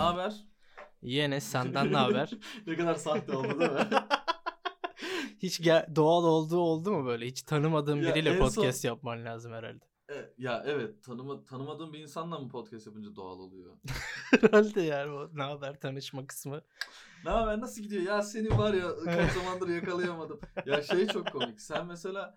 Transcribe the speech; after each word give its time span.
haber? 0.00 0.44
İyi 1.02 1.20
Enes 1.20 1.44
senden 1.44 1.92
ne 1.92 1.96
haber? 1.96 2.30
ne 2.66 2.76
kadar 2.76 2.94
sahte 2.94 3.36
oldu 3.36 3.60
değil 3.60 3.70
mi? 3.70 3.88
Hiç 5.38 5.60
ge- 5.60 5.96
doğal 5.96 6.24
olduğu 6.24 6.58
oldu 6.58 6.92
mu 6.92 7.06
böyle? 7.06 7.26
Hiç 7.26 7.42
tanımadığın 7.42 7.96
Ya 7.96 8.10
biriyle 8.14 8.38
podcast 8.38 8.80
son- 8.80 8.88
yapman 8.88 9.24
lazım 9.24 9.52
herhalde. 9.52 9.84
E, 10.10 10.34
ya 10.38 10.62
evet 10.66 11.04
tanıma, 11.04 11.44
tanımadığım 11.44 11.92
bir 11.92 11.98
insanla 11.98 12.38
mı 12.38 12.48
podcast 12.48 12.86
yapınca 12.86 13.16
doğal 13.16 13.38
oluyor? 13.38 13.76
herhalde 14.40 14.80
yani 14.80 15.10
o 15.12 15.30
ne 15.34 15.42
haber 15.42 15.80
tanışma 15.80 16.26
kısmı. 16.26 16.62
Ne 17.24 17.30
haber 17.30 17.60
nasıl 17.60 17.82
gidiyor? 17.82 18.02
Ya 18.02 18.22
seni 18.22 18.58
var 18.58 18.74
ya 18.74 18.96
kaç 19.04 19.32
zamandır 19.32 19.68
yakalayamadım. 19.68 20.40
Ya 20.66 20.82
şey 20.82 21.06
çok 21.06 21.32
komik. 21.32 21.60
Sen 21.60 21.86
mesela 21.86 22.34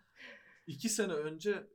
iki 0.67 0.89
sene 0.89 1.13
önce 1.13 1.67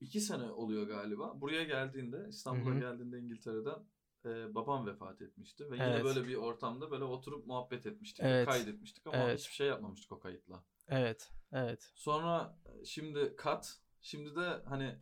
iki 0.00 0.20
sene 0.20 0.44
oluyor 0.50 0.86
galiba. 0.86 1.40
Buraya 1.40 1.64
geldiğinde 1.64 2.26
İstanbul'a 2.28 2.70
Hı 2.70 2.76
hı. 2.76 2.80
geldiğinde 2.80 3.18
İngiltere'den 3.18 3.78
e, 4.24 4.54
babam 4.54 4.86
vefat 4.86 5.22
etmişti. 5.22 5.70
Ve 5.70 5.74
yine 5.74 5.86
Evet. 5.86 6.04
böyle 6.04 6.28
bir 6.28 6.34
ortamda 6.34 6.90
böyle 6.90 7.04
oturup 7.04 7.46
muhabbet 7.46 7.86
etmiştik. 7.86 8.24
ve 8.24 8.28
Evet. 8.28 8.48
Kaydetmiştik 8.48 9.06
ama 9.06 9.16
Evet. 9.16 9.38
hiçbir 9.40 9.54
şey 9.54 9.66
yapmamıştık 9.66 10.12
o 10.12 10.20
kayıtla. 10.20 10.64
Evet, 10.88 11.30
evet. 11.52 11.92
Sonra 11.94 12.58
şimdi 12.84 13.36
kat. 13.36 13.80
Şimdi 14.00 14.36
de 14.36 14.62
hani 14.68 14.98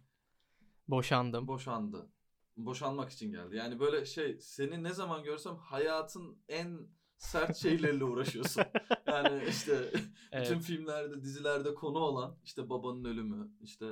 Boşandım. 0.88 1.48
boşandı. 1.48 2.08
Boşanmak 2.56 3.10
için 3.10 3.32
geldi. 3.32 3.56
Yani 3.56 3.80
böyle 3.80 4.04
şey 4.04 4.38
seni 4.40 4.82
ne 4.82 4.92
zaman 4.92 5.22
görsem 5.24 5.56
hayatın 5.56 6.38
en 6.48 6.88
sert 7.16 7.56
şeyleriyle 7.62 8.04
uğraşıyorsun. 8.04 8.62
Yani 9.06 9.44
işte 9.48 9.90
bütün 9.92 10.54
Evet. 10.54 10.62
filmlerde, 10.62 11.22
dizilerde 11.22 11.74
konu 11.74 11.98
olan 11.98 12.38
işte 12.44 12.70
babanın 12.70 13.04
ölümü, 13.04 13.52
işte 13.60 13.86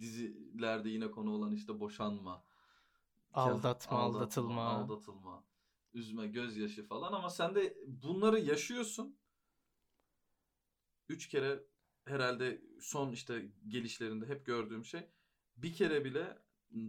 dizilerde 0.00 0.88
yine 0.90 1.10
konu 1.10 1.30
olan 1.30 1.52
işte 1.52 1.80
boşanma, 1.80 2.44
Aldatma, 3.32 3.98
aldatılma. 3.98 4.62
aldatılma, 4.62 5.44
üzme, 5.94 6.26
gözyaşı 6.26 6.86
falan 6.86 7.12
ama 7.12 7.30
sen 7.30 7.54
de 7.54 7.76
bunları 7.86 8.40
yaşıyorsun. 8.40 9.18
Üç 11.08 11.28
kere 11.28 11.62
herhalde 12.04 12.62
son 12.80 13.12
işte 13.12 13.48
gelişlerinde 13.68 14.26
hep 14.26 14.46
gördüğüm 14.46 14.84
şey 14.84 15.00
bir 15.56 15.74
kere 15.74 16.04
bile 16.04 16.38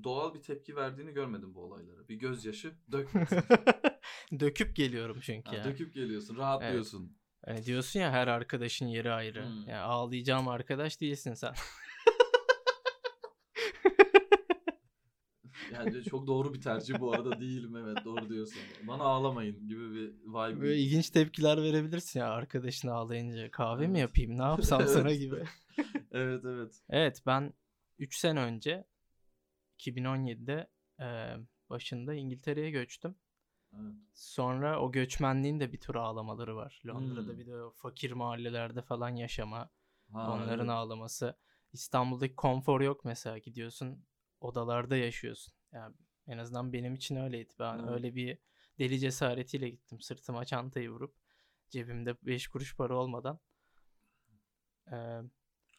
doğal 0.04 0.34
bir 0.34 0.42
tepki 0.42 0.76
verdiğini 0.76 1.14
görmedim 1.14 1.56
bu 1.56 1.62
olaylara. 1.62 2.08
Bir 2.08 2.16
gözyaşı 2.16 2.74
dökmedin. 2.92 3.38
Döküp 4.40 4.76
geliyorum 4.76 5.20
çünkü 5.22 5.50
Ha, 5.50 5.56
ya. 5.56 5.64
döküp 5.64 5.94
geliyorsun, 5.94 6.38
rahatlıyorsun. 6.38 7.18
Hani 7.46 7.66
diyorsun 7.66 8.00
ya 8.00 8.12
her 8.12 8.28
arkadaşın 8.28 8.86
yeri 8.86 9.12
ayrı. 9.12 9.46
Hmm. 9.46 9.68
Ya 9.68 9.84
ağlayacağım 9.84 10.48
arkadaş 10.48 11.02
değilsin 11.02 11.34
sen. 11.34 11.54
Yani 15.74 16.04
çok 16.04 16.28
doğru 16.28 16.54
bir 16.54 16.62
tercih 16.62 17.00
bu 17.00 17.14
arada 17.14 17.40
değilim 17.40 17.76
evet 17.76 17.98
doğru 18.06 18.30
diyorsun. 18.30 18.62
Bana 18.88 19.04
ağlamayın 19.04 19.68
gibi 19.68 19.92
bir 19.94 20.10
vibe. 20.10 20.62
Böyle 20.62 20.78
ilginç 20.78 21.10
tepkiler 21.10 21.64
verebilirsin 21.64 22.20
ya 22.20 22.30
arkadaşın 22.30 22.88
ağlayınca. 22.88 23.52
Kahve 23.52 23.88
mi 23.88 24.00
Evet. 24.00 24.02
yapayım 24.10 24.38
ne 24.38 24.44
yapsam 24.44 24.82
sana 24.88 25.10
Evet. 25.10 25.20
gibi. 25.20 25.44
evet 26.12 26.46
evet. 26.46 26.82
Evet 26.90 27.22
ben 27.26 27.54
3 28.00 28.16
sene 28.18 28.40
önce 28.40 28.86
2017'de 29.80 30.70
e, 31.00 31.06
başında 31.70 32.14
İngiltere'ye 32.14 32.72
göçtüm. 32.72 33.16
evet. 33.74 33.94
Sonra 34.14 34.80
o 34.82 34.92
göçmenliğin 34.92 35.60
de 35.60 35.74
bir 35.74 35.80
tür 35.80 35.96
ağlamaları 35.96 36.56
var. 36.56 36.82
Londra'da 36.86 37.32
Hmm. 37.32 37.40
bir 37.40 37.46
de 37.48 37.56
o 37.64 37.72
fakir 37.72 38.12
mahallelerde 38.12 38.82
falan 38.82 39.16
yaşama. 39.16 39.70
Ha, 40.12 40.32
onların 40.32 40.60
evet. 40.68 40.70
ağlaması. 40.70 41.38
İstanbul'daki 41.74 42.36
konfor 42.36 42.82
yok 42.82 43.06
mesela. 43.06 43.38
Gidiyorsun 43.38 44.06
odalarda 44.42 44.98
yaşıyorsun. 44.98 45.54
Yani 45.74 45.96
en 46.28 46.38
azından 46.38 46.74
benim 46.74 46.96
için 46.96 47.16
öyleydi. 47.16 47.54
Ben 47.60 47.80
Evet. 47.80 47.90
öyle 47.90 48.16
bir 48.16 48.38
deli 48.80 49.00
cesaretiyle 49.00 49.70
gittim. 49.70 50.02
Sırtıma 50.02 50.46
çantayı 50.46 50.90
vurup 50.92 51.16
cebimde 51.70 52.16
5 52.22 52.48
kuruş 52.48 52.76
para 52.76 52.96
olmadan. 52.98 53.40
Ee, 54.92 55.22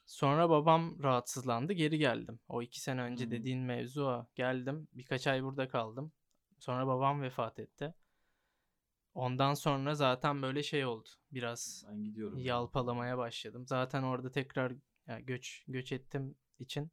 sonra 0.07 0.51
babam 0.51 1.03
rahatsızlandı. 1.03 1.73
Geri 1.73 1.99
geldim. 1.99 2.41
O 2.49 2.63
iki 2.63 2.81
sene 2.81 3.03
önce 3.03 3.25
Hmm. 3.25 3.31
dediğin 3.33 3.61
mevzu 3.61 4.03
o. 4.05 4.27
Geldim. 4.35 4.89
Birkaç 4.93 5.27
ay 5.27 5.43
burada 5.43 5.69
kaldım. 5.69 6.13
Sonra 6.59 6.87
babam 6.87 7.23
vefat 7.23 7.59
etti. 7.59 7.95
Ondan 9.15 9.55
sonra 9.55 9.95
zaten 9.95 10.43
böyle 10.43 10.63
şey 10.63 10.87
oldu. 10.87 11.09
Biraz 11.33 11.85
Ben 11.89 12.05
gidiyorum. 12.05 12.39
yalpalamaya 12.39 13.19
başladım. 13.19 13.67
Zaten 13.67 14.03
orada 14.03 14.31
tekrar 14.31 14.73
yani 15.07 15.27
göç 15.27 15.65
göç 15.69 15.93
ettim 15.93 16.35
için 16.59 16.91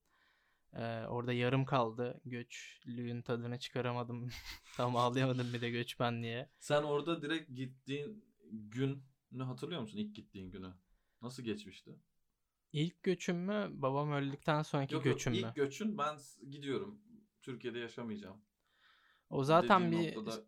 e, 0.76 1.06
orada 1.08 1.34
yarım 1.34 1.66
kaldı. 1.66 2.22
Göçlüğün 2.26 3.22
tadını 3.22 3.60
çıkaramadım. 3.60 4.30
Tam 4.78 4.96
ağlayamadım 4.96 5.54
bir 5.54 5.62
de 5.62 5.70
göçmenliğe. 5.70 6.50
Sen 6.60 6.84
orada 6.84 7.22
direkt 7.22 7.56
gittiğin 7.56 8.26
günü 8.52 9.44
hatırlıyor 9.44 9.82
musun? 9.82 9.98
İlk 9.98 10.16
gittiğin 10.16 10.52
günü. 10.52 10.74
Nasıl 11.22 11.44
geçmişti? 11.44 12.00
İlk 12.72 13.04
göçüm 13.04 13.38
mü? 13.38 13.68
Babam 13.72 14.12
öldükten 14.12 14.62
sonraki 14.62 14.94
Yok 14.94 15.06
yok 15.06 15.14
göçüm 15.16 15.34
mü? 15.34 15.40
ilk 15.40 15.56
göçün 15.56 15.98
ben 15.98 16.18
gidiyorum. 16.50 17.02
Türkiye'de 17.42 17.80
yaşamayacağım. 17.80 18.42
o 19.30 19.44
zaten 19.44 19.92
dediğin 19.92 20.04
bir 20.04 20.16
noktada- 20.16 20.44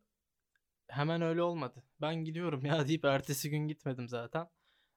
hemen 0.88 1.22
öyle 1.22 1.42
olmadı. 1.42 1.84
Ben 2.02 2.16
gidiyorum 2.26 2.66
ya 2.66 2.88
deyip 2.88 3.06
ertesi 3.06 3.50
gün 3.50 3.68
gitmedim 3.68 4.10
zaten. 4.10 4.50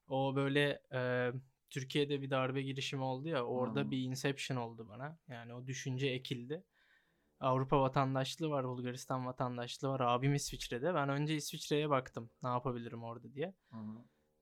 O 0.08 0.36
böyle 0.36 0.82
e, 0.92 1.32
Türkiye'de 1.70 2.22
bir 2.22 2.30
darbe 2.30 2.62
girişimi 2.62 3.02
oldu 3.02 3.28
ya 3.28 3.44
orada 3.44 3.80
Hı. 3.80 3.90
bir 3.90 3.98
inception 3.98 4.56
oldu 4.56 4.88
bana. 4.88 5.18
Yani 5.28 5.54
o 5.54 5.66
düşünce 5.66 6.06
ekildi. 6.06 6.64
Avrupa 7.40 7.80
vatandaşlığı 7.80 8.50
var, 8.50 8.68
Bulgaristan 8.68 9.26
vatandaşlığı 9.26 9.88
var. 9.88 10.00
Abim 10.00 10.34
İsviçre'de. 10.34 10.94
Ben 10.94 11.08
önce 11.08 11.34
İsviçre'ye 11.34 11.90
baktım. 11.90 12.30
Ne 12.42 12.48
yapabilirim 12.48 13.02
orada 13.04 13.34
diye. 13.34 13.54
Hı. 13.70 13.76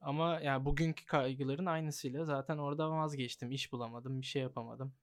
Ama 0.01 0.41
yani 0.41 0.65
bugünkü 0.65 1.07
kaygıların 1.07 1.67
aynısıyla 1.67 2.25
zaten 2.25 2.59
orada 2.59 2.91
vazgeçtim. 2.91 3.51
İş 3.51 3.73
bulamadım, 3.73 4.21
bir 4.21 4.27
şey 4.27 4.43
yapamadım. 4.43 4.95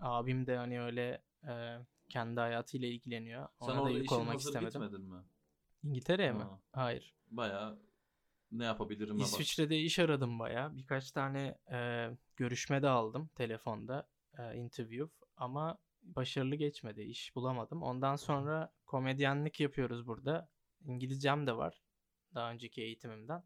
Abim 0.00 0.46
de 0.46 0.56
hani 0.56 0.80
öyle 0.82 1.22
e, 1.48 1.78
kendi 2.08 2.40
hayatıyla 2.40 2.88
ilgileniyor. 2.88 3.48
Sen 3.60 3.66
Ona 3.66 3.76
da 3.76 3.82
orada 3.82 3.90
yük 3.90 4.06
işin 4.06 4.14
olmak 4.14 4.40
istemedim. 4.40 4.82
gitmedin 4.82 5.00
mi? 5.10 5.22
İngiltere'ye 5.82 6.32
mi? 6.32 6.42
Ha. 6.42 6.60
Hayır. 6.72 7.14
Baya 7.30 7.76
ne 8.52 8.64
yapabilirim. 8.64 9.18
İsviçre'de 9.18 9.78
iş 9.78 9.98
aradım 9.98 10.38
baya. 10.38 10.76
Birkaç 10.76 11.10
tane 11.10 11.58
e, 11.72 12.08
görüşme 12.36 12.82
de 12.82 12.88
aldım 12.88 13.30
telefonda. 13.34 14.08
E, 14.38 14.54
interview. 14.56 15.26
Ama 15.36 15.78
başarılı 16.02 16.54
geçmedi. 16.54 17.02
İş 17.02 17.36
bulamadım. 17.36 17.82
Ondan 17.82 18.16
sonra 18.16 18.72
komedyenlik 18.86 19.60
yapıyoruz 19.60 20.06
burada. 20.06 20.48
İngilizcem 20.84 21.46
de 21.46 21.56
var. 21.56 21.82
Daha 22.34 22.50
önceki 22.50 22.82
eğitimimden. 22.82 23.42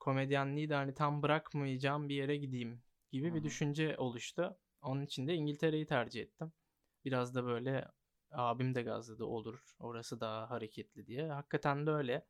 Komedyenliği 0.00 0.68
de 0.68 0.74
hani 0.74 0.94
tam 0.94 1.22
bırakmayacağım 1.22 2.08
bir 2.08 2.14
yere 2.14 2.36
gideyim 2.36 2.82
gibi 3.10 3.30
Hı 3.30 3.34
bir 3.34 3.42
düşünce 3.42 3.96
oluştu. 3.98 4.58
Onun 4.82 5.02
için 5.02 5.28
de 5.28 5.34
İngiltere'yi 5.34 5.86
tercih 5.86 6.22
ettim. 6.22 6.52
Biraz 7.04 7.34
da 7.34 7.44
böyle 7.44 7.88
abim 8.30 8.74
de 8.74 8.82
gazladı 8.82 9.24
olur. 9.24 9.74
Orası 9.78 10.20
daha 10.20 10.50
hareketli 10.50 11.06
diye. 11.06 11.28
Hakikaten 11.28 11.86
de 11.86 11.90
öyle 11.90 12.26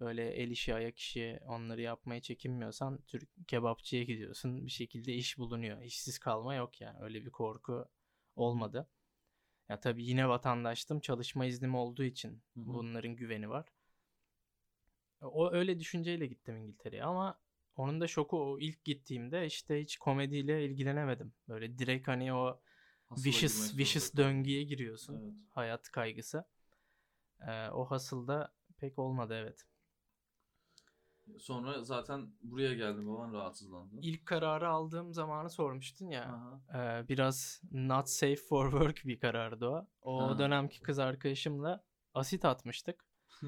böyle 0.00 0.30
el 0.30 0.50
işi 0.50 0.74
ayak 0.74 0.98
işi 0.98 1.40
onları 1.46 1.80
yapmaya 1.80 2.20
çekinmiyorsan 2.20 2.98
Türk 3.06 3.28
kebapçıya 3.48 4.02
gidiyorsun 4.02 4.66
bir 4.66 4.70
şekilde 4.70 5.14
iş 5.14 5.38
bulunuyor. 5.38 5.82
İşsiz 5.82 6.18
kalma 6.18 6.54
yok 6.54 6.80
yani 6.80 6.98
öyle 7.00 7.24
bir 7.24 7.30
korku 7.30 7.88
olmadı. 8.36 8.88
Ya 9.68 9.80
tabii 9.80 10.04
yine 10.04 10.28
vatandaştım 10.28 11.00
çalışma 11.00 11.46
iznim 11.46 11.74
olduğu 11.74 12.04
için 12.04 12.42
Hı 12.54 12.60
hı. 12.60 12.64
bunların 12.66 13.16
güveni 13.16 13.50
var. 13.50 13.66
O 15.20 15.52
öyle 15.52 15.80
düşünceyle 15.80 16.26
gittim 16.26 16.56
İngiltere'ye 16.56 17.04
ama 17.04 17.38
onun 17.76 18.00
da 18.00 18.06
şoku 18.08 18.42
o 18.42 18.58
ilk 18.60 18.84
gittiğimde 18.84 19.46
işte 19.46 19.80
hiç 19.80 19.96
komediyle 19.96 20.64
ilgilenemedim. 20.64 21.32
Böyle 21.48 21.78
direkt 21.78 22.08
hani 22.08 22.32
o 22.32 22.60
Hasıla 23.04 23.26
vicious 23.26 23.78
vicious 23.78 24.16
döngüye 24.16 24.62
giriyorsun. 24.62 25.14
Evet. 25.24 25.34
Hayat 25.50 25.90
kaygısı. 25.90 26.44
Ee, 27.48 27.68
o 27.68 27.84
hasılda 27.84 28.52
pek 28.78 28.98
olmadı 28.98 29.34
evet. 29.34 29.64
Sonra 31.38 31.82
zaten 31.84 32.32
buraya 32.42 32.74
geldim 32.74 33.08
baban 33.08 33.32
rahatsızlandı. 33.32 33.94
İlk 34.02 34.26
kararı 34.26 34.68
aldığım 34.68 35.12
zamanı 35.14 35.50
sormuştun 35.50 36.06
ya. 36.10 36.40
E, 36.74 37.08
biraz 37.08 37.62
not 37.72 38.08
safe 38.08 38.36
for 38.36 38.70
work 38.70 39.02
bir 39.04 39.20
karardı 39.20 39.66
o. 39.68 39.86
O 40.02 40.28
Ha. 40.30 40.38
dönemki 40.38 40.80
kız 40.80 40.98
arkadaşımla 40.98 41.84
asit 42.14 42.44
atmıştık. 42.44 43.04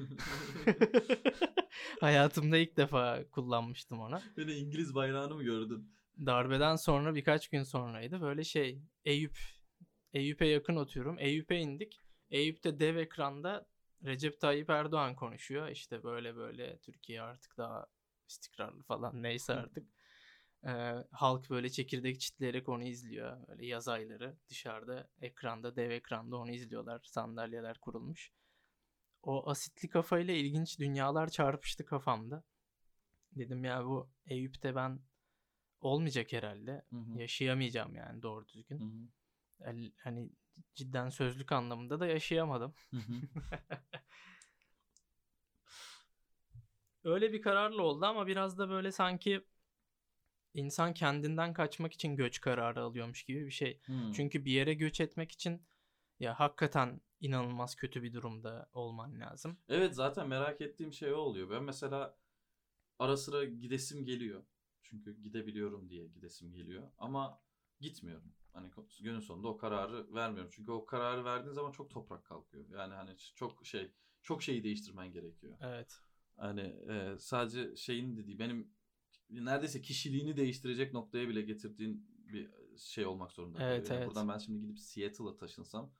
Hayatımda 1.99 2.57
ilk 2.57 2.77
defa 2.77 3.29
kullanmıştım 3.31 3.99
onu. 3.99 4.19
Beni 4.37 4.51
İngiliz 4.53 4.95
bayrağını 4.95 5.35
mı 5.35 5.43
gördün? 5.43 5.93
Darbeden 6.25 6.75
sonra 6.75 7.15
birkaç 7.15 7.47
gün 7.49 7.63
sonraydı. 7.63 8.21
Böyle 8.21 8.43
şey 8.43 8.81
Eyüp 9.05 9.37
Eyüp'e 10.13 10.45
yakın 10.45 10.75
oturuyorum. 10.75 11.19
Eyüp'e 11.19 11.57
indik. 11.57 12.01
Eyüp'te 12.29 12.79
dev 12.79 12.95
ekranda 12.95 13.67
Recep 14.05 14.41
Tayyip 14.41 14.69
Erdoğan 14.69 15.15
konuşuyor. 15.15 15.67
İşte 15.67 16.03
böyle 16.03 16.35
böyle 16.35 16.77
Türkiye 16.77 17.21
artık 17.21 17.57
daha 17.57 17.85
istikrarlı 18.27 18.83
falan 18.83 19.11
neyse 19.23 19.53
artık. 19.53 19.87
Ee, 20.67 20.93
halk 21.11 21.49
böyle 21.49 21.69
çekirdek 21.69 22.19
çitleyerek 22.19 22.69
onu 22.69 22.83
izliyor. 22.83 23.47
Böyle 23.47 23.65
yaz 23.65 23.87
ayları 23.87 24.37
dışarıda 24.49 25.09
ekranda 25.21 25.75
dev 25.75 25.91
ekranda 25.91 26.37
onu 26.37 26.51
izliyorlar. 26.51 27.01
Sandalyeler 27.03 27.77
kurulmuş. 27.79 28.31
o 29.23 29.49
asitli 29.49 29.89
kafayla 29.89 30.33
ilginç 30.33 30.79
dünyalar 30.79 31.29
çarpıştı 31.29 31.85
kafamda. 31.85 32.43
Dedim 33.31 33.63
ya 33.63 33.85
bu 33.85 34.09
Eyüp'te 34.25 34.75
ben 34.75 34.99
olmayacak 35.81 36.33
herhalde. 36.33 36.83
Hı 36.89 36.95
hı. 36.95 37.19
Yaşayamayacağım 37.19 37.95
yani 37.95 38.21
doğru 38.21 38.47
düzgün. 38.47 38.79
Hı 38.79 38.83
hı. 38.83 39.69
El- 39.69 39.91
hani 39.97 40.29
cidden 40.75 41.09
sözlük 41.09 41.51
anlamında 41.51 41.99
da 41.99 42.07
yaşayamadım. 42.07 42.73
Öyle 47.03 47.33
bir 47.33 47.41
kararla 47.41 47.81
oldu 47.81 48.05
ama 48.05 48.27
biraz 48.27 48.57
da 48.57 48.69
böyle 48.69 48.91
sanki 48.91 49.45
insan 50.53 50.93
kendinden 50.93 51.53
kaçmak 51.53 51.93
için 51.93 52.15
göç 52.15 52.41
kararı 52.41 52.81
alıyormuş 52.81 53.23
gibi 53.23 53.45
bir 53.45 53.51
şey. 53.51 53.79
Hı. 53.85 53.93
Çünkü 54.13 54.45
bir 54.45 54.51
yere 54.51 54.73
göç 54.73 55.01
etmek 55.01 55.31
için 55.31 55.61
ya 56.19 56.39
hakikaten 56.39 57.01
inanılmaz 57.21 57.75
kötü 57.75 58.03
bir 58.03 58.13
durumda 58.13 58.69
olman 58.73 59.19
lazım. 59.19 59.57
Evet 59.69 59.95
zaten 59.95 60.27
merak 60.27 60.61
ettiğim 60.61 60.93
şey 60.93 61.13
o 61.13 61.17
oluyor. 61.17 61.49
Ben 61.49 61.63
mesela 61.63 62.17
ara 62.99 63.17
sıra 63.17 63.45
gidesim 63.45 64.05
geliyor. 64.05 64.43
Çünkü 64.83 65.23
gidebiliyorum 65.23 65.89
diye 65.89 66.07
gidesim 66.07 66.53
geliyor. 66.53 66.83
Ama 66.97 67.41
gitmiyorum. 67.79 68.33
Hani 68.57 68.71
günün 69.01 69.19
sonunda 69.19 69.47
o 69.47 69.57
kararı 69.57 70.13
vermiyorum. 70.13 70.51
Çünkü 70.53 70.71
o 70.71 70.85
kararı 70.85 71.25
verdiğin 71.25 71.53
zaman 71.53 71.71
çok 71.71 71.89
toprak 71.91 72.25
kalkıyor. 72.25 72.65
Yani 72.69 72.93
hani 72.93 73.17
çok 73.35 73.65
şey 73.65 73.91
çok 74.23 74.43
şeyi 74.43 74.63
değiştirmen 74.63 75.11
gerekiyor. 75.11 75.57
Evet. 75.61 76.01
Hani 76.37 76.61
e, 76.61 77.15
sadece 77.19 77.75
şeyin 77.75 78.17
dediği 78.17 78.39
benim 78.39 78.71
neredeyse 79.29 79.81
kişiliğini 79.81 80.37
değiştirecek 80.37 80.93
noktaya 80.93 81.29
bile 81.29 81.41
getirdiğin 81.41 82.07
bir 82.33 82.49
şey 82.77 83.05
olmak 83.05 83.31
zorunda 83.31 83.57
kalıyor. 83.57 83.75
Evet, 83.75 83.89
Yani 83.89 83.97
evet. 83.97 84.07
Buradan 84.07 84.29
ben 84.29 84.37
şimdi 84.37 84.61
gidip 84.61 84.79
Seattle'a 84.79 85.35
taşınsam 85.37 85.91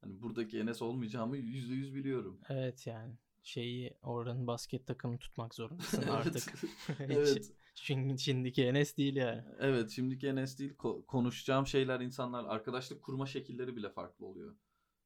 hani 0.00 0.22
buradaki 0.22 0.58
Enes 0.58 0.82
olmayacağımı 0.82 1.36
yüzde 1.36 1.74
yüz 1.74 1.94
biliyorum. 1.94 2.40
Evet 2.48 2.86
yani 2.86 3.14
şeyi 3.44 3.98
oranın 4.02 4.46
basket 4.46 4.86
takımını 4.86 5.18
tutmak 5.18 5.54
zorundasın 5.54 6.02
artık. 6.08 6.54
evet. 6.98 7.52
Şimdi, 7.74 8.18
şimdiki 8.18 8.64
Enes 8.64 8.96
değil 8.96 9.16
yani. 9.16 9.44
Evet 9.58 9.90
şimdiki 9.90 10.26
Enes 10.26 10.58
değil 10.58 10.74
ko- 10.74 11.06
konuşacağım 11.06 11.66
şeyler 11.66 12.00
insanlar 12.00 12.44
arkadaşlık 12.44 13.02
kurma 13.02 13.26
şekilleri 13.26 13.76
bile 13.76 13.90
farklı 13.90 14.26
oluyor. 14.26 14.56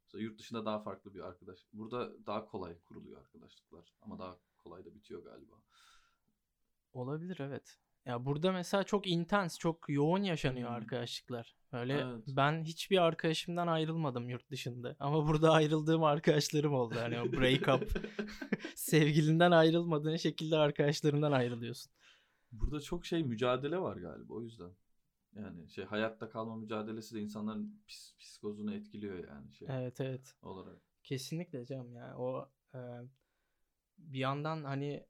Mesela 0.05 0.23
yurt 0.23 0.39
dışında 0.39 0.65
daha 0.65 0.83
farklı 0.83 1.15
bir 1.15 1.21
arkadaş. 1.21 1.67
Burada 1.73 2.27
daha 2.27 2.45
kolay 2.45 2.81
kuruluyor 2.81 3.21
arkadaşlıklar 3.21 3.95
ama 4.01 4.19
daha 4.19 4.39
kolay 4.59 4.85
da 4.85 4.95
bitiyor 4.95 5.25
galiba. 5.25 5.55
Olabilir 6.93 7.39
evet. 7.41 7.79
Ya 8.09 8.25
burada 8.25 8.53
mesela 8.53 8.85
çok 8.85 9.07
intens, 9.07 9.59
çok 9.59 9.89
yoğun 9.89 10.23
yaşanıyor 10.23 10.69
Hmm. 10.69 10.77
arkadaşlıklar. 10.77 11.57
Öyle 11.73 11.93
Evet. 11.95 12.25
ben 12.29 12.65
hiçbir 12.65 12.99
arkadaşımdan 12.99 13.67
ayrılmadım 13.67 14.29
yurt 14.29 14.51
dışında. 14.51 14.97
Ama 14.99 15.27
burada 15.29 15.53
ayrıldığım 15.53 16.05
arkadaşlarım 16.05 16.75
oldu. 16.75 16.95
Hani 16.99 17.21
o 17.21 17.33
break 17.33 17.83
up, 17.83 17.91
sevgilinden 18.75 19.51
ayrılmadığın 19.51 20.17
şekilde 20.17 20.57
arkadaşlarından 20.57 21.33
ayrılıyorsun. 21.33 21.93
Burada 22.53 22.81
çok 22.81 23.07
şey 23.07 23.25
mücadele 23.25 23.79
var 23.79 23.97
galiba 23.97 24.35
o 24.35 24.43
yüzden. 24.43 24.71
Yani 25.35 25.71
şey 25.71 25.85
hayatta 25.85 26.29
kalma 26.31 26.57
mücadelesi 26.57 27.15
de 27.15 27.21
insanların 27.21 27.83
pis, 27.87 28.17
psikozunu 28.19 28.75
etkiliyor 28.75 29.29
yani 29.29 29.55
şey 29.55 29.69
Evet 29.71 30.01
evet. 30.01 30.35
olarak. 30.43 30.79
Kesinlikle 31.03 31.67
canım 31.67 31.97
ya. 31.97 32.17
O 32.19 32.49
e, 32.75 32.79
bir 33.99 34.19
yandan 34.19 34.65
hani 34.65 35.07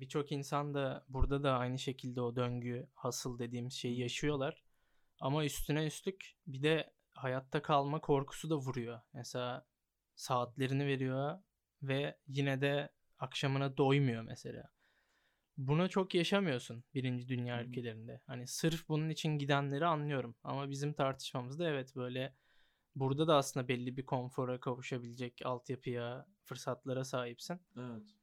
birçok 0.00 0.32
insan 0.32 0.74
da 0.74 1.04
burada 1.08 1.42
da 1.42 1.58
aynı 1.58 1.78
şekilde 1.78 2.20
o 2.20 2.36
döngü 2.36 2.88
hasıl 2.94 3.38
dediğimiz 3.38 3.72
şeyi 3.72 4.00
yaşıyorlar. 4.00 4.62
Ama 5.20 5.44
üstüne 5.44 5.86
üstlük 5.86 6.36
bir 6.46 6.62
de 6.62 6.90
hayatta 7.12 7.62
kalma 7.62 8.00
korkusu 8.00 8.50
da 8.50 8.56
vuruyor. 8.56 9.00
Mesela 9.12 9.66
saatlerini 10.14 10.86
veriyor 10.86 11.38
ve 11.82 12.18
yine 12.26 12.60
de 12.60 12.90
akşamına 13.18 13.76
doymuyor 13.76 14.22
mesela. 14.22 14.70
Bunu 15.56 15.88
çok 15.88 16.14
yaşamıyorsun 16.14 16.84
birinci 16.94 17.28
dünya 17.28 17.58
hı. 17.58 17.62
ülkelerinde. 17.62 18.20
Hani 18.26 18.46
sırf 18.46 18.88
bunun 18.88 19.08
için 19.08 19.38
gidenleri 19.38 19.86
anlıyorum. 19.86 20.36
Ama 20.44 20.70
bizim 20.70 20.92
tartışmamızda 20.92 21.68
evet 21.68 21.96
böyle 21.96 22.34
burada 22.94 23.28
da 23.28 23.36
aslında 23.36 23.68
belli 23.68 23.96
bir 23.96 24.06
konfora 24.06 24.60
kavuşabilecek 24.60 25.40
altyapıya, 25.44 26.26
fırsatlara 26.44 27.04
sahipsin. 27.04 27.60
Evet. 27.76 28.16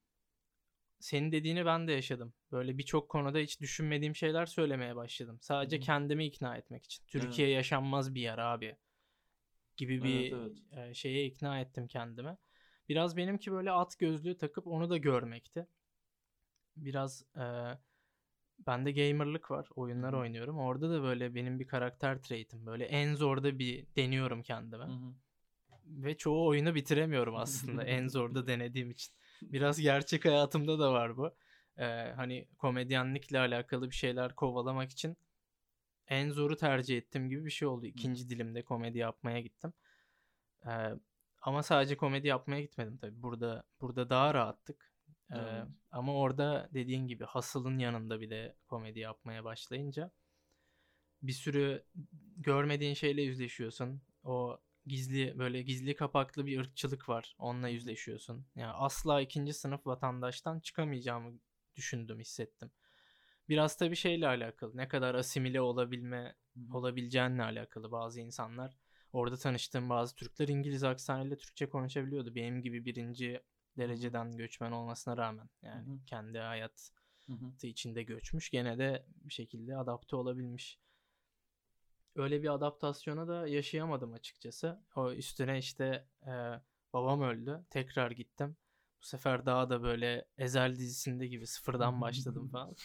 Senin 1.03 1.31
dediğini 1.31 1.65
ben 1.65 1.88
de 1.88 1.91
yaşadım. 1.91 2.33
Böyle 2.51 2.77
birçok 2.77 3.09
konuda 3.09 3.38
hiç 3.38 3.61
düşünmediğim 3.61 4.15
şeyler 4.15 4.45
söylemeye 4.45 4.95
başladım. 4.95 5.38
Sadece 5.41 5.75
Hı 5.75 5.81
hı. 5.81 5.85
kendimi 5.85 6.25
ikna 6.25 6.57
etmek 6.57 6.85
için. 6.85 7.03
Türkiye 7.07 7.50
yaşanmaz 7.50 8.15
bir 8.15 8.21
yer 8.21 8.38
abi 8.38 8.75
gibi 9.77 10.03
bir 10.03 10.33
Evet, 10.33 10.57
e, 10.71 10.94
şeye 10.94 11.25
ikna 11.25 11.59
ettim 11.59 11.88
kendime. 11.88 12.38
Biraz 12.89 13.17
benimki 13.17 13.51
böyle 13.51 13.71
at 13.71 14.00
gözlüğü 14.00 14.38
takıp 14.38 14.67
onu 14.67 14.89
da 14.89 14.97
görmekti. 14.97 15.67
Biraz 16.77 17.25
e, 17.38 17.44
bende 18.67 18.91
gamerlık 18.91 19.51
var. 19.51 19.67
Oyunlar 19.75 20.13
Hı 20.13 20.17
hı. 20.17 20.21
oynuyorum. 20.21 20.59
Orada 20.59 20.89
da 20.89 21.03
böyle 21.03 21.35
benim 21.35 21.59
bir 21.59 21.67
karakter 21.67 22.21
trait'im. 22.21 22.65
Böyle 22.65 22.85
en 22.85 23.15
zorda 23.15 23.59
bir 23.59 23.85
deniyorum 23.95 24.44
kendime. 24.44 24.85
Hı 24.85 24.88
hı. 24.88 25.13
Ve 25.85 26.17
çoğu 26.17 26.47
oyunu 26.47 26.75
bitiremiyorum 26.75 27.35
aslında 27.38 27.83
en 27.83 28.07
zorda 28.07 28.47
denediğim 28.47 28.91
için. 28.91 29.13
Biraz 29.51 29.80
gerçek 29.80 30.25
hayatımda 30.25 30.80
da 30.80 30.94
var 30.94 31.18
bu. 31.18 31.31
Ee, 31.78 32.13
hani 32.16 32.48
komedyenlikle 32.57 33.40
alakalı 33.40 33.90
bir 33.90 33.95
şeyler 33.95 34.36
kovalamak 34.36 34.92
için 34.92 35.18
en 36.07 36.30
zoru 36.30 36.57
tercih 36.57 36.98
ettiğim 36.98 37.30
gibi 37.30 37.45
bir 37.45 37.51
şey 37.51 37.68
oldu. 37.68 37.86
İkinci 37.86 38.30
dilimde 38.30 38.62
komedi 38.62 38.98
yapmaya 38.98 39.40
gittim. 39.42 39.74
Ee, 40.66 40.69
ama 41.42 41.63
sadece 41.63 41.98
komedi 41.98 42.28
yapmaya 42.28 42.62
gitmedim 42.62 42.98
tabii. 42.98 43.22
Burada 43.24 43.63
burada 43.81 44.10
daha 44.10 44.34
rahattık. 44.34 44.94
Ee, 45.31 45.36
Evet. 45.38 45.68
ama 45.92 46.13
orada 46.16 46.69
dediğin 46.74 47.07
gibi 47.07 47.24
hasılın 47.25 47.80
yanında 47.80 48.22
bir 48.22 48.30
de 48.30 48.56
komedi 48.68 49.00
yapmaya 49.00 49.44
başlayınca 49.44 50.12
bir 51.24 51.34
sürü 51.34 51.84
görmediğin 52.38 52.94
şeyle 52.94 53.22
yüzleşiyorsun. 53.22 54.01
O 54.24 54.60
gizli 54.85 55.39
böyle 55.39 55.62
gizli 55.62 55.95
kapaklı 55.95 56.45
bir 56.45 56.59
ırkçılık 56.59 57.09
var. 57.09 57.35
Onunla 57.38 57.68
yüzleşiyorsun. 57.68 58.45
Yani 58.56 58.71
asla 58.71 59.21
ikinci 59.21 59.53
sınıf 59.53 59.88
vatandaştan 59.88 60.59
çıkamayacağımı 60.59 61.39
düşündüm, 61.75 62.19
hissettim. 62.19 62.71
Biraz 63.50 63.77
tabii 63.77 63.95
şeyle 63.95 64.27
alakalı. 64.27 64.77
Ne 64.77 64.88
kadar 64.88 65.15
asimile 65.15 65.62
olabilme 65.62 66.35
olabileceğinle 66.74 67.44
alakalı 67.44 67.91
bazı 67.91 68.21
insanlar. 68.21 68.77
Orada 69.13 69.38
tanıştığım 69.38 69.89
bazı 69.89 70.15
Türkler 70.15 70.47
İngiliz 70.47 70.83
aksanıyla 70.83 71.38
Türkçe 71.38 71.69
konuşabiliyordu. 71.69 72.35
Benim 72.35 72.61
gibi 72.61 72.85
birinci 72.85 73.42
dereceden 73.78 74.37
göçmen 74.37 74.71
olmasına 74.71 75.18
rağmen. 75.18 75.49
Yani 75.61 75.87
Hı 75.87 75.92
hı. 75.92 76.06
kendi 76.06 76.37
hayatı 76.37 76.83
içinde 77.63 78.04
göçmüş. 78.04 78.49
Gene 78.49 78.78
de 78.78 79.06
bir 79.09 79.33
şekilde 79.33 79.78
adapte 79.78 80.16
olabilmiş. 80.16 80.80
Öyle 82.15 82.43
bir 82.43 82.53
adaptasyonu 82.53 83.27
da 83.27 83.47
yaşayamadım 83.47 84.13
açıkçası. 84.13 84.83
O 84.95 85.11
üstüne 85.11 85.57
işte 85.57 86.07
e, 86.21 86.31
babam 86.93 87.21
öldü. 87.21 87.65
Tekrar 87.69 88.11
gittim. 88.11 88.57
Bu 89.01 89.05
sefer 89.05 89.45
daha 89.45 89.69
da 89.69 89.83
böyle 89.83 90.25
Ezel 90.37 90.75
dizisinde 90.75 91.27
gibi 91.27 91.47
sıfırdan 91.47 92.01
başladım 92.01 92.47
falan. 92.51 92.75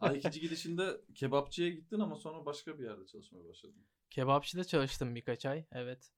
Ay 0.00 0.16
ikinci 0.18 0.40
gidişinde 0.40 1.00
kebapçıya 1.14 1.68
gittin 1.68 2.00
ama 2.00 2.16
sonra 2.16 2.46
başka 2.46 2.78
bir 2.78 2.84
yerde 2.84 3.06
çalışmaya 3.06 3.44
başladın. 3.48 3.86
Kebapçıda 4.10 4.64
çalıştım 4.64 5.14
birkaç 5.14 5.46
ay. 5.46 5.66
Evet. 5.72 6.12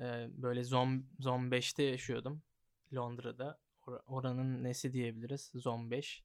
E, 0.00 0.28
böyle 0.30 0.64
Zon, 0.64 1.06
Zon 1.20 1.40
5'te 1.50 1.82
yaşıyordum. 1.82 2.42
Londra'da. 2.94 3.58
Or- 3.82 4.02
oranın 4.06 4.64
nesi 4.64 4.92
diyebiliriz? 4.92 5.50
Zon 5.54 5.90
5. 5.90 6.24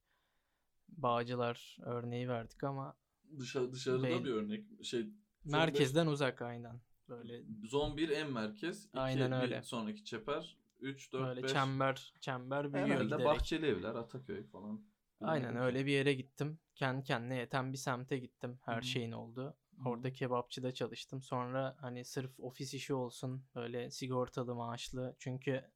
Bağcılar 0.88 1.76
örneği 1.82 2.28
verdik 2.28 2.64
ama 2.64 2.96
Dışarı, 3.38 3.72
dışarıda 3.72 4.06
Bey- 4.08 4.24
bir 4.24 4.30
örnek. 4.32 4.84
Şey 4.84 5.06
merkezden 5.44 6.06
uzak 6.06 6.42
aynen. 6.42 6.80
Böyle 7.08 7.42
Zon 7.64 7.96
1 7.96 8.08
en 8.08 8.32
merkez. 8.32 8.84
2 8.84 8.98
Aynen 8.98 9.30
bir 9.30 9.36
öyle. 9.36 9.62
sonraki 9.62 10.04
çeper. 10.04 10.56
3, 10.80 11.12
4, 11.12 11.28
Böyle 11.28 11.42
5. 11.42 11.52
çember 11.52 12.14
çember 12.20 12.72
büyüyor 12.72 12.88
Herhalde 12.88 13.04
giderek. 13.04 13.26
Bahçeli 13.26 13.66
Evler, 13.66 13.94
Ataköy 13.94 14.44
falan. 14.44 14.84
Aynen 15.20 15.56
öyle 15.56 15.86
bir 15.86 15.92
yere 15.92 16.14
gittim. 16.14 16.58
Kendi 16.74 17.04
kendine 17.04 17.36
yeten 17.36 17.72
bir 17.72 17.78
semte 17.78 18.18
gittim. 18.18 18.58
Her 18.64 18.74
Hı 18.74 18.78
hı. 18.78 18.82
şeyin 18.82 19.12
hı. 19.12 19.54
Orada 19.84 20.12
kebapçıda 20.12 20.74
çalıştım. 20.74 21.22
Sonra 21.22 21.76
hani 21.80 22.04
sırf 22.04 22.40
ofis 22.40 22.74
işi 22.74 22.94
olsun 22.94 23.44
böyle 23.54 23.90
sigortalı 23.90 24.54
maaşlı. 24.54 25.16
Çünkü 25.18 25.70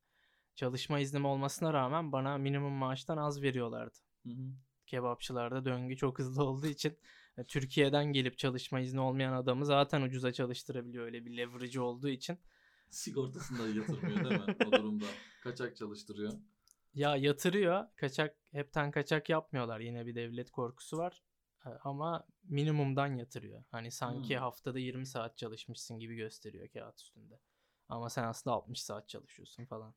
çalışma 0.54 0.98
iznim 1.00 1.24
olmasına 1.24 1.72
rağmen 1.72 2.12
bana 2.12 2.38
minimum 2.38 2.72
maaştan 2.72 3.16
az 3.16 3.42
veriyorlardı. 3.42 3.98
Hı 4.22 4.30
hı. 4.30 4.52
Kebapçılarda 4.86 5.64
döngü 5.64 5.96
çok 5.96 6.18
hızlı 6.18 6.44
olduğu 6.48 6.66
için 6.66 6.98
Türkiye'den 7.48 8.04
gelip 8.12 8.38
çalışma 8.38 8.80
izni 8.80 9.00
olmayan 9.00 9.32
adamı 9.32 9.66
zaten 9.66 10.02
ucuza 10.02 10.32
çalıştırabiliyor 10.32 11.04
öyle 11.04 11.24
bir 11.26 11.36
leverage 11.36 11.80
olduğu 11.80 12.08
için. 12.08 12.38
Sigortasını 12.90 13.58
da 13.58 13.68
yatırmıyor 13.68 14.24
değil 14.24 14.40
mi 14.40 14.46
o 14.64 14.76
durumda? 14.76 15.06
Kaçak 15.40 15.76
çalıştırıyor. 15.76 16.32
Ya 16.94 17.16
yatırıyor. 17.16 17.86
Kaçak 17.96 18.36
hepten 18.52 18.90
kaçak 18.90 19.28
yapmıyorlar. 19.28 19.80
Yine 19.80 20.06
bir 20.06 20.14
devlet 20.14 20.50
korkusu 20.50 20.98
var. 20.98 21.22
E, 21.66 21.68
Ama 21.68 22.26
minimumdan 22.44 23.06
yatırıyor. 23.16 23.64
Hani 23.70 23.90
sanki 23.90 24.34
Hmm. 24.34 24.42
haftada 24.42 24.78
20 24.78 25.06
saat 25.06 25.38
çalışmışsın 25.38 25.98
gibi 25.98 26.16
gösteriyor 26.16 26.68
kağıt 26.68 27.00
üstünde. 27.00 27.40
Ama 27.88 28.10
sen 28.10 28.24
aslında 28.24 28.56
60 28.56 28.82
saat 28.82 29.08
çalışıyorsun 29.08 29.64
falan. 29.64 29.94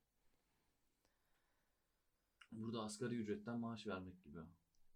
Burada 2.52 2.82
asgari 2.84 3.16
ücretten 3.16 3.60
maaş 3.60 3.88
vermek 3.88 4.24
gibi. 4.24 4.40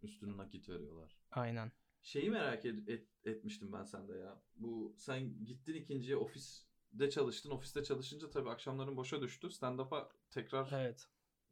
Üstünü 0.04 0.38
nakit 0.38 0.70
veriyorlar. 0.70 1.18
Aynen. 1.32 1.72
Şeyi 2.01 2.29
merak 2.29 2.65
et, 2.65 2.89
et- 2.89 3.08
etmiştim 3.25 3.74
ben 3.74 3.84
sende 3.84 4.13
ya. 4.17 4.41
Bu 4.55 4.96
sen 4.98 5.46
gittin 5.46 5.74
ikinciye 5.74 6.17
ofiste 6.17 7.10
çalıştın. 7.10 7.50
Ofiste 7.50 7.84
çalışınca 7.84 8.29
tabii 8.29 8.50
akşamların 8.50 8.98
boşa 8.98 9.22
düştü. 9.22 9.50
Stand-up'a 9.50 10.10
tekrar 10.29 10.72
Evet. 10.72 11.08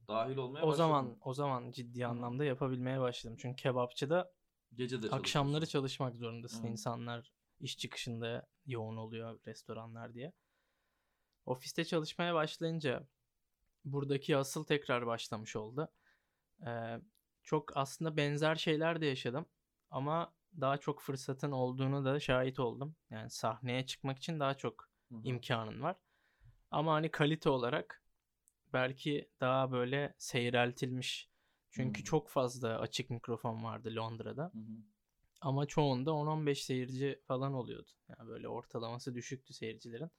dahil 0.07 0.37
olmaya 0.37 0.63
O 0.63 0.67
başladın. 0.67 0.77
zaman 0.77 1.17
o 1.21 1.33
zaman 1.33 1.71
ciddi 1.71 2.05
anlamda 2.05 2.45
yapabilmeye 2.45 2.99
başladım. 2.99 3.37
Çünkü 3.41 3.63
kebapçıda 3.63 4.31
gece 4.75 5.03
de 5.03 5.09
akşamları 5.11 5.59
çalışıyorsun. 5.65 5.71
çalışmak 5.71 6.15
zorundasın. 6.15 6.59
Evet. 6.59 6.71
İnsanlar 6.71 7.33
iş 7.59 7.77
çıkışında 7.77 8.47
yoğun 8.65 8.97
oluyor 8.97 9.39
restoranlar 9.47 10.13
diye. 10.13 10.33
Ofiste 11.45 11.85
çalışmaya 11.85 12.33
başlayınca 12.33 13.07
buradaki 13.85 14.37
asıl 14.37 14.65
tekrar 14.65 15.07
başlamış 15.07 15.55
oldu. 15.55 15.89
Ee, 16.67 17.01
çok 17.43 17.77
aslında 17.77 18.17
benzer 18.17 18.55
şeyler 18.55 19.01
de 19.01 19.05
yaşadım 19.05 19.45
ama 19.91 20.33
daha 20.61 20.77
çok 20.77 21.01
fırsatın 21.01 21.51
olduğunu 21.51 22.05
da 22.05 22.19
şahit 22.19 22.59
oldum. 22.59 22.95
Yani 23.09 23.29
sahneye 23.29 23.85
çıkmak 23.85 24.17
için 24.17 24.39
daha 24.39 24.53
çok 24.53 24.89
Hı 25.11 25.15
hı. 25.15 25.21
imkanın 25.23 25.81
var. 25.81 25.95
Ama 26.71 26.93
hani 26.93 27.11
kalite 27.11 27.49
olarak 27.49 28.03
belki 28.73 29.29
daha 29.41 29.71
böyle 29.71 30.13
seyreltilmiş. 30.17 31.29
Çünkü 31.71 31.97
Hmm. 31.99 32.05
çok 32.05 32.29
fazla 32.29 32.79
açık 32.79 33.09
mikrofon 33.09 33.63
vardı 33.63 33.95
Londra'da. 33.95 34.53
Hı 34.53 34.57
hı. 34.57 34.77
Ama 35.41 35.65
çoğunda 35.65 36.11
10-15 36.11 36.63
seyirci 36.65 37.21
falan 37.27 37.53
oluyordu. 37.53 37.91
Yani 38.09 38.29
böyle 38.29 38.47
ortalaması 38.49 39.15
düşüktü 39.15 39.53
seyircilerin. 39.53 40.11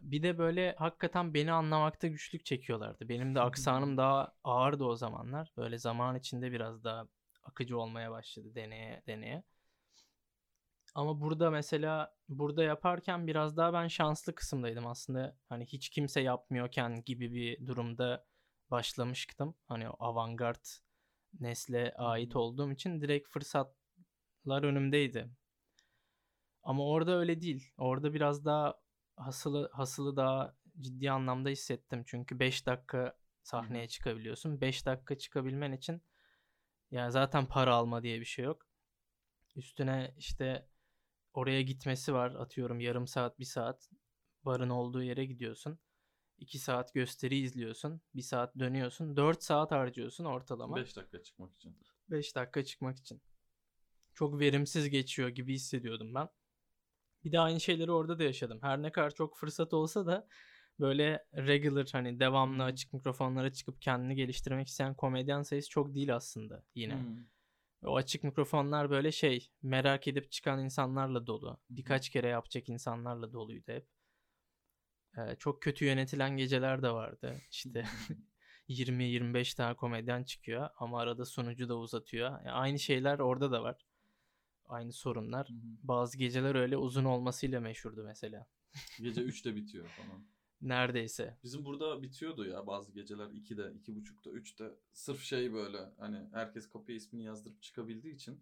Bir 0.00 0.22
de 0.22 0.38
böyle 0.38 0.74
hakikaten 0.78 1.34
beni 1.34 1.52
anlamakta 1.52 2.06
güçlük 2.08 2.44
çekiyorlardı. 2.44 3.08
Benim 3.08 3.34
de 3.34 3.40
aksanım 3.40 3.96
daha 3.96 4.32
ağırdı 4.44 4.84
o 4.84 4.96
zamanlar. 4.96 5.52
Böyle 5.56 5.78
zaman 5.78 6.16
içinde 6.16 6.52
biraz 6.52 6.84
daha 6.84 7.08
akıcı 7.50 7.78
olmaya 7.78 8.10
başladı 8.10 8.54
deneye 8.54 9.02
deneye. 9.06 9.42
Ama 10.94 11.20
burada 11.20 11.50
mesela 11.50 12.14
burada 12.28 12.64
yaparken 12.64 13.26
biraz 13.26 13.56
daha 13.56 13.72
ben 13.72 13.88
şanslı 13.88 14.34
kısımdaydım 14.34 14.86
aslında. 14.86 15.36
Hani 15.48 15.66
hiç 15.66 15.88
kimse 15.88 16.20
yapmıyorken 16.20 17.04
gibi 17.04 17.34
bir 17.34 17.66
durumda 17.66 18.26
başlamıştım. 18.70 19.54
Hani 19.68 19.90
o 19.90 19.96
avantgard 19.98 20.64
nesle 21.40 21.94
ait 21.96 22.36
olduğum 22.36 22.72
için 22.72 23.00
direkt 23.00 23.28
fırsatlar 23.28 24.62
önümdeydi. 24.62 25.30
Ama 26.62 26.86
orada 26.86 27.18
öyle 27.18 27.40
değil. 27.40 27.72
Orada 27.78 28.14
biraz 28.14 28.44
daha 28.44 28.74
hasılı 29.16 29.70
hasılı 29.72 30.16
daha 30.16 30.56
ciddi 30.80 31.10
anlamda 31.10 31.48
hissettim. 31.48 32.04
Çünkü 32.06 32.38
5 32.38 32.66
dakika 32.66 33.16
sahneye 33.42 33.88
çıkabiliyorsun. 33.88 34.60
5 34.60 34.86
dakika 34.86 35.18
çıkabilmen 35.18 35.72
için 35.72 36.02
yani 36.90 37.12
zaten 37.12 37.46
para 37.46 37.74
alma 37.74 38.02
diye 38.02 38.20
bir 38.20 38.24
şey 38.24 38.44
yok. 38.44 38.66
Üstüne 39.56 40.14
işte 40.18 40.68
oraya 41.34 41.62
gitmesi 41.62 42.14
var. 42.14 42.30
Atıyorum 42.30 42.80
yarım 42.80 43.06
saat, 43.06 43.38
bir 43.38 43.44
saat. 43.44 43.90
Barın 44.44 44.70
olduğu 44.70 45.02
yere 45.02 45.24
gidiyorsun. 45.24 45.78
2 46.38 46.58
saat 46.58 46.94
gösteri 46.94 47.38
izliyorsun. 47.38 48.00
1 48.14 48.22
saat 48.22 48.58
dönüyorsun. 48.58 49.16
4 49.16 49.42
saat 49.42 49.70
harcıyorsun 49.70 50.24
ortalama. 50.24 50.76
5 50.76 50.96
dakika 50.96 51.22
çıkmak 51.22 51.54
için. 51.54 51.76
5 52.10 52.36
dakika 52.36 52.64
çıkmak 52.64 52.98
için. 52.98 53.22
Çok 54.14 54.40
verimsiz 54.40 54.90
geçiyor 54.90 55.28
gibi 55.28 55.54
hissediyordum 55.54 56.14
ben. 56.14 56.28
Bir 57.24 57.32
de 57.32 57.40
aynı 57.40 57.60
şeyleri 57.60 57.92
orada 57.92 58.18
da 58.18 58.22
yaşadım. 58.22 58.58
Her 58.62 58.82
ne 58.82 58.92
kadar 58.92 59.10
çok 59.10 59.36
fırsat 59.36 59.74
olsa 59.74 60.06
da 60.06 60.28
böyle 60.80 61.24
regular 61.34 61.88
hani 61.92 62.20
devamlı 62.20 62.64
açık 62.64 62.92
mikrofonlara 62.92 63.52
çıkıp 63.52 63.82
kendini 63.82 64.14
geliştirmek 64.14 64.68
isteyen 64.68 64.94
komedyen 64.94 65.42
sayısı 65.42 65.70
çok 65.70 65.94
değil 65.94 66.14
aslında 66.14 66.64
yine. 66.74 66.94
Hı. 66.94 67.06
O 67.82 67.96
açık 67.96 68.24
mikrofonlar 68.24 68.90
böyle 68.90 69.12
şey 69.12 69.50
merak 69.62 70.08
edip 70.08 70.30
çıkan 70.30 70.64
insanlarla 70.64 71.26
dolu. 71.26 71.60
Birkaç 71.70 72.08
kere 72.08 72.28
yapacak 72.28 72.68
insanlarla 72.68 73.32
doluydu 73.32 73.72
hep. 73.72 73.86
Ee, 75.18 75.36
çok 75.38 75.62
kötü 75.62 75.84
yönetilen 75.84 76.36
geceler 76.36 76.82
de 76.82 76.90
vardı. 76.90 77.36
İşte 77.50 77.84
20-25 78.68 79.56
tane 79.56 79.74
komedyen 79.74 80.24
çıkıyor 80.24 80.68
ama 80.76 81.00
arada 81.00 81.24
sunucu 81.24 81.68
da 81.68 81.76
uzatıyor. 81.76 82.30
Yani 82.30 82.50
aynı 82.50 82.78
şeyler 82.78 83.18
orada 83.18 83.52
da 83.52 83.62
var. 83.62 83.86
Aynı 84.64 84.92
sorunlar. 84.92 85.48
Bazı 85.82 86.18
geceler 86.18 86.54
öyle 86.54 86.76
uzun 86.76 87.04
olmasıyla 87.04 87.60
meşhurdu 87.60 88.04
mesela. 88.04 88.46
Gece 88.98 89.20
3'te 89.24 89.56
bitiyor 89.56 89.88
falan. 89.88 90.26
Neredeyse. 90.62 91.38
Bizim 91.42 91.64
burada 91.64 92.02
bitiyordu 92.02 92.46
ya 92.46 92.66
bazı 92.66 92.92
geceler 92.92 93.26
2'de, 93.26 93.62
2.30'da, 93.62 94.30
3'te. 94.30 94.74
Sırf 94.92 95.22
şey 95.22 95.52
böyle 95.52 95.78
hani 95.98 96.28
herkes 96.32 96.68
kapıya 96.68 96.96
ismini 96.96 97.24
yazdırıp 97.24 97.62
çıkabildiği 97.62 98.14
için 98.14 98.40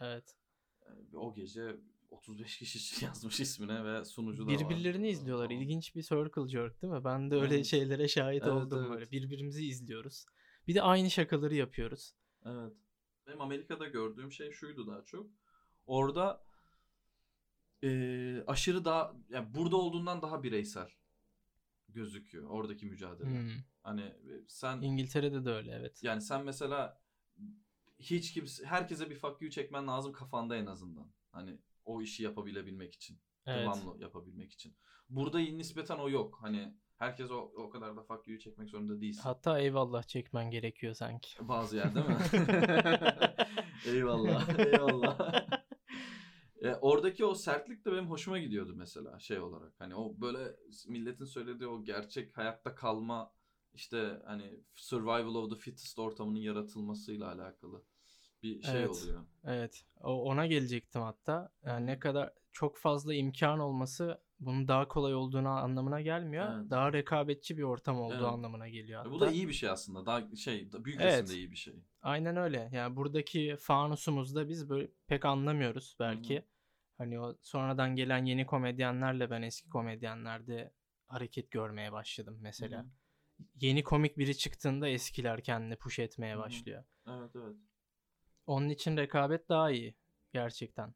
Evet. 0.00 0.36
e, 0.82 1.16
o 1.16 1.34
gece 1.34 1.76
35 2.10 2.58
kişi 2.58 3.04
yazmış 3.04 3.40
ismine 3.40 3.84
ve 3.84 4.04
sunucu 4.04 4.48
da 4.48 4.52
var. 4.52 4.58
Birbirlerini 4.60 5.08
izliyorlar. 5.08 5.46
Falan. 5.48 5.60
İlginç 5.60 5.94
bir 5.94 6.02
circle 6.02 6.48
jerk 6.48 6.82
değil 6.82 6.92
mi? 6.92 7.04
Ben 7.04 7.30
de 7.30 7.34
öyle 7.34 7.54
Evet. 7.54 7.66
şeylere 7.66 8.08
şahit 8.08 8.42
Evet, 8.42 8.52
oldum 8.52 8.78
evet. 8.80 8.90
böyle. 8.90 9.10
Birbirimizi 9.10 9.66
izliyoruz. 9.66 10.26
Bir 10.66 10.74
de 10.74 10.82
aynı 10.82 11.10
şakaları 11.10 11.54
yapıyoruz. 11.54 12.14
Evet. 12.44 12.72
Benim 13.26 13.40
Amerika'da 13.40 13.86
gördüğüm 13.88 14.32
şey 14.32 14.50
şuydu 14.52 14.86
daha 14.86 15.04
çok. 15.04 15.30
Orada 15.86 16.44
e, 17.84 18.42
aşırı 18.46 18.84
daha 18.84 19.14
yani 19.30 19.54
burada 19.54 19.76
olduğundan 19.76 20.22
daha 20.22 20.42
bireysel 20.42 20.88
gözüküyor 21.88 22.50
oradaki 22.50 22.86
mücadele. 22.86 23.28
Hmm. 23.28 23.50
Hani 23.82 24.02
e, 24.02 24.44
sen 24.48 24.80
İngiltere'de 24.80 25.44
de 25.44 25.50
öyle 25.50 25.72
evet. 25.72 26.02
yani 26.02 26.20
sen 26.20 26.44
mesela 26.44 27.00
hiç 27.98 28.32
kimse 28.32 28.66
herkese 28.66 29.10
bir 29.10 29.14
fuck 29.14 29.42
you 29.42 29.50
çekmen 29.50 29.86
lazım 29.86 30.12
kafanda 30.12 30.56
en 30.56 30.66
azından. 30.66 31.12
Hani 31.30 31.58
o 31.84 32.02
işi 32.02 32.22
yapabilebilmek 32.22 32.94
için. 32.94 33.20
Evet. 33.46 33.60
Devamlı 33.60 34.02
yapabilmek 34.02 34.52
için. 34.52 34.76
Burada 35.08 35.38
nispeten 35.38 35.98
o 35.98 36.10
yok. 36.10 36.38
Hani 36.42 36.74
herkes 36.96 37.30
o, 37.30 37.52
o 37.56 37.70
kadar 37.70 37.96
da 37.96 38.02
fuck 38.02 38.28
you 38.28 38.38
çekmek 38.38 38.70
zorunda 38.70 39.00
değilsin. 39.00 39.22
Hatta 39.22 39.58
eyvallah 39.58 40.02
çekmen 40.02 40.50
gerekiyor 40.50 40.94
sanki. 40.94 41.48
Bazı 41.48 41.76
yer 41.76 41.94
değil 41.94 42.06
mi? 42.06 42.16
eyvallah. 43.86 44.58
Eyvallah. 44.58 45.48
E, 46.62 46.74
oradaki 46.74 47.24
o 47.24 47.34
sertlik 47.34 47.84
de 47.84 47.92
benim 47.92 48.10
hoşuma 48.10 48.38
gidiyordu 48.38 48.74
mesela 48.76 49.18
şey 49.18 49.40
olarak. 49.40 49.72
Hani 49.78 49.94
o 49.94 50.20
böyle 50.20 50.56
milletin 50.88 51.24
söylediği 51.24 51.68
o 51.68 51.84
gerçek 51.84 52.36
hayatta 52.36 52.74
kalma 52.74 53.32
işte 53.74 54.22
hani 54.26 54.60
survival 54.74 55.34
of 55.34 55.50
the 55.50 55.56
fittest 55.56 55.98
ortamının 55.98 56.38
yaratılmasıyla 56.38 57.32
alakalı 57.32 57.82
bir 58.42 58.62
şey 58.62 58.80
Evet. 58.80 58.90
oluyor. 58.90 59.24
Evet. 59.44 59.84
O, 60.00 60.22
ona 60.24 60.46
gelecektim 60.46 61.02
hatta. 61.02 61.52
Yani 61.66 61.86
ne 61.86 61.98
kadar 61.98 62.32
çok 62.52 62.78
fazla 62.78 63.14
imkan 63.14 63.58
olması 63.58 64.20
bunun 64.40 64.68
daha 64.68 64.88
kolay 64.88 65.14
olduğunu 65.14 65.48
anlamına 65.48 66.00
gelmiyor. 66.00 66.58
Evet. 66.60 66.70
Daha 66.70 66.92
rekabetçi 66.92 67.58
bir 67.58 67.62
ortam 67.62 68.00
olduğu 68.00 68.14
Evet. 68.14 68.24
anlamına 68.24 68.68
geliyor 68.68 68.98
hatta. 68.98 69.10
Bu 69.10 69.20
da 69.20 69.30
iyi 69.30 69.48
bir 69.48 69.52
şey 69.52 69.68
aslında. 69.68 70.06
Daha 70.06 70.36
şey 70.36 70.68
büyük 70.72 71.00
Evet. 71.00 71.22
resimde 71.22 71.38
iyi 71.38 71.50
bir 71.50 71.56
şey. 71.56 71.74
Aynen 72.02 72.36
öyle. 72.36 72.70
Yani 72.72 72.96
buradaki 72.96 73.56
fanusumuzda 73.60 74.48
biz 74.48 74.68
böyle 74.68 74.88
pek 75.06 75.24
anlamıyoruz 75.24 75.96
belki. 76.00 76.44
Hani 76.98 77.20
o 77.20 77.36
sonradan 77.42 77.96
gelen 77.96 78.24
yeni 78.24 78.46
komedyenlerle 78.46 79.30
ben 79.30 79.42
eski 79.42 79.68
komedyenlerde 79.68 80.72
hareket 81.08 81.50
görmeye 81.50 81.92
başladım 81.92 82.38
mesela. 82.40 82.78
Hı 82.78 82.82
hı. 82.82 82.88
Yeni 83.60 83.82
komik 83.82 84.18
biri 84.18 84.36
çıktığında 84.36 84.88
eskiler 84.88 85.42
kendini 85.42 85.76
push 85.76 85.98
etmeye 85.98 86.34
Hı 86.34 86.38
hı. 86.38 86.42
başlıyor. 86.42 86.84
Evet 87.08 87.30
evet. 87.36 87.56
Onun 88.46 88.68
için 88.68 88.96
rekabet 88.96 89.48
daha 89.48 89.70
iyi 89.70 89.94
gerçekten. 90.32 90.94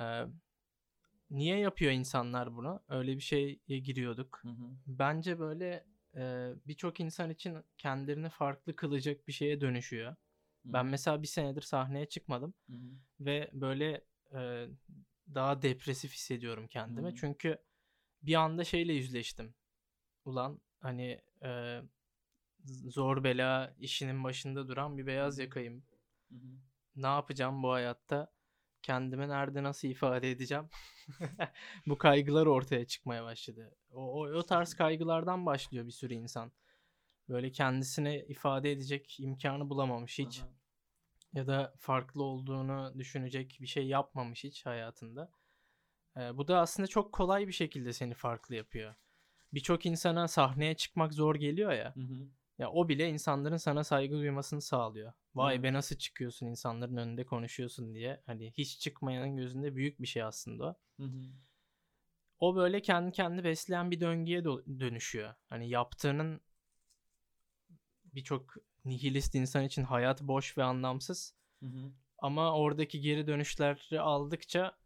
Ee, 0.00 0.24
niye 1.30 1.58
yapıyor 1.58 1.92
insanlar 1.92 2.56
bunu? 2.56 2.82
Öyle 2.88 3.16
bir 3.16 3.20
şeye 3.20 3.54
giriyorduk. 3.78 4.40
Hı 4.42 4.48
hı. 4.48 4.76
Bence 4.86 5.38
böyle 5.38 5.84
e, 6.16 6.52
birçok 6.66 7.00
insan 7.00 7.30
için 7.30 7.58
kendilerini 7.78 8.28
farklı 8.28 8.76
kılacak 8.76 9.28
bir 9.28 9.32
şeye 9.32 9.60
dönüşüyor. 9.60 10.10
Hı 10.66 10.72
Ben 10.72 10.86
hı. 10.86 10.90
mesela 10.90 11.22
bir 11.22 11.26
senedir 11.26 11.62
sahneye 11.62 12.06
çıkmadım 12.06 12.54
Hı 12.70 12.72
hı. 12.76 12.90
ve 13.20 13.50
böyle 13.52 14.04
e, 14.34 14.66
daha 15.34 15.62
depresif 15.62 16.12
hissediyorum 16.12 16.66
kendime. 16.68 17.10
Hı. 17.10 17.14
Çünkü 17.16 17.58
bir 18.22 18.34
anda 18.34 18.64
şeyle 18.64 18.92
yüzleştim. 18.92 19.54
Ulan 20.24 20.60
hani 20.80 21.20
e, 21.44 21.80
zor 22.88 23.24
bela 23.24 23.74
işinin 23.78 24.24
başında 24.24 24.68
duran 24.68 24.98
bir 24.98 25.06
beyaz 25.06 25.38
Hı 25.38 25.42
hı. 25.42 25.44
yakayım. 25.44 25.84
Hı 26.30 26.34
hı. 26.34 26.58
Ne 26.96 27.06
yapacağım 27.06 27.62
bu 27.62 27.72
hayatta? 27.72 28.35
Kendimi 28.86 29.28
nerede 29.28 29.62
nasıl 29.62 29.88
ifade 29.88 30.30
edeceğim? 30.30 30.68
bu 31.86 31.98
kaygılar 31.98 32.46
ortaya 32.46 32.86
çıkmaya 32.86 33.24
başladı. 33.24 33.74
O, 33.92 34.00
o, 34.00 34.28
o 34.28 34.42
tarz 34.42 34.74
kaygılardan 34.74 35.46
başlıyor 35.46 35.86
bir 35.86 35.90
sürü 35.90 36.14
insan. 36.14 36.52
Böyle 37.28 37.52
kendisine 37.52 38.18
ifade 38.18 38.72
edecek 38.72 39.16
imkanı 39.20 39.70
bulamamış 39.70 40.18
hiç 40.18 40.38
Aha. 40.40 40.48
ya 41.32 41.46
da 41.46 41.74
farklı 41.78 42.22
olduğunu 42.22 42.92
düşünecek 42.98 43.58
bir 43.60 43.66
şey 43.66 43.86
yapmamış 43.86 44.44
hiç 44.44 44.66
hayatında. 44.66 45.32
Ee, 46.16 46.36
bu 46.36 46.48
da 46.48 46.60
aslında 46.60 46.86
çok 46.86 47.12
kolay 47.12 47.48
bir 47.48 47.52
şekilde 47.52 47.92
seni 47.92 48.14
farklı 48.14 48.54
yapıyor. 48.54 48.94
Birçok 49.54 49.86
insana 49.86 50.28
sahneye 50.28 50.76
çıkmak 50.76 51.14
zor 51.14 51.34
geliyor 51.34 51.72
ya. 51.72 51.96
Hı 51.96 52.00
hı. 52.00 52.28
Ya 52.58 52.70
o 52.70 52.88
bile 52.88 53.08
insanların 53.08 53.56
sana 53.56 53.84
saygı 53.84 54.16
duymasını 54.16 54.62
sağlıyor. 54.62 55.12
Vay 55.36 55.62
be 55.62 55.72
nasıl 55.72 55.96
çıkıyorsun 55.96 56.46
insanların 56.46 56.96
önünde 56.96 57.26
konuşuyorsun 57.26 57.94
diye. 57.94 58.22
Hani 58.26 58.52
hiç 58.52 58.80
çıkmayanın 58.80 59.36
gözünde 59.36 59.76
büyük 59.76 60.00
bir 60.02 60.06
şey 60.06 60.22
aslında 60.22 60.66
o. 60.66 60.76
O 62.38 62.56
böyle 62.56 62.82
kendi 62.82 63.12
kendi 63.12 63.44
besleyen 63.44 63.90
bir 63.90 64.00
döngüye 64.00 64.44
dönüşüyor. 64.44 65.34
Hani 65.48 65.68
yaptığının 65.68 66.40
birçok 68.14 68.54
nihilist 68.84 69.34
insan 69.34 69.64
için 69.64 69.82
hayat 69.82 70.22
boş 70.22 70.58
ve 70.58 70.62
anlamsız. 70.64 71.34
Ama 72.18 72.52
oradaki 72.58 73.00
geri 73.00 73.26
dönüşleri 73.26 74.00
aldıkça 74.00 74.76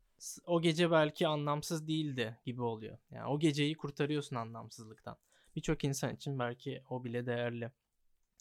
o 0.47 0.62
gece 0.62 0.90
belki 0.90 1.28
anlamsız 1.28 1.88
değildi 1.88 2.38
gibi 2.45 2.62
oluyor. 2.62 2.99
Yani 3.11 3.26
o 3.26 3.38
geceyi 3.38 3.76
kurtarıyorsun 3.76 4.37
anlamsızlıktan. 4.37 5.16
Birçok 5.57 5.85
insan 5.85 6.14
için 6.14 6.38
belki 6.38 6.83
o 6.90 7.04
bile 7.04 7.26
değerli. 7.26 7.71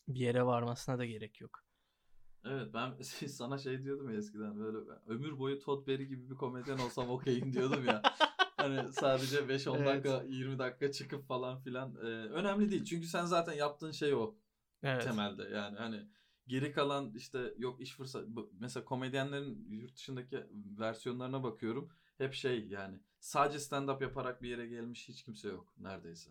Bir 0.07 0.19
yere 0.19 0.45
varmasına 0.45 0.97
da 0.99 1.05
gerek 1.05 1.41
yok. 1.41 1.63
Evet 2.45 2.73
ben 2.73 3.01
sana 3.27 3.57
şey 3.57 3.83
diyordum 3.83 4.09
ya 4.11 4.17
eskiden 4.17 4.59
böyle 4.59 4.77
ben 4.87 4.97
ömür 5.07 5.39
boyu 5.39 5.59
Todd 5.59 5.87
Berry 5.87 6.07
gibi 6.07 6.29
bir 6.29 6.35
komedyen 6.35 6.77
olsam 6.77 7.09
okeyim 7.09 7.53
diyordum 7.53 7.85
ya. 7.85 8.01
Hani 8.57 8.93
sadece 8.93 9.37
5-10 9.37 9.77
Evet. 9.77 9.87
dakika 9.87 10.23
20 10.27 10.59
dakika 10.59 10.91
çıkıp 10.91 11.27
falan 11.27 11.59
filan 11.59 11.95
Ee, 11.95 12.05
önemli 12.07 12.71
değil. 12.71 12.85
Çünkü 12.85 13.07
sen 13.07 13.25
zaten 13.25 13.53
yaptığın 13.53 13.91
şey 13.91 14.13
o 14.13 14.35
Evet. 14.83 15.03
temelde 15.03 15.43
yani 15.43 15.77
hani 15.77 16.07
geri 16.47 16.71
kalan 16.71 17.13
işte 17.15 17.53
yok 17.57 17.81
iş 17.81 17.91
fırsatı 17.93 18.35
bu- 18.35 18.51
mesela 18.59 18.85
komedyenlerin 18.85 19.67
yurt 19.69 19.95
dışındaki 19.95 20.43
versiyonlarına 20.79 21.43
bakıyorum 21.43 21.89
hep 22.17 22.33
şey 22.33 22.67
yani 22.67 22.99
sadece 23.19 23.57
stand-up 23.57 24.03
yaparak 24.03 24.41
bir 24.41 24.49
yere 24.49 24.67
gelmiş 24.67 25.07
hiç 25.09 25.23
kimse 25.23 25.47
yok 25.49 25.73
neredeyse. 25.77 26.29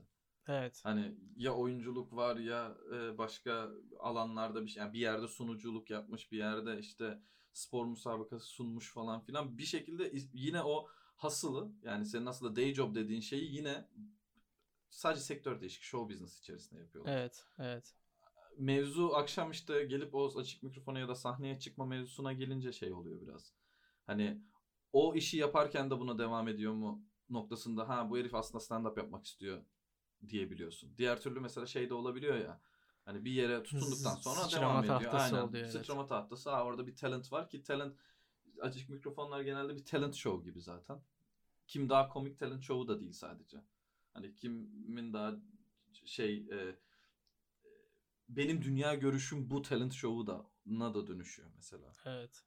Evet. 0.49 0.81
Hani 0.85 1.15
ya 1.37 1.55
oyunculuk 1.55 2.17
var 2.17 2.37
ya 2.37 2.77
e, 2.95 3.19
başka 3.19 3.71
alanlarda 3.99 4.63
bir 4.65 4.71
şey 4.71 4.83
yani 4.83 4.93
bir 4.93 4.99
yerde 4.99 5.29
sunuculuk 5.29 5.91
yapmış 5.91 6.33
bir 6.33 6.39
yerde 6.39 6.79
işte 6.79 7.23
spor 7.53 7.87
müsabakası 7.87 8.47
sunmuş 8.47 8.93
falan 8.93 9.21
filan 9.21 9.59
bir 9.59 9.65
şekilde 9.65 10.13
yine 10.33 10.63
o 10.63 10.89
hasılı 11.17 11.73
yani 11.83 12.07
senin 12.07 12.27
aslında 12.27 12.57
day 12.57 12.75
job 12.75 12.95
dediğin 12.95 13.21
şeyi 13.21 13.55
yine 13.55 13.89
sadece 14.91 15.21
sektör 15.21 15.61
değişik 15.61 15.83
show 15.83 16.15
business 16.15 16.41
içerisinde 16.41 16.81
yapıyorlar. 16.81 17.19
Evet. 17.19 17.45
Evet. 17.59 17.95
Mevzu 18.59 19.11
akşam 19.15 19.51
işte 19.51 19.85
gelip 19.85 20.15
o 20.15 20.39
açık 20.39 20.63
mikrofona 20.63 20.99
ya 20.99 21.09
da 21.09 21.15
sahneye 21.15 21.59
çıkma 21.59 21.87
mevzusuna 21.87 22.33
gelince 22.33 22.73
şey 22.73 22.93
oluyor 22.93 23.21
biraz. 23.21 23.53
Hani 24.07 24.43
o 24.93 25.15
işi 25.15 25.37
yaparken 25.37 25.91
de 25.91 26.01
buna 26.01 26.19
devam 26.19 26.49
ediyor 26.49 26.73
mu 26.73 27.05
noktasında 27.31 27.89
ha 27.89 28.11
bu 28.11 28.19
herif 28.19 28.35
aslında 28.35 28.65
stand-up 28.65 28.99
yapmak 28.99 29.25
istiyor 29.25 29.63
diyebiliyorsun. 30.29 30.91
Diğer 30.99 31.21
türlü 31.21 31.41
mesela 31.41 31.67
şey 31.67 31.91
de 31.91 31.95
olabiliyor 31.95 32.37
ya. 32.37 32.61
Hani 33.05 33.25
bir 33.25 33.31
yere 33.31 33.63
tutunduktan 33.63 34.15
sonra 34.15 34.41
sıçrama 34.41 34.83
devam 34.83 34.85
ediyor. 34.85 35.01
tahtası 35.13 35.37
Aynen. 35.37 35.49
oluyor, 35.49 35.65
evet. 35.65 35.73
Sıçrama 35.73 36.07
tahtası. 36.07 36.51
Ha, 36.51 36.65
orada 36.65 36.87
bir 36.87 36.97
talent 36.97 37.33
var 37.33 37.49
ki 37.49 37.63
talent 37.63 37.97
açık 38.61 38.89
mikrofonlar 38.89 39.41
genelde 39.41 39.77
bir 39.77 39.85
talent 39.85 40.15
show 40.15 40.51
gibi 40.51 40.61
zaten. 40.61 41.01
Kim 41.67 41.89
daha 41.89 42.09
komik 42.09 42.39
talent 42.39 42.63
show'u 42.63 42.89
da 42.89 43.01
değil 43.01 43.13
sadece. 43.13 43.65
Hani 44.13 44.35
kimin 44.35 45.13
daha 45.13 45.35
şey 46.05 46.37
e, 46.37 46.77
benim 48.29 48.63
dünya 48.63 48.95
görüşüm 48.95 49.51
bu 49.51 49.63
talent 49.63 49.93
show'u 49.93 50.27
da 50.27 50.47
na 50.67 50.95
da 50.95 51.07
dönüşüyor 51.07 51.49
mesela. 51.57 51.93
Evet. 52.05 52.45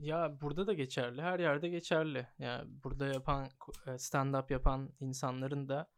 Ya 0.00 0.40
burada 0.40 0.66
da 0.66 0.72
geçerli. 0.72 1.22
Her 1.22 1.40
yerde 1.40 1.68
geçerli. 1.68 2.26
Ya 2.38 2.64
burada 2.66 3.06
yapan 3.06 3.44
e, 3.86 3.90
stand-up 3.90 4.52
yapan 4.52 4.90
insanların 5.00 5.68
da 5.68 5.90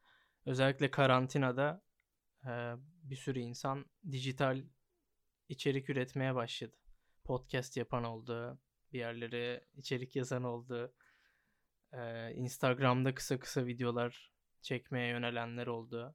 özellikle 0.47 0.91
karantinada 0.91 1.83
e, 2.45 2.51
bir 3.03 3.17
sürü 3.17 3.39
insan 3.39 3.87
dijital 4.11 4.65
içerik 5.49 5.91
üretmeye 5.91 6.35
başladı. 6.35 6.77
Podcast 7.25 7.77
yapan 7.77 8.05
oldu. 8.05 8.59
Bir 8.93 8.99
yerlere 8.99 9.65
içerik 9.75 10.17
yazan 10.17 10.45
oldu. 10.45 10.95
E, 11.93 12.33
Instagram'da 12.35 13.15
kısa 13.15 13.39
kısa 13.39 13.67
videolar 13.67 14.33
çekmeye 14.63 15.09
yönelenler 15.09 15.67
oldu. 15.67 16.15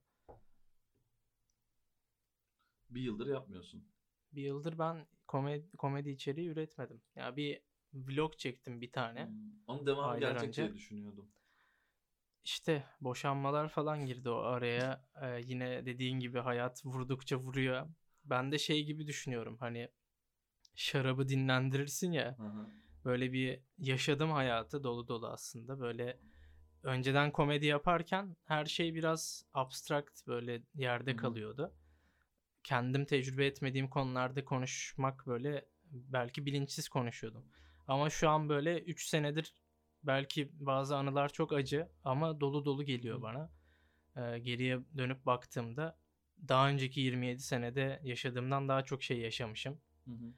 Bir 2.90 3.00
yıldır 3.00 3.26
yapmıyorsun. 3.26 3.88
Bir 4.32 4.42
yıldır 4.42 4.78
ben 4.78 5.06
komedi, 5.26 5.76
komedi 5.76 6.10
içeriği 6.10 6.48
üretmedim. 6.48 7.02
Ya 7.16 7.36
bir 7.36 7.62
vlog 7.92 8.38
çektim 8.38 8.80
bir 8.80 8.92
tane. 8.92 9.26
Hmm. 9.26 9.34
Onun 9.66 9.86
devamı 9.86 10.20
gelecek 10.20 10.48
önce. 10.48 10.62
diye 10.62 10.74
düşünüyordum. 10.74 11.32
İşte 12.44 12.84
boşanmalar 13.00 13.68
falan 13.68 14.06
girdi 14.06 14.30
o 14.30 14.36
araya. 14.36 15.04
Ee, 15.22 15.40
yine 15.44 15.86
dediğin 15.86 16.20
gibi 16.20 16.38
hayat 16.38 16.86
vurdukça 16.86 17.36
vuruyor. 17.36 17.86
Ben 18.24 18.52
de 18.52 18.58
şey 18.58 18.84
gibi 18.84 19.06
düşünüyorum. 19.06 19.56
Hani 19.60 19.88
şarabı 20.74 21.28
dinlendirirsin 21.28 22.12
ya. 22.12 22.38
Hı 22.38 22.42
hı. 22.42 22.66
Böyle 23.04 23.32
bir 23.32 23.60
yaşadım 23.78 24.30
hayatı 24.30 24.84
dolu 24.84 25.08
dolu 25.08 25.26
aslında. 25.26 25.80
Böyle 25.80 26.18
önceden 26.82 27.30
komedi 27.32 27.66
yaparken 27.66 28.36
her 28.44 28.64
şey 28.66 28.94
biraz 28.94 29.44
abstrakt 29.54 30.26
böyle 30.26 30.62
yerde 30.74 31.10
Hı 31.10 31.14
hı. 31.14 31.20
kalıyordu. 31.20 31.74
Kendim 32.64 33.04
tecrübe 33.04 33.46
etmediğim 33.46 33.88
konularda 33.90 34.44
konuşmak 34.44 35.26
böyle 35.26 35.66
belki 35.84 36.46
bilinçsiz 36.46 36.88
konuşuyordum. 36.88 37.44
Ama 37.88 38.10
şu 38.10 38.28
an 38.28 38.48
böyle 38.48 38.82
3 38.82 39.06
senedir 39.06 39.54
belki 40.04 40.50
bazı 40.66 40.96
anılar 40.96 41.28
çok 41.32 41.52
acı 41.52 41.88
ama 42.04 42.40
dolu 42.40 42.64
dolu 42.64 42.84
geliyor 42.84 43.22
bana. 43.22 43.50
Ee, 44.16 44.38
geriye 44.38 44.80
dönüp 44.98 45.26
baktığımda 45.26 45.96
daha 46.48 46.68
önceki 46.68 47.00
27 47.00 47.40
senede 47.42 48.00
yaşadığımdan 48.04 48.68
daha 48.68 48.82
çok 48.84 49.02
şey 49.02 49.18
yaşamışım. 49.18 49.80
Hı 50.04 50.10
hı. 50.10 50.32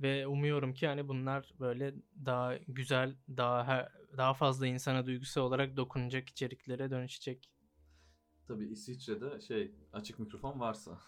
Ve 0.00 0.26
umuyorum 0.26 0.74
ki 0.74 0.86
hani 0.86 1.08
bunlar 1.08 1.54
böyle 1.60 1.94
daha 2.24 2.56
güzel, 2.56 3.16
daha 3.28 3.64
her- 3.66 3.92
daha 4.16 4.34
fazla 4.34 4.66
insana 4.66 5.06
duygusal 5.06 5.42
olarak 5.42 5.76
dokunacak 5.76 6.28
içeriklere 6.28 6.90
dönüşecek. 6.90 7.50
Tabii 8.48 8.66
İsviçre'de 8.66 9.40
şey 9.40 9.74
açık 9.92 10.18
mikrofon 10.18 10.60
varsa. 10.60 10.98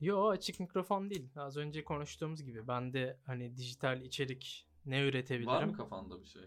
Yo 0.00 0.28
açık 0.28 0.60
mikrofon 0.60 1.10
değil. 1.10 1.28
Az 1.36 1.56
önce 1.56 1.84
konuştuğumuz 1.84 2.42
gibi 2.44 2.68
ben 2.68 2.92
de 2.92 3.18
hani 3.26 3.56
dijital 3.56 4.02
içerik 4.02 4.66
ne 4.86 5.02
üretebilirim? 5.02 5.52
Var 5.52 5.64
mı 5.64 5.72
kafanda 5.72 6.20
bir 6.20 6.26
şey? 6.26 6.42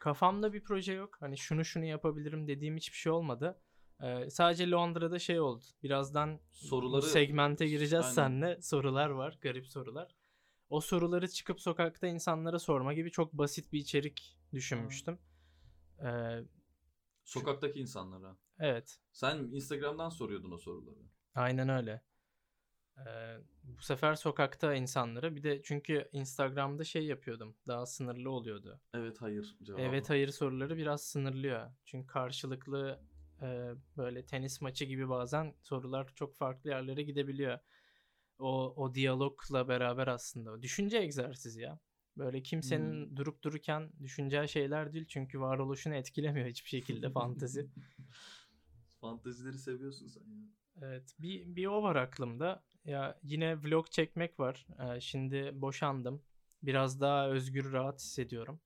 Kafamda 0.00 0.52
bir 0.52 0.64
proje 0.64 0.92
yok. 0.92 1.16
Hani 1.20 1.38
şunu 1.38 1.64
şunu 1.64 1.84
yapabilirim 1.84 2.48
dediğim 2.48 2.76
hiçbir 2.76 2.96
şey 2.96 3.12
olmadı. 3.12 3.60
Ee, 4.02 4.30
sadece 4.30 4.70
Londra'da 4.70 5.18
şey 5.18 5.40
oldu. 5.40 5.64
Birazdan 5.82 6.40
Soruları 6.50 7.02
segmente 7.02 7.66
gireceğiz 7.68 8.04
Aynen. 8.04 8.14
seninle. 8.14 8.62
Sorular 8.62 9.08
var. 9.10 9.38
Garip 9.40 9.66
sorular. 9.66 10.16
O 10.70 10.80
soruları 10.80 11.28
çıkıp 11.28 11.60
sokakta 11.60 12.06
insanlara 12.06 12.58
sorma 12.58 12.94
gibi 12.94 13.10
çok 13.10 13.32
basit 13.32 13.72
bir 13.72 13.78
içerik 13.78 14.38
düşünmüştüm. 14.52 15.18
Ee, 16.04 16.40
Sokaktaki 17.24 17.80
insanlara. 17.80 18.36
evet. 18.58 18.98
Sen 19.12 19.36
Instagram'dan 19.38 20.08
soruyordun 20.08 20.50
o 20.50 20.58
soruları. 20.58 21.00
Aynen 21.34 21.68
öyle. 21.68 22.02
Ee, 22.98 23.36
bu 23.62 23.82
sefer 23.82 24.14
sokakta 24.14 24.74
insanlara 24.74 25.36
bir 25.36 25.42
de 25.42 25.62
çünkü 25.62 26.08
Instagram'da 26.12 26.84
şey 26.84 27.06
yapıyordum. 27.06 27.56
Daha 27.66 27.86
sınırlı 27.86 28.30
oluyordu. 28.30 28.80
Evet 28.94 29.22
hayır 29.22 29.56
cevabı. 29.62 29.82
Evet 29.82 30.10
hayır 30.10 30.28
soruları 30.28 30.76
biraz 30.76 31.02
sınırlıyor. 31.02 31.70
Çünkü 31.84 32.06
karşılıklı 32.06 33.00
e, 33.42 33.70
böyle 33.96 34.26
tenis 34.26 34.60
maçı 34.60 34.84
gibi 34.84 35.08
bazen 35.08 35.54
sorular 35.60 36.12
çok 36.14 36.36
farklı 36.36 36.70
yerlere 36.70 37.02
gidebiliyor. 37.02 37.58
O 38.38 38.74
o 38.76 38.94
diyalogla 38.94 39.68
beraber 39.68 40.06
aslında. 40.06 40.62
Düşünce 40.62 40.98
egzersizi 40.98 41.60
ya. 41.60 41.78
Böyle 42.16 42.42
kimsenin 42.42 43.16
durup 43.16 43.42
dururken 43.42 43.90
düşüneceği 44.02 44.48
şeyler 44.48 44.92
değil 44.92 45.06
çünkü 45.06 45.40
varoluşunu 45.40 45.94
etkilemiyor 45.94 46.48
hiçbir 46.48 46.68
şekilde 46.68 47.10
fantezi. 47.12 47.66
Fantezileri 49.00 49.58
seviyorsun 49.58 50.08
sen 50.08 50.20
ya. 50.20 50.42
Evet, 50.82 51.14
bir, 51.18 51.56
bir 51.56 51.66
o 51.66 51.82
var 51.82 51.96
aklımda. 51.96 52.62
Ya 52.84 53.18
yine 53.22 53.62
vlog 53.62 53.90
çekmek 53.90 54.40
var. 54.40 54.66
Ee, 54.80 55.00
şimdi 55.00 55.50
boşandım. 55.54 56.22
Biraz 56.62 57.00
daha 57.00 57.28
özgür, 57.28 57.72
rahat 57.72 58.00
hissediyorum. 58.00 58.60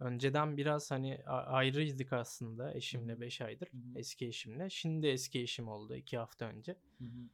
Önceden 0.00 0.56
biraz 0.56 0.90
hani 0.90 1.24
ayrıydık 1.26 2.12
aslında 2.12 2.74
eşimle 2.74 3.20
5 3.20 3.40
aydır. 3.40 3.68
Hı 3.72 3.76
hı. 3.76 3.98
Eski 3.98 4.26
eşimle. 4.26 4.70
Şimdi 4.70 5.06
eski 5.06 5.40
eşim 5.40 5.68
oldu 5.68 5.94
2 5.96 6.18
hafta 6.18 6.44
önce. 6.44 6.72
Hı 6.98 7.04
hı. 7.04 7.28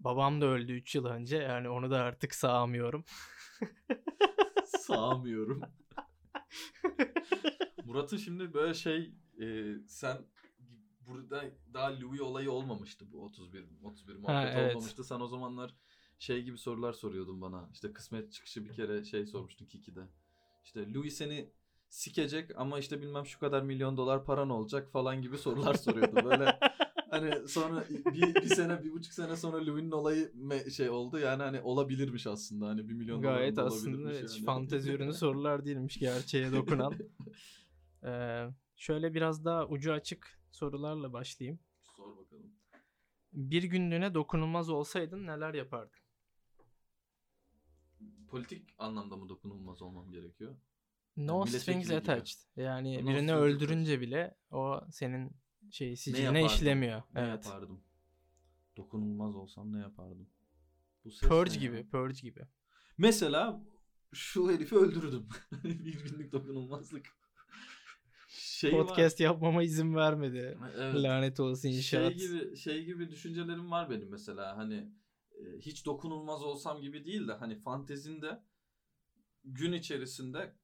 Babam 0.00 0.40
da 0.40 0.46
öldü 0.46 0.72
3 0.72 0.94
yıl 0.94 1.04
önce. 1.04 1.36
Yani 1.36 1.68
onu 1.68 1.90
da 1.90 2.00
artık 2.00 2.34
sağamıyorum. 2.34 3.04
Sağmıyorum. 4.66 5.60
Murat'ın 7.84 8.16
şimdi 8.16 8.54
böyle 8.54 8.74
şey 8.74 9.14
e, 9.40 9.74
sen 9.88 10.18
burada 11.06 11.44
daha 11.74 12.00
Louis 12.00 12.20
olayı 12.20 12.50
olmamıştı 12.50 13.12
bu 13.12 13.24
31 13.24 13.64
31 13.82 14.16
muhabbet 14.16 14.52
evet. 14.56 14.76
olmamıştı. 14.76 15.04
Sen 15.04 15.20
o 15.20 15.26
zamanlar 15.26 15.74
şey 16.18 16.42
gibi 16.42 16.58
sorular 16.58 16.92
soruyordun 16.92 17.40
bana. 17.40 17.70
İşte 17.72 17.92
kısmet 17.92 18.32
çıkışı 18.32 18.64
bir 18.64 18.74
kere 18.74 19.04
şey 19.04 19.26
sormuştun 19.26 19.66
Kiki'de. 19.66 20.08
İşte 20.64 20.94
Louis 20.94 21.16
seni 21.16 21.50
sikecek 21.88 22.50
ama 22.56 22.78
işte 22.78 23.02
bilmem 23.02 23.26
şu 23.26 23.38
kadar 23.38 23.62
milyon 23.62 23.96
dolar 23.96 24.24
paran 24.24 24.50
olacak 24.50 24.92
falan 24.92 25.22
gibi 25.22 25.38
sorular 25.38 25.74
soruyordu. 25.74 26.24
Böyle 26.24 26.58
hani 27.10 27.48
sonra 27.48 27.84
bir, 27.90 28.34
bir 28.34 28.54
sene 28.54 28.84
bir 28.84 28.92
buçuk 28.92 29.12
sene 29.12 29.36
sonra 29.36 29.66
Louis'nin 29.66 29.90
olayı 29.90 30.32
me- 30.36 30.70
şey 30.70 30.90
oldu 30.90 31.18
yani 31.18 31.42
hani 31.42 31.60
olabilirmiş 31.60 32.26
aslında 32.26 32.66
hani 32.66 32.88
bir 32.88 32.94
milyon 32.94 33.22
Gayet 33.22 33.56
doların 33.56 33.70
da 33.70 33.74
aslında 33.74 34.10
hiç 34.10 34.36
yani. 34.36 34.44
fantezi 34.44 34.92
ürünü 34.92 35.12
sorular 35.14 35.64
değilmiş 35.64 35.98
gerçeğe 35.98 36.52
dokunan. 36.52 36.94
Ee, 38.04 38.46
şöyle 38.76 39.14
biraz 39.14 39.44
daha 39.44 39.66
ucu 39.66 39.92
açık 39.92 40.40
sorularla 40.56 41.12
başlayayım. 41.12 41.60
Sor 41.82 42.16
bakalım. 42.16 42.52
Bir 43.32 43.62
günlüğüne 43.62 44.14
dokunulmaz 44.14 44.68
olsaydın 44.68 45.26
neler 45.26 45.54
yapardın? 45.54 45.98
Politik 48.28 48.74
anlamda 48.78 49.16
mı 49.16 49.28
dokunulmaz 49.28 49.82
olmam 49.82 50.10
gerekiyor? 50.10 50.56
No 51.16 51.46
strings 51.46 51.86
gibi. 51.86 51.96
attached. 51.96 52.38
Yani 52.56 53.04
No 53.04 53.08
birini 53.08 53.34
öldürünce 53.34 54.00
bile 54.00 54.36
o 54.50 54.80
senin 54.90 55.36
şey 55.70 55.96
siciline 55.96 56.44
işlemiyor. 56.44 57.02
Ne 57.14 57.20
evet. 57.20 57.46
yapardım? 57.46 57.80
Dokunulmaz 58.76 59.36
olsam 59.36 59.72
ne 59.72 59.78
yapardım? 59.78 60.28
Bu 61.04 61.10
Purge 61.28 61.50
ne 61.50 61.54
ya? 61.54 61.60
gibi, 61.60 61.88
Purge 61.90 62.20
gibi. 62.20 62.46
Mesela 62.98 63.64
şu 64.12 64.50
herifi 64.50 64.76
öldürdüm. 64.76 65.28
bir 65.64 66.02
günlük 66.04 66.32
dokunulmazlık. 66.32 67.25
Şey 68.38 68.72
var. 68.72 68.78
Podcast 68.78 69.20
yapmama 69.20 69.62
izin 69.62 69.94
vermedi. 69.94 70.58
Evet. 70.76 70.94
Lanet 70.94 71.40
olası 71.40 71.68
inşaat. 71.68 72.12
Şey 72.12 72.28
gibi 72.28 72.56
şey 72.56 72.84
gibi 72.84 73.10
düşüncelerim 73.10 73.70
var 73.70 73.90
benim 73.90 74.08
mesela 74.10 74.56
hani 74.56 74.92
e, 75.30 75.58
hiç 75.60 75.86
dokunulmaz 75.86 76.42
olsam 76.42 76.80
gibi 76.80 77.04
değil 77.04 77.28
de 77.28 77.32
hani 77.32 77.56
fantezinde 77.56 78.42
gün 79.44 79.72
içerisinde 79.72 80.56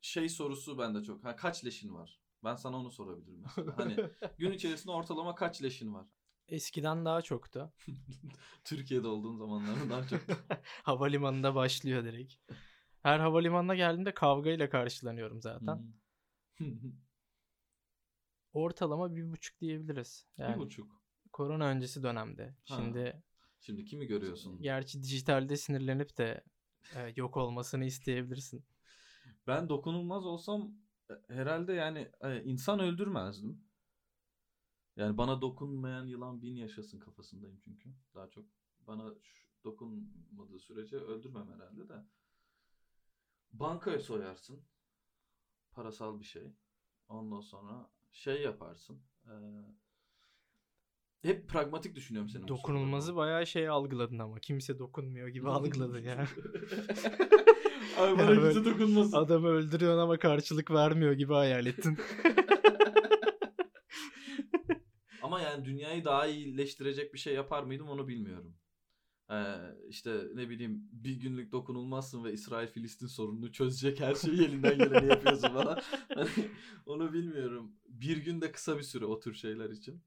şey 0.00 0.28
sorusu 0.28 0.78
bende 0.78 1.02
çok. 1.02 1.24
Ha 1.24 1.36
kaç 1.36 1.64
leşin 1.64 1.94
var? 1.94 2.20
Ben 2.44 2.54
sana 2.54 2.76
onu 2.76 2.90
sorabilirim 2.90 3.42
mesela. 3.42 3.78
Hani 3.78 3.96
gün 4.38 4.52
içerisinde 4.52 4.92
ortalama 4.92 5.34
kaç 5.34 5.62
leşin 5.62 5.94
var? 5.94 6.06
Eskiden 6.48 7.04
daha 7.04 7.22
çoktu. 7.22 7.72
Türkiye'de 8.64 9.08
olduğun 9.08 9.36
zamanlarda 9.36 9.90
daha 9.90 10.06
çok. 10.06 10.20
Havalimanında 10.82 11.54
başlıyor 11.54 12.04
direkt. 12.04 12.34
Her 13.02 13.18
havalimanına 13.18 13.74
geldiğimde 13.74 14.14
kavgayla 14.14 14.70
karşılanıyorum 14.70 15.40
zaten. 15.40 15.92
Ortalama 18.56 19.16
bir 19.16 19.32
buçuk 19.32 19.60
diyebiliriz. 19.60 20.26
bir 20.38 20.42
Yani 20.42 20.58
buçuk. 20.58 21.02
korona 21.32 21.66
öncesi 21.66 22.02
dönemde. 22.02 22.56
Ha. 22.68 22.76
Şimdi 22.76 23.22
Şimdi 23.60 23.84
kimi 23.84 24.06
görüyorsun? 24.06 24.62
gerçi 24.62 25.02
dijitalde 25.02 25.56
sinirlenip 25.56 26.18
de 26.18 26.44
e, 26.94 27.12
yok 27.16 27.36
olmasını 27.36 27.84
isteyebilirsin. 27.84 28.64
Ben 29.46 29.68
dokunulmaz 29.68 30.26
olsam 30.26 30.74
e, 31.10 31.14
herhalde 31.34 31.72
yani 31.72 32.10
e, 32.20 32.42
insan 32.44 32.80
öldürmezdim. 32.80 33.64
Yani 34.96 35.18
bana 35.18 35.40
dokunmayan 35.40 36.06
yılan 36.06 36.42
bin 36.42 36.54
yaşasın 36.56 36.98
kafasındayım 36.98 37.60
çünkü 37.64 37.90
daha 38.14 38.28
çok. 38.30 38.44
Bana 38.86 39.14
dokunmadığı 39.64 40.58
sürece 40.58 40.96
öldürmem 40.96 41.48
herhalde 41.54 41.88
de. 41.88 42.04
Bankaya 43.52 43.98
soyarsın. 43.98 44.64
Parasal 45.72 46.20
bir 46.20 46.24
şey. 46.24 46.52
Ondan 47.08 47.40
sonra 47.40 47.90
şey 48.16 48.42
yaparsın. 48.42 49.02
e, 49.24 49.32
hep 51.22 51.48
pragmatik 51.48 51.94
düşünüyorum 51.94 52.28
senin 52.28 52.48
Dokunulmazı 52.48 53.16
bayağı 53.16 53.46
şey 53.46 53.68
algıladın 53.68 54.18
ama. 54.18 54.40
Kimse 54.40 54.78
dokunmuyor 54.78 55.28
gibi 55.28 55.48
algıladın 55.48 56.00
ya. 56.00 56.16
Abi 57.98 58.18
bana 58.18 58.34
kimse 58.34 58.64
dokunmasın. 58.64 59.16
Adamı 59.16 59.48
öldürüyorsun 59.48 59.98
ama 59.98 60.18
karşılık 60.18 60.70
vermiyor 60.70 61.12
gibi 61.12 61.32
hayal 61.32 61.66
ettin. 61.66 61.98
Ama 65.22 65.40
yani 65.40 65.64
dünyayı 65.64 66.04
daha 66.04 66.26
iyileştirecek 66.26 67.14
bir 67.14 67.18
şey 67.18 67.34
yapar 67.34 67.62
mıydım 67.62 67.88
onu 67.88 68.08
bilmiyorum. 68.08 68.56
Ee, 69.30 69.54
işte 69.88 70.24
ne 70.34 70.48
bileyim 70.48 70.88
bir 70.92 71.16
günlük 71.20 71.52
dokunulmazsın 71.52 72.24
ve 72.24 72.32
İsrail-Filistin 72.32 73.06
sorununu 73.06 73.52
çözecek 73.52 74.00
her 74.00 74.14
şeyi 74.14 74.44
elinden 74.44 74.80
geleni 74.80 75.06
yapıyorsun 75.06 75.52
falan. 75.52 75.80
Hani 76.14 76.28
onu 76.86 77.12
bilmiyorum. 77.12 77.72
Bir 77.88 78.16
gün 78.16 78.40
de 78.40 78.52
kısa 78.52 78.78
bir 78.78 78.82
süre 78.82 79.04
o 79.04 79.20
tür 79.20 79.34
şeyler 79.34 79.70
için. 79.70 80.02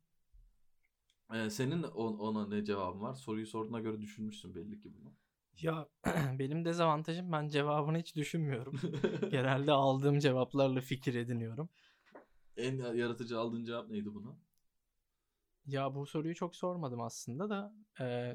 Ee, 1.34 1.50
senin 1.50 1.84
on- 1.84 2.18
ona 2.20 2.48
ne 2.48 2.66
cevabın 2.66 3.02
var? 3.02 3.14
Soruyu 3.14 3.48
sorduğuna 3.48 3.80
göre 3.80 4.02
düşünmüşsün 4.02 4.56
belli 4.56 4.80
ki 4.80 4.94
bunu. 4.94 5.14
Ya 5.62 5.88
benim 6.40 6.66
dezavantajım 6.66 7.32
ben 7.32 7.48
cevabını 7.48 7.98
hiç 8.00 8.16
düşünmüyorum. 8.16 8.82
Genelde 9.32 9.72
aldığım 9.72 10.20
cevaplarla 10.20 10.82
fikir 10.82 11.16
ediniyorum. 11.16 11.70
en 12.58 12.94
yaratıcı 12.94 13.40
aldığın 13.40 13.64
cevap 13.66 13.90
neydi 13.90 14.14
buna? 14.14 14.38
Ya 15.66 15.96
bu 15.96 16.06
soruyu 16.06 16.36
çok 16.36 16.56
sormadım 16.56 17.02
aslında 17.02 17.50
da 17.50 17.74
e, 18.02 18.34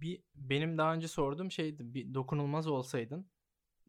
bir 0.00 0.22
benim 0.34 0.78
daha 0.78 0.94
önce 0.94 1.08
sorduğum 1.08 1.50
şeydi 1.50 1.94
bir 1.94 2.14
dokunulmaz 2.14 2.66
olsaydın 2.66 3.26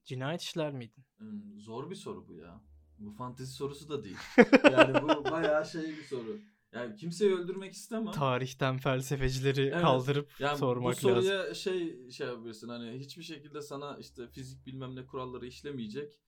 cinayet 0.06 0.42
işler 0.42 0.74
miydin? 0.74 1.04
Hmm, 1.18 1.60
zor 1.60 1.89
bir 1.89 1.96
soru 1.96 2.28
bu 2.28 2.34
ya. 2.36 2.62
Bu 3.00 3.12
fantezi 3.12 3.52
sorusu 3.54 3.89
da 3.89 4.04
değil. 4.04 4.18
Yani 4.72 5.02
bu 5.02 5.32
bayağı 5.32 5.66
şey 5.66 5.84
bir 5.84 6.04
soru. 6.04 6.39
Yani 6.74 6.96
kimseyi 6.96 7.32
öldürmek 7.34 7.74
istemem. 7.74 8.12
Tarihten 8.13 8.78
felsefecileri 8.78 9.62
Evet. 9.62 9.82
kaldırıp 9.82 10.32
Yani 10.39 10.58
sormak 10.58 10.96
bu 10.96 11.00
soruya 11.00 11.39
lazım. 11.39 11.56
şey 11.56 12.10
şey 12.12 12.28
yapıyorsun 12.28 12.70
hani 12.70 13.00
hiçbir 13.00 13.24
şekilde 13.24 13.62
sana 13.62 13.98
işte 13.98 14.28
fizik 14.28 14.66
bilmem 14.66 14.96
ne 14.96 15.06
kuralları 15.06 15.48
işlemeyecek. 15.48 16.20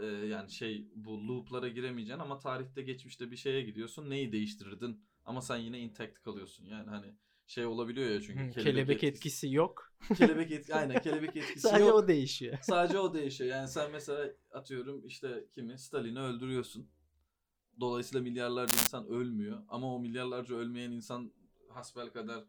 Ee, 0.00 0.06
yani 0.06 0.50
şey 0.50 0.88
bu 0.94 1.28
loop'lara 1.28 1.68
giremeyeceksin 1.68 2.20
ama 2.20 2.38
tarihte 2.38 2.82
geçmişte 2.82 3.30
bir 3.30 3.36
şeye 3.36 3.62
gidiyorsun. 3.62 4.10
Neyi 4.10 4.32
değiştirirdin? 4.32 5.04
Ama 5.24 5.40
sen 5.42 5.56
yine 5.56 5.78
intact 5.80 6.18
kalıyorsun. 6.22 6.64
Yani 6.64 6.90
hani 6.90 7.14
şey 7.46 7.66
olabiliyor 7.66 8.10
ya 8.10 8.20
çünkü 8.20 8.60
Hı, 8.60 8.64
kelebek, 8.64 9.04
etkisi 9.04 9.52
yok. 9.52 9.92
kelebek 10.16 10.52
etkisi 10.52 10.74
aynen 10.74 11.02
kelebek 11.02 11.36
etkisi 11.36 11.60
Sadece 11.60 11.84
yok. 11.84 11.94
o 11.94 12.08
değişiyor. 12.08 12.58
Sadece 12.62 12.98
o 12.98 13.14
değişiyor. 13.14 13.50
Yani 13.50 13.68
sen 13.68 13.90
mesela 13.90 14.30
atıyorum 14.52 15.06
işte 15.06 15.44
kimi 15.54 15.78
Stalin'i 15.78 16.20
öldürüyorsun. 16.20 16.88
Dolayısıyla 17.80 18.22
milyarlarca 18.22 18.74
insan 18.74 19.06
ölmüyor. 19.06 19.62
Ama 19.68 19.94
o 19.94 20.00
milyarlarca 20.00 20.54
ölmeyen 20.56 20.90
insan 20.90 21.32
hasbel 21.68 22.10
kadar 22.10 22.44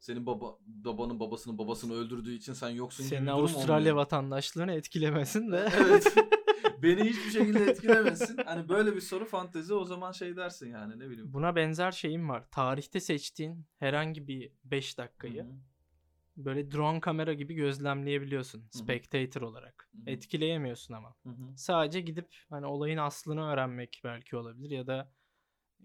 senin 0.00 0.26
baba 0.26 0.58
babanın 0.66 1.20
babasının 1.20 1.58
babasını 1.58 1.94
öldürdüğü 1.94 2.34
için 2.34 2.52
sen 2.52 2.68
yoksun 2.68 3.06
gibi 3.06 3.14
Senin 3.16 3.26
durum 3.26 3.38
Avustralya 3.38 3.96
vatandaşlığını 3.96 4.72
etkilemesin 4.72 5.52
de. 5.52 5.68
evet. 5.80 6.14
Beni 6.82 7.04
hiçbir 7.04 7.30
şekilde 7.30 7.64
etkilemesin. 7.64 8.36
Hani 8.44 8.68
böyle 8.68 8.96
bir 8.96 9.00
soru 9.00 9.24
fantezi 9.24 9.74
o 9.74 9.84
zaman 9.84 10.12
şey 10.12 10.36
dersin 10.36 10.70
yani 10.70 10.98
ne 10.98 11.10
bileyim. 11.10 11.32
Buna 11.32 11.56
benzer 11.56 11.92
şeyim 11.92 12.28
var. 12.28 12.44
Tarihte 12.50 13.00
seçtiğin 13.00 13.66
herhangi 13.78 14.28
bir 14.28 14.52
5 14.64 14.98
dakikayı 14.98 15.42
Hı 15.42 15.46
hı. 15.46 15.54
böyle 16.36 16.70
drone 16.70 17.00
kamera 17.00 17.32
gibi 17.32 17.54
gözlemleyebiliyorsun 17.54 18.68
spectator 18.70 19.42
olarak. 19.42 19.88
Hı 19.92 19.98
hı. 19.98 20.02
Etkileyemiyorsun 20.10 20.94
ama. 20.94 21.14
Hı 21.22 21.28
hı. 21.28 21.56
Sadece 21.56 22.00
gidip 22.00 22.36
hani 22.50 22.66
olayın 22.66 22.98
aslını 22.98 23.52
öğrenmek 23.52 24.00
belki 24.04 24.36
olabilir 24.36 24.70
ya 24.70 24.86
da 24.86 25.12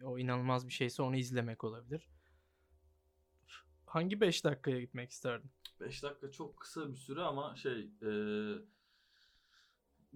o 0.04 0.20
inanılmaz 0.20 0.68
bir 0.68 0.74
şeyse 0.74 1.04
onu 1.04 1.16
izlemek 1.16 1.64
olabilir. 1.64 2.10
Hangi 3.94 4.22
5 4.22 4.44
dakikaya 4.46 4.80
gitmek 4.80 5.12
isterdin? 5.12 5.52
5 5.80 6.04
dakika 6.04 6.32
çok 6.32 6.58
kısa 6.58 6.90
bir 6.92 6.96
süre 6.96 7.22
ama 7.22 7.56
şey 7.56 7.90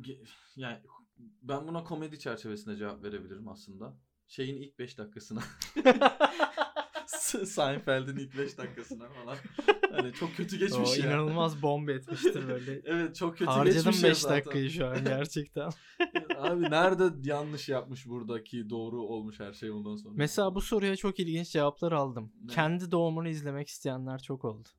ge- 0.01 0.27
yani 0.55 0.81
ben 1.41 1.67
buna 1.67 1.83
komedi 1.83 2.19
çerçevesinde 2.19 2.75
cevap 2.75 3.03
verebilirim 3.03 3.47
aslında. 3.47 3.97
Şeyin 4.27 4.61
ilk 4.61 4.79
5 4.79 4.97
dakikasına. 4.97 5.43
Seinfeld'in 7.45 8.17
ilk 8.17 8.37
5 8.37 8.57
dakikasına 8.57 9.09
falan. 9.09 9.37
Hani 9.97 10.13
çok 10.13 10.35
kötü 10.35 10.55
o 10.55 10.59
geçmiş 10.59 10.97
ya. 10.97 11.05
inanılmaz 11.05 11.61
bomba 11.61 11.91
etmiştir 11.97 12.47
böyle. 12.47 12.81
Evet 12.85 13.15
çok 13.15 13.37
kötü 13.37 13.51
Harcadım 13.51 13.77
geçmiş 13.91 14.03
ya 14.03 14.09
5 14.09 14.17
zaten. 14.17 14.37
dakikayı 14.37 14.69
şu 14.69 14.87
an 14.87 15.03
gerçekten. 15.05 15.69
Abi 16.37 16.63
nerede 16.63 17.29
yanlış 17.29 17.69
yapmış 17.69 18.07
buradaki 18.07 18.69
doğru 18.69 19.01
olmuş 19.01 19.39
her 19.39 19.53
şey 19.53 19.71
ondan 19.71 19.95
sonra. 19.95 20.13
Mesela 20.17 20.55
bu 20.55 20.61
soruya 20.61 20.95
çok 20.95 21.19
ilginç 21.19 21.49
cevaplar 21.51 21.91
aldım. 21.91 22.33
Ne? 22.41 22.53
Kendi 22.53 22.91
doğumunu 22.91 23.27
izlemek 23.27 23.67
isteyenler 23.67 24.19
çok 24.21 24.45
oldu. 24.45 24.69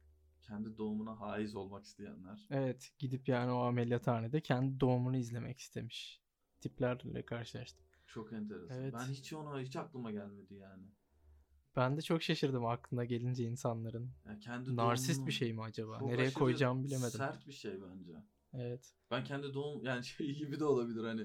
Kendi 0.43 0.79
doğumuna 0.79 1.21
haiz 1.21 1.55
olmak 1.57 1.85
isteyenler. 1.85 2.47
Evet 2.51 2.91
gidip 2.99 3.29
yani 3.29 3.53
o 3.53 3.59
ameliyathanede 3.59 4.41
kendi 4.41 4.81
doğumunu 4.81 5.17
izlemek 5.17 5.59
istemiş. 5.59 6.21
Tiplerle 6.61 7.23
karşılaştım. 7.23 7.87
Çok 8.07 8.33
enteresan. 8.33 8.79
Evet. 8.83 8.95
Ben 8.99 9.13
hiç 9.13 9.33
ona 9.33 9.61
hiç 9.61 9.77
aklıma 9.77 10.11
gelmedi 10.11 10.55
yani. 10.55 10.83
Ben 11.79 11.97
de 11.97 12.03
çok 12.03 12.23
şaşırdım 12.23 12.67
aklına 12.67 13.05
gelince 13.05 13.45
insanların. 13.45 14.11
Ya 14.27 14.39
kendi 14.39 14.77
Narsist 14.77 15.27
bir 15.27 15.33
şey 15.33 15.53
mi 15.53 15.63
acaba? 15.63 15.99
Çok 15.99 16.09
Nereye 16.09 16.33
koyacağımı 16.33 16.85
bilemedim. 16.85 17.11
Sert 17.11 17.47
bir 17.47 17.53
şey 17.53 17.73
bence. 17.73 18.13
Evet. 18.55 18.93
Ben 19.11 19.25
kendi 19.25 19.55
doğum 19.55 19.85
yani 19.85 20.05
şey 20.05 20.35
gibi 20.39 20.61
de 20.61 20.65
olabilir 20.65 21.05
hani 21.05 21.23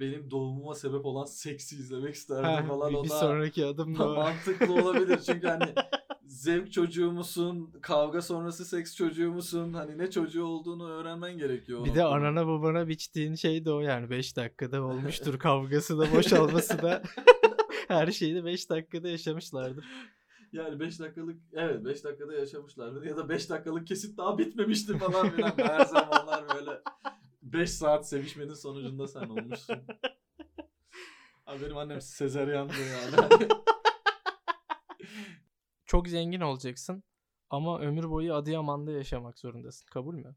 benim 0.00 0.30
doğumuma 0.30 0.74
sebep 0.74 1.06
olan 1.06 1.24
seksi 1.24 1.76
izlemek 1.76 2.14
isterdim 2.14 2.44
Ha, 2.44 2.64
falan 2.64 2.92
bir, 2.92 3.02
bir 3.02 3.08
sonraki 3.08 3.66
adım 3.66 3.98
da 3.98 4.08
mantıklı 4.14 4.74
olabilir 4.74 5.20
çünkü 5.26 5.46
hani 5.46 5.74
zevk 6.26 6.72
çocuğu 6.72 7.12
musun 7.12 7.72
kavga 7.82 8.22
sonrası 8.22 8.64
seks 8.64 8.96
çocuğu 8.96 9.32
musun 9.32 9.72
hani 9.72 9.98
ne 9.98 10.10
çocuğu 10.10 10.44
olduğunu 10.44 10.88
öğrenmen 10.88 11.38
gerekiyor. 11.38 11.80
Bir 11.80 11.94
de 11.94 12.04
noktada. 12.04 12.08
anana 12.08 12.46
babana 12.46 12.88
biçtiğin 12.88 13.34
şey 13.34 13.64
de 13.64 13.72
o 13.72 13.80
yani 13.80 14.10
5 14.10 14.36
dakikada 14.36 14.82
olmuştur 14.82 15.38
kavgası 15.38 15.98
da 15.98 16.12
boşalması 16.12 16.82
da 16.82 17.02
Her 17.88 18.10
şeyi 18.10 18.34
de 18.34 18.44
5 18.44 18.70
dakikada 18.70 19.08
yaşamışlardır. 19.08 19.84
Yani 20.52 20.80
5 20.80 21.00
dakikalık 21.00 21.40
evet 21.52 21.84
5 21.84 22.04
dakikada 22.04 22.34
yaşamışlardır 22.34 23.02
ya 23.02 23.16
da 23.16 23.28
5 23.28 23.50
dakikalık 23.50 23.86
kesit 23.86 24.18
daha 24.18 24.38
bitmemişti 24.38 24.98
falan 24.98 25.30
filan. 25.30 25.52
Her 25.56 25.84
zamanlar 25.84 26.44
böyle 26.54 26.82
5 27.42 27.70
saat 27.70 28.08
sevişmenin 28.08 28.54
sonucunda 28.54 29.08
sen 29.08 29.22
olmuşsun. 29.22 29.76
Abi 31.46 31.62
benim 31.62 31.76
annem 31.76 32.00
sezeryandı 32.00 32.72
yani. 32.92 33.48
Çok 35.86 36.08
zengin 36.08 36.40
olacaksın 36.40 37.02
ama 37.50 37.80
ömür 37.80 38.10
boyu 38.10 38.34
Adıyaman'da 38.34 38.92
yaşamak 38.92 39.38
zorundasın. 39.38 39.86
Kabul 39.90 40.14
mü? 40.14 40.36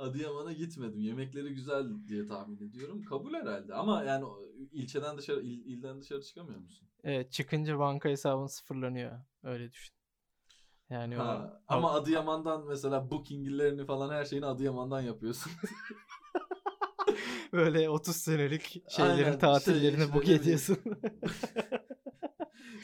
Adıyaman'a 0.00 0.52
gitmedim. 0.52 1.00
Yemekleri 1.00 1.54
güzel 1.54 1.86
diye 2.08 2.26
tahmin 2.26 2.68
ediyorum. 2.68 3.04
Kabul 3.04 3.34
herhalde. 3.34 3.74
Ama 3.74 4.04
yani 4.04 4.24
o 4.24 4.42
ilçeden 4.72 5.18
dışarı, 5.18 5.40
il- 5.40 5.64
ilden 5.66 6.00
dışarı 6.00 6.22
çıkamıyor 6.22 6.60
musun? 6.60 6.88
Evet 7.04 7.32
çıkınca 7.32 7.78
banka 7.78 8.08
hesabın 8.08 8.46
sıfırlanıyor. 8.46 9.20
Öyle 9.42 9.72
düşün. 9.72 9.94
Yani 10.90 11.18
o 11.18 11.20
Ha, 11.20 11.62
ama 11.68 11.92
Adıyaman'dan 11.92 12.66
mesela 12.66 13.10
bookinglerini 13.10 13.84
falan 13.86 14.14
her 14.14 14.24
şeyini 14.24 14.46
Adıyaman'dan 14.46 15.00
yapıyorsun. 15.00 15.52
böyle 17.52 17.90
30 17.90 18.16
senelik 18.16 18.90
şeylerin 18.90 19.24
Aynen, 19.24 19.38
tatillerini 19.38 20.04
şey, 20.04 20.14
book 20.14 20.28
ediyorsun. 20.28 20.78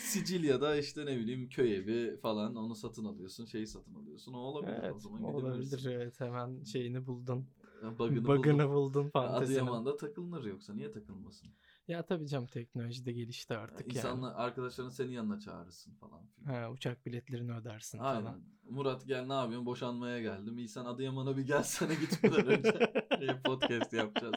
Sicilya'da 0.06 0.76
işte 0.76 1.06
ne 1.06 1.16
bileyim 1.16 1.48
köy 1.48 1.76
evi 1.76 2.16
falan 2.16 2.56
onu 2.56 2.74
satın 2.74 3.04
alıyorsun. 3.04 3.44
Şeyi 3.44 3.66
satın 3.66 3.94
alıyorsun. 3.94 4.32
O 4.32 4.38
olabilir. 4.38 4.72
evet 4.82 4.94
o 4.96 4.98
zaman 4.98 5.24
olabilir 5.24 5.84
evet 5.84 6.20
hemen 6.20 6.64
şeyini 6.64 7.06
buldun. 7.06 7.46
Ya 7.82 7.98
Bug'ını, 7.98 8.24
Bug'ını 8.26 8.68
buldum. 8.68 8.70
buldun 8.74 9.10
fantezinin. 9.10 9.58
Adıyaman'da 9.58 9.96
takılınır 9.96 10.44
yoksa 10.44 10.74
niye 10.74 10.92
takılmasın? 10.92 11.48
Ya 11.88 12.02
tabii 12.06 12.28
canım 12.28 12.46
teknoloji 12.46 13.06
de 13.06 13.12
gelişti 13.12 13.52
Yani 13.52 13.62
artık 13.62 13.80
yani. 13.80 13.96
İnsanlar 13.96 14.34
arkadaşların 14.34 14.90
senin 14.90 15.12
yanına 15.12 15.40
çağırırsın 15.40 15.94
falan. 15.94 16.20
Ha, 16.46 16.70
uçak 16.70 17.06
biletlerini 17.06 17.52
ödersin 17.52 17.98
Aynen. 17.98 18.22
falan. 18.24 18.40
Murat 18.70 19.06
gel 19.06 19.26
ne 19.26 19.32
yapıyorsun? 19.32 19.66
Boşanmaya 19.66 20.20
geldim. 20.20 20.58
İyi 20.58 20.68
sen 20.68 20.84
Adıyaman'a 20.84 21.36
bir 21.36 21.42
gelsene 21.42 21.94
gitmeden 21.94 22.46
önce. 22.46 22.92
Diye 23.20 23.40
podcast 23.44 23.92
yapacağız. 23.92 24.34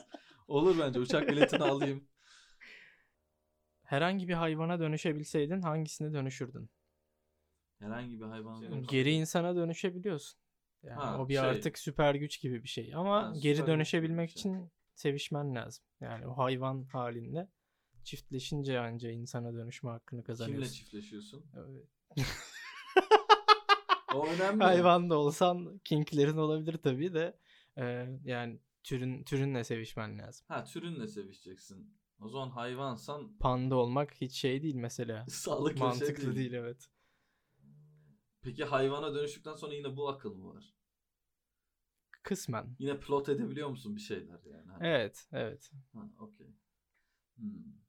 Olur 0.48 0.76
bence. 0.80 1.00
Uçak 1.00 1.30
biletini 1.30 1.64
alayım. 1.64 2.04
Herhangi 3.90 4.28
bir 4.28 4.34
hayvana 4.34 4.80
dönüşebilseydin 4.80 5.62
hangisine 5.62 6.14
dönüşürdün? 6.14 6.70
Herhangi 7.80 8.20
bir 8.20 8.26
hayvan. 8.26 8.60
Şey, 8.60 8.70
Geri 8.90 9.12
insana 9.12 9.56
dönüşebiliyorsun. 9.56 10.40
Yani 10.84 11.00
Ha, 11.02 11.18
o 11.22 11.30
bir 11.30 11.34
şey. 11.34 11.44
artık 11.44 11.80
süper 11.80 12.16
güç 12.16 12.42
gibi 12.42 12.64
bir 12.64 12.68
şey. 12.68 12.96
Ama 12.96 13.22
Ha, 13.22 13.28
süper 13.36 13.42
geri 13.42 13.68
dönüşebilmek 13.68 14.30
şey. 14.30 14.40
için 14.42 14.72
sevişmen 14.96 15.56
lazım. 15.56 15.84
Yani 16.02 16.28
o 16.28 16.38
hayvan 16.38 16.84
halinde 16.84 17.48
çiftleşince 18.04 18.80
anca 18.80 19.10
insana 19.10 19.54
dönüşme 19.54 19.90
hakkını 19.90 20.10
Kimle 20.10 20.24
kazanıyorsun. 20.24 20.74
çiftleşiyorsun? 20.74 21.46
Evet. 21.58 21.88
O 24.16 24.28
önemli. 24.28 24.64
Hayvan 24.64 25.10
da 25.10 25.18
olsan 25.18 25.80
kinklerin 25.84 26.38
olabilir 26.38 26.78
tabii 26.84 27.14
de 27.14 27.38
e, 27.78 28.08
yani 28.26 28.60
türün 28.84 29.24
türünle 29.24 29.64
sevişmen 29.64 30.20
lazım. 30.20 30.46
Ha 30.50 30.64
türünle 30.64 31.08
sevişeceksin. 31.08 31.99
O 32.22 32.30
zaman 32.30 32.50
hayvansan 32.50 33.38
Panda 33.40 33.76
olmak 33.76 34.14
hiç 34.14 34.34
şey 34.34 34.64
değil 34.64 34.76
mesela. 34.76 35.26
sağlıklı 35.30 35.80
Mantıklı 35.80 36.24
şey 36.24 36.36
değil. 36.36 36.54
evet. 36.54 36.90
Peki 38.42 38.64
hayvana 38.66 39.16
dönüştükten 39.16 39.56
sonra 39.56 39.74
yine 39.74 39.98
bu 39.98 40.10
akıl 40.10 40.36
mı 40.36 40.56
var? 40.56 40.74
Kısmen. 42.24 42.76
Yine 42.80 43.00
plot 43.00 43.30
edebiliyor 43.30 43.70
musun 43.70 43.96
bir 43.96 44.02
şeyler 44.02 44.40
yani? 44.52 44.72
Hani- 44.72 44.88
Evet, 44.88 45.28
evet. 45.32 45.72
Ha, 45.94 46.10
okey. 46.20 46.48
Hmm. 47.36 47.80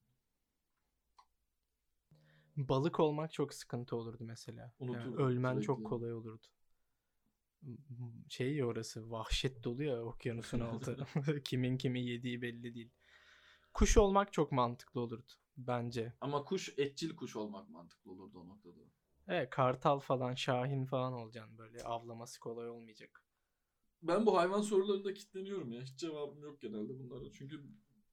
Balık 2.56 3.00
olmak 3.00 3.32
çok 3.32 3.54
sıkıntı 3.54 3.96
olurdu 3.96 4.24
mesela. 4.24 4.72
Yani 4.80 5.16
ölmen 5.16 5.60
çok 5.60 5.76
sürekli. 5.76 5.84
kolay 5.88 6.12
olurdu. 6.12 6.46
Şey 8.28 8.64
orası 8.64 9.10
vahşet 9.10 9.64
dolu 9.64 9.82
ya 9.82 10.02
okyanusun 10.02 10.60
altı. 10.60 10.96
Kimin 11.44 11.78
kimi 11.78 12.04
yediği 12.06 12.42
belli 12.42 12.74
değil. 12.74 12.90
Kuş 13.74 13.96
olmak 13.96 14.32
çok 14.32 14.52
mantıklı 14.52 15.00
olurdu 15.00 15.32
bence. 15.56 16.12
Ama 16.20 16.44
kuş 16.44 16.74
etçil 16.78 17.16
kuş 17.16 17.36
olmak 17.36 17.70
mantıklı 17.70 18.10
olurdu 18.10 18.38
o 18.40 18.48
noktada. 18.48 18.80
Evet 19.28 19.50
kartal 19.50 19.98
falan 19.98 20.34
şahin 20.34 20.84
falan 20.84 21.12
olacaksın 21.12 21.58
böyle 21.58 21.82
avlaması 21.84 22.40
kolay 22.40 22.68
olmayacak. 22.70 23.24
Ben 24.02 24.26
bu 24.26 24.36
hayvan 24.38 24.60
sorularında 24.60 25.14
kitleniyorum 25.14 25.72
ya. 25.72 25.82
Hiç 25.82 25.96
cevabım 25.96 26.42
yok 26.42 26.60
genelde 26.60 26.98
bunlara. 26.98 27.32
Çünkü 27.32 27.60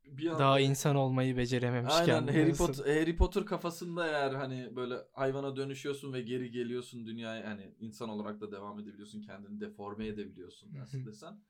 bir 0.06 0.28
anda... 0.28 0.40
Daha 0.40 0.60
insan 0.60 0.96
olmayı 0.96 1.38
becerememişken. 1.38 2.28
Aynen 2.28 2.50
nasıl- 2.50 2.66
Potter, 2.68 3.00
Harry 3.00 3.16
Potter 3.16 3.46
kafasında 3.46 4.08
eğer 4.08 4.32
hani 4.32 4.76
böyle 4.76 4.96
hayvana 5.14 5.56
dönüşüyorsun 5.56 6.14
ve 6.14 6.22
geri 6.22 6.52
geliyorsun 6.52 7.06
dünyaya 7.06 7.50
hani 7.50 7.76
insan 7.80 8.10
olarak 8.10 8.42
da 8.42 8.52
devam 8.52 8.80
edebiliyorsun 8.80 9.22
kendini 9.22 9.62
deforme 9.62 10.08
edebiliyorsun 10.08 10.76
nasıl 10.76 11.06
desen. 11.06 11.42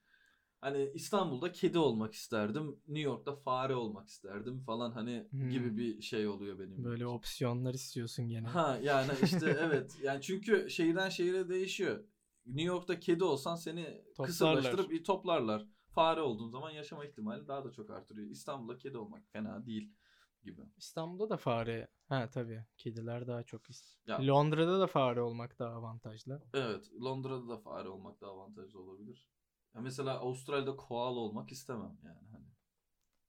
Hani 0.62 0.92
İstanbul'da 0.94 1.52
kedi 1.52 1.78
olmak 1.80 2.14
isterdim. 2.14 2.68
New 2.88 3.00
York'ta 3.00 3.36
fare 3.36 3.76
olmak 3.76 4.08
isterdim 4.08 4.60
falan 4.60 4.92
hani 4.92 5.28
Hmm. 5.30 5.50
gibi 5.50 5.78
bir 5.78 6.02
şey 6.02 6.28
oluyor 6.28 6.60
benim. 6.60 6.84
Böyle 6.84 6.96
için. 6.96 7.06
opsiyonlar 7.06 7.74
istiyorsun 7.74 8.28
gene. 8.28 8.48
Ha 8.48 8.80
yani 8.84 9.12
işte 9.24 9.46
evet. 9.62 9.98
Yani 10.04 10.22
çünkü 10.22 10.70
şehirden 10.70 11.10
şehire 11.10 11.50
değişiyor. 11.50 12.04
New 12.46 12.64
York'ta 12.64 13.00
kedi 13.00 13.24
olsan 13.24 13.56
seni 13.56 13.84
Toplarlar. 13.84 14.26
kısırlaştırıp 14.26 15.06
toplarlar. 15.06 15.68
Fare 15.90 16.22
olduğun 16.22 16.50
zaman 16.50 16.72
yaşama 16.72 17.06
ihtimali 17.06 17.48
daha 17.48 17.66
da 17.66 17.72
çok 17.72 17.90
artırıyor. 17.90 18.30
İstanbul'da 18.30 18.78
kedi 18.78 18.98
olmak 18.98 19.24
fena 19.32 19.66
değil 19.66 19.94
gibi. 20.44 20.62
İstanbul'da 20.78 21.30
da 21.30 21.38
fare. 21.38 21.88
Ha 22.10 22.30
tabii. 22.30 22.66
Kediler 22.78 23.28
daha 23.28 23.44
çok 23.44 23.62
Ya. 24.08 24.28
Londra'da 24.28 24.80
da 24.80 24.88
fare 24.88 25.22
olmak 25.22 25.60
daha 25.60 25.74
avantajlı. 25.74 26.42
Evet, 26.54 26.92
Londra'da 27.02 27.48
da 27.50 27.58
fare 27.58 27.90
olmak 27.90 28.22
daha 28.22 28.32
avantajlı 28.32 28.80
olabilir. 28.80 29.30
Ya 29.76 29.82
mesela 29.82 30.20
Avustralya'da 30.20 30.76
koala 30.76 31.20
olmak 31.20 31.52
istemem 31.52 31.98
yani 32.04 32.28
hani. 32.32 32.48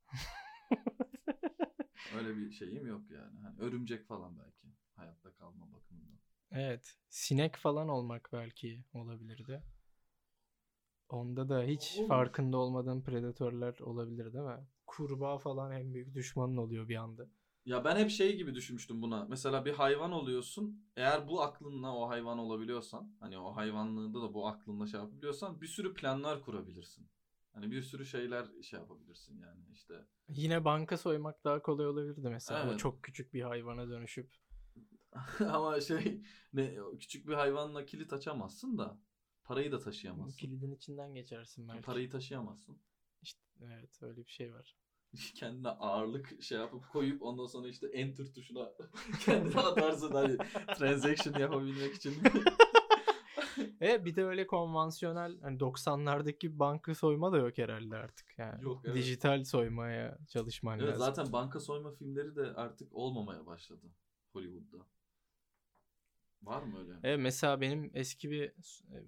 Öyle 2.16 2.36
bir 2.36 2.50
şeyim 2.50 2.86
yok 2.86 3.10
yani. 3.10 3.40
Hani 3.40 3.60
örümcek 3.60 4.06
falan 4.06 4.38
belki 4.38 4.68
hayatta 4.94 5.34
kalma 5.34 5.72
bakımından. 5.72 6.18
Evet. 6.50 6.96
Sinek 7.08 7.56
falan 7.56 7.88
olmak 7.88 8.30
belki 8.32 8.84
olabilirdi. 8.94 9.62
Onda 11.08 11.48
da 11.48 11.62
hiç 11.62 11.96
Olur. 11.98 12.08
farkında 12.08 12.56
olmadığın 12.56 13.00
predatörler 13.00 13.78
olabilir 13.80 14.32
değil 14.32 14.44
mi? 14.44 14.66
Kurbağa 14.86 15.38
falan 15.38 15.72
en 15.72 15.94
büyük 15.94 16.14
düşmanın 16.14 16.56
oluyor 16.56 16.88
bir 16.88 16.96
anda. 16.96 17.26
Ya 17.68 17.84
ben 17.84 17.96
hep 17.96 18.10
şey 18.10 18.36
gibi 18.36 18.54
düşünmüştüm 18.54 19.02
buna. 19.02 19.24
Mesela 19.24 19.64
bir 19.64 19.72
hayvan 19.72 20.12
oluyorsun. 20.12 20.84
Eğer 20.96 21.28
bu 21.28 21.42
aklınla 21.42 21.96
o 21.96 22.08
hayvan 22.08 22.38
olabiliyorsan, 22.38 23.16
hani 23.20 23.38
o 23.38 23.56
hayvanlığında 23.56 24.22
da 24.22 24.34
bu 24.34 24.46
aklınla 24.46 24.86
şey 24.86 25.00
yapabiliyorsan 25.00 25.60
bir 25.60 25.66
sürü 25.66 25.94
planlar 25.94 26.42
kurabilirsin. 26.42 27.10
Hani 27.52 27.70
bir 27.70 27.82
sürü 27.82 28.06
şeyler 28.06 28.62
şey 28.62 28.80
yapabilirsin 28.80 29.38
yani 29.40 29.64
işte. 29.72 29.94
Yine 30.28 30.64
banka 30.64 30.98
soymak 30.98 31.44
daha 31.44 31.62
kolay 31.62 31.86
olabilirdi 31.86 32.28
mesela. 32.28 32.66
O 32.66 32.70
Evet. 32.70 32.78
çok 32.78 33.02
küçük 33.02 33.34
bir 33.34 33.42
hayvana 33.42 33.88
dönüşüp. 33.88 34.34
Ama 35.40 35.80
şey 35.80 36.22
ne 36.52 36.76
küçük 37.00 37.28
bir 37.28 37.34
hayvanla 37.34 37.86
kilit 37.86 38.12
açamazsın 38.12 38.78
da 38.78 39.00
parayı 39.44 39.72
da 39.72 39.78
taşıyamazsın. 39.78 40.38
Kilidin 40.38 40.72
içinden 40.72 41.14
geçersin 41.14 41.68
belki. 41.68 41.82
Parayı 41.82 42.10
taşıyamazsın. 42.10 42.78
İşte, 43.22 43.40
evet 43.60 44.02
öyle 44.02 44.26
bir 44.26 44.30
şey 44.30 44.54
var. 44.54 44.76
Kendine 45.34 45.68
ağırlık 45.68 46.42
şey 46.42 46.58
yapıp 46.58 46.88
koyup 46.92 47.22
ondan 47.22 47.46
sonra 47.46 47.68
işte 47.68 47.86
enter 47.86 48.26
tuşuna 48.34 48.70
kendini 49.24 49.60
atarsın 49.60 50.12
hani 50.12 50.36
transaction 50.78 51.40
yapabilmek 51.40 51.94
için. 51.94 52.14
E 53.80 54.04
bir 54.04 54.16
de 54.16 54.24
öyle 54.24 54.46
konvansiyonel 54.46 55.40
hani 55.40 55.58
90'lardaki 55.58 56.38
gibi 56.38 56.58
banka 56.58 56.94
soyma 56.94 57.32
da 57.32 57.38
yok 57.38 57.58
herhalde 57.58 57.96
artık. 57.96 58.38
Yani 58.38 58.64
Yok, 58.64 58.82
evet. 58.84 58.96
dijital 58.96 59.44
soymaya 59.44 60.18
çalışman 60.28 60.78
evet 60.78 60.88
lazım. 60.88 61.14
zaten 61.14 61.32
banka 61.32 61.60
soyma 61.60 61.92
filmleri 61.92 62.36
de 62.36 62.42
artık 62.42 62.88
olmamaya 62.92 63.46
başladı 63.46 63.86
Hollywood'da. 64.32 64.84
Var 66.42 66.62
mı 66.62 66.78
öyle? 66.78 66.92
Evet 67.02 67.18
mesela 67.22 67.60
benim 67.60 67.90
eski 67.94 68.30
bir 68.30 68.44
e, 68.44 68.52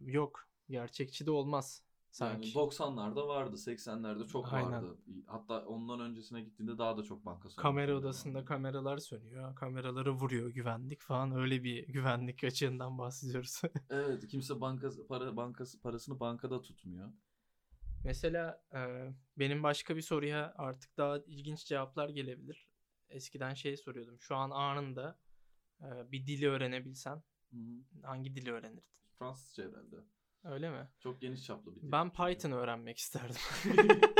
yok 0.04 0.48
gerçekçi 0.70 1.26
de 1.26 1.30
olmaz 1.30 1.82
sanki. 2.10 2.48
Yani 2.48 2.54
90'larda 2.54 3.28
vardı, 3.28 3.56
80'lerde 3.56 4.26
çok 4.26 4.52
Aynen. 4.52 4.72
vardı. 4.72 4.98
Hatta 5.26 5.66
ondan 5.66 6.00
öncesine 6.00 6.40
gittiğinde 6.42 6.78
daha 6.78 6.96
da 6.96 7.02
çok 7.02 7.26
banka 7.26 7.50
soyma 7.50 7.70
Kamera 7.70 7.96
odasında 7.96 8.44
kameralar 8.44 8.98
sönüyor. 8.98 9.54
Kameraları 9.56 10.12
vuruyor 10.12 10.50
güvenlik 10.50 11.00
falan. 11.00 11.32
Öyle 11.36 11.64
bir 11.64 11.86
güvenlik 11.88 12.44
açığından 12.44 12.98
bahsediyoruz. 12.98 13.62
Evet, 13.90 14.28
kimse 14.28 14.60
bankası 14.60 15.06
para 15.06 15.36
bankası 15.36 15.80
parasını 15.80 16.20
bankada 16.20 16.62
tutmuyor. 16.62 17.12
Mesela 18.04 18.62
e, 18.74 19.12
benim 19.38 19.62
başka 19.62 19.96
bir 19.96 20.02
soruya 20.02 20.54
artık 20.56 20.96
daha 20.96 21.18
ilginç 21.18 21.66
cevaplar 21.66 22.08
gelebilir. 22.08 22.68
Eskiden 23.08 23.54
şey 23.54 23.76
soruyordum. 23.76 24.20
Şu 24.20 24.36
an 24.36 24.50
anında 24.50 25.18
e, 25.80 26.12
bir 26.12 26.26
dili 26.26 26.48
öğrenebilsen 26.48 27.22
Hı 27.50 27.56
hı. 27.56 28.06
hangi 28.06 28.34
dili 28.34 28.52
öğrenirdin? 28.52 28.84
Fransızca 29.18 29.64
herhalde. 29.64 29.96
Öyle 30.44 30.70
mi? 30.70 30.88
Çok 30.98 31.20
geniş 31.20 31.44
çaplı 31.44 31.76
bir 31.76 31.80
dil. 31.80 31.92
Ben. 31.92 32.10
Python 32.10 32.52
öğrenmek 32.52 32.98
isterdim. 32.98 33.40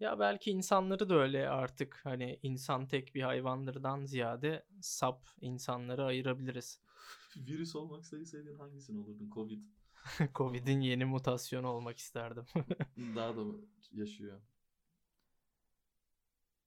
Ya 0.00 0.18
belki 0.18 0.50
insanları 0.50 1.08
da 1.08 1.14
öyle 1.14 1.48
artık 1.48 2.00
hani 2.04 2.38
insan 2.42 2.86
tek 2.86 3.14
bir 3.14 3.22
hayvandırdan 3.22 4.04
ziyade 4.04 4.66
sap 4.80 5.26
insanları 5.40 6.04
ayırabiliriz. 6.04 6.80
Virüs 7.36 7.76
olmak 7.76 8.06
sevdiğin 8.06 8.58
hangisini 8.58 9.00
olurdun? 9.00 9.30
Covid. 9.34 9.62
Covid'in 10.34 10.80
yeni 10.80 11.04
mutasyonu 11.04 11.68
olmak 11.68 11.98
isterdim. 11.98 12.44
Daha 13.16 13.36
da 13.36 13.42
yaşıyor. 13.92 14.40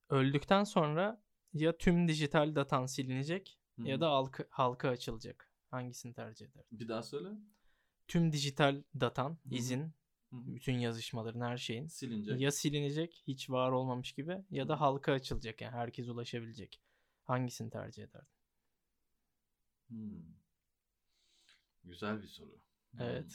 Öldükten 0.09 0.63
sonra 0.63 1.21
ya 1.53 1.77
tüm 1.77 2.07
dijital 2.07 2.55
datan 2.55 2.85
silinecek 2.85 3.59
Hı 3.75 3.81
ya 3.87 4.01
da 4.01 4.11
halka, 4.11 4.45
halka 4.49 4.89
açılacak. 4.89 5.49
Hangisini 5.71 6.13
tercih 6.13 6.45
ederdin? 6.45 6.79
Bir 6.79 6.87
daha 6.87 7.03
söyle. 7.03 7.29
Tüm 8.13 8.32
dijital 8.32 8.84
datan, 8.99 9.30
hı. 9.30 9.38
izin, 9.56 9.82
Hı 9.82 10.36
hı. 10.36 10.56
bütün 10.56 10.73
yazışmaların, 10.73 11.41
her 11.41 11.58
şeyin 11.58 11.88
Silinecek. 11.88 12.41
ya 12.41 12.52
silinecek, 12.52 13.23
hiç 13.28 13.49
var 13.49 13.71
olmamış 13.71 14.12
gibi 14.12 14.43
ya 14.52 14.67
da 14.67 14.82
halka 14.82 15.12
açılacak 15.12 15.62
yani 15.62 15.71
herkes 15.71 16.10
ulaşabilecek. 16.10 16.82
Hangisini 17.23 17.69
tercih 17.69 18.04
ederdin? 18.04 18.28
Hmm. 19.88 20.21
Güzel 21.84 22.21
bir 22.21 22.28
soru. 22.28 22.60
Evet. 22.99 23.23
Hmm. 23.26 23.32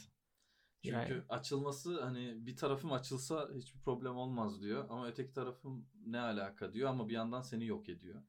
Çünkü 0.82 0.96
Yani- 0.96 1.22
açılması 1.28 2.02
hani 2.02 2.46
bir 2.46 2.56
tarafım 2.56 2.92
açılsa 2.92 3.48
hiçbir 3.54 3.80
problem 3.80 4.16
olmaz 4.16 4.62
diyor 4.62 4.86
ama 4.90 5.06
öteki 5.08 5.32
tarafım 5.32 5.86
ne 6.06 6.20
alaka 6.20 6.72
diyor 6.72 6.90
ama 6.90 7.08
bir 7.08 7.14
yandan 7.14 7.42
seni 7.42 7.66
yok 7.66 7.88
ediyor. 7.88 8.22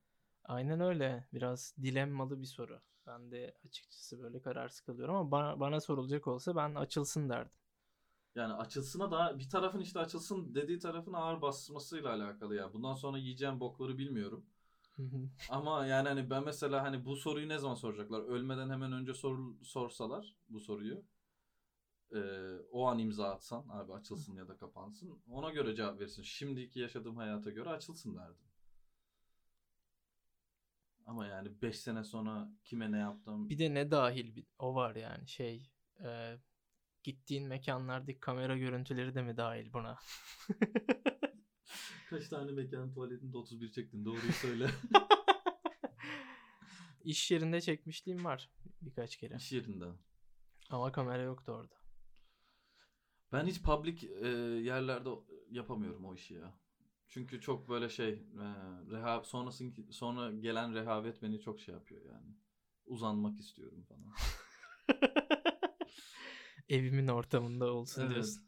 Aynen 0.44 0.80
öyle. 0.80 1.28
Biraz 1.34 1.76
dilemmalı 1.82 2.42
bir 2.42 2.46
soru. 2.46 2.82
Ben 3.10 3.32
de 3.32 3.54
açıkçası 3.68 4.20
böyle 4.22 4.42
kararsız 4.42 4.82
kalıyorum 4.82 5.16
ama 5.16 5.32
bana, 5.32 5.60
bana 5.60 5.82
sorulacak 5.82 6.28
olsa 6.28 6.56
ben 6.56 6.76
açılsın 6.76 7.30
derdim. 7.30 7.52
Yani 8.36 8.54
açılsına 8.54 9.12
daha 9.12 9.40
bir 9.40 9.50
tarafın 9.50 9.80
işte 9.80 10.00
açılsın 10.00 10.56
dediği 10.56 10.80
tarafın 10.80 11.14
ağır 11.14 11.42
basmasıyla 11.42 12.10
alakalı 12.14 12.56
ya. 12.56 12.74
Bundan 12.74 12.94
sonra 12.96 13.18
yiyeceğim 13.18 13.60
bokları 13.60 13.98
bilmiyorum. 13.98 14.46
Ama 15.48 15.86
yani 15.86 16.08
hani 16.08 16.30
ben 16.30 16.44
mesela 16.44 16.84
hani 16.84 17.06
bu 17.06 17.16
soruyu 17.16 17.50
ne 17.50 17.58
zaman 17.58 17.76
soracaklar? 17.76 18.22
Ölmeden 18.22 18.70
hemen 18.70 18.92
önce 18.92 19.14
sor, 19.14 19.40
sorsalar 19.64 20.36
bu 20.50 20.60
soruyu. 20.60 21.04
e, 22.16 22.20
o 22.72 22.86
an 22.88 23.00
imza 23.00 23.30
atsan 23.30 23.66
abi 23.70 23.94
açılsın 23.94 24.36
ya 24.36 24.48
da 24.48 24.58
kapansın. 24.58 25.22
Ona 25.32 25.50
göre 25.52 25.76
cevap 25.76 26.00
verirsin. 26.00 26.24
Şimdiki 26.24 26.80
yaşadığım 26.80 27.18
hayata 27.18 27.50
göre 27.50 27.70
açılsın 27.70 28.16
derdim. 28.16 28.49
Ama 31.10 31.28
yani 31.28 31.62
5 31.62 31.80
sene 31.80 32.04
sonra 32.04 32.52
kime 32.64 32.92
ne 32.92 32.98
yaptım? 32.98 33.50
Bir 33.50 33.60
de 33.60 33.74
ne 33.74 33.92
dahil 33.92 34.36
bir, 34.36 34.46
o 34.60 34.76
var 34.76 34.96
yani 34.96 35.28
şey 35.28 35.70
e, 36.06 36.38
gittiğin 37.04 37.48
mekanlardaki 37.48 38.20
kamera 38.20 38.58
görüntüleri 38.58 39.16
de 39.16 39.22
mi 39.22 39.38
dahil 39.38 39.74
buna? 39.74 40.00
Kaç 42.10 42.28
tane 42.28 42.52
mekan 42.52 42.92
tuvaletinde 42.92 43.38
31 43.38 43.72
çektin 43.72 44.06
doğruyu 44.06 44.32
söyle. 44.32 44.70
İş 47.04 47.32
yerinde 47.32 47.62
çekmişliğim 47.62 48.26
var 48.26 48.50
birkaç 48.82 49.18
kere. 49.18 49.36
İş 49.36 49.52
yerinde. 49.52 49.86
Ama 50.70 50.92
kamera 50.92 51.22
yoktu 51.22 51.52
orada. 51.52 51.76
Ben 53.32 53.46
hiç 53.46 53.62
public 53.62 54.08
e, 54.22 54.28
yerlerde 54.62 55.10
yapamıyorum 55.50 56.06
o 56.06 56.16
işi 56.16 56.34
ya. 56.34 56.60
Çünkü 57.10 57.42
çok 57.42 57.70
böyle 57.70 57.90
şey 57.90 58.10
e, 58.14 58.46
reha 58.92 59.24
sonrasınki 59.24 59.88
sonra 59.92 60.32
gelen 60.32 60.76
rehavet 60.76 61.22
beni 61.22 61.42
çok 61.42 61.60
şey 61.60 61.74
yapıyor 61.76 62.02
yani. 62.06 62.36
Uzanmak 62.86 63.40
istiyorum 63.40 63.86
falan. 63.90 64.14
Evimin 66.70 67.08
ortamında 67.08 67.74
olsun 67.74 68.02
Evet. 68.02 68.12
diyorsun. 68.12 68.44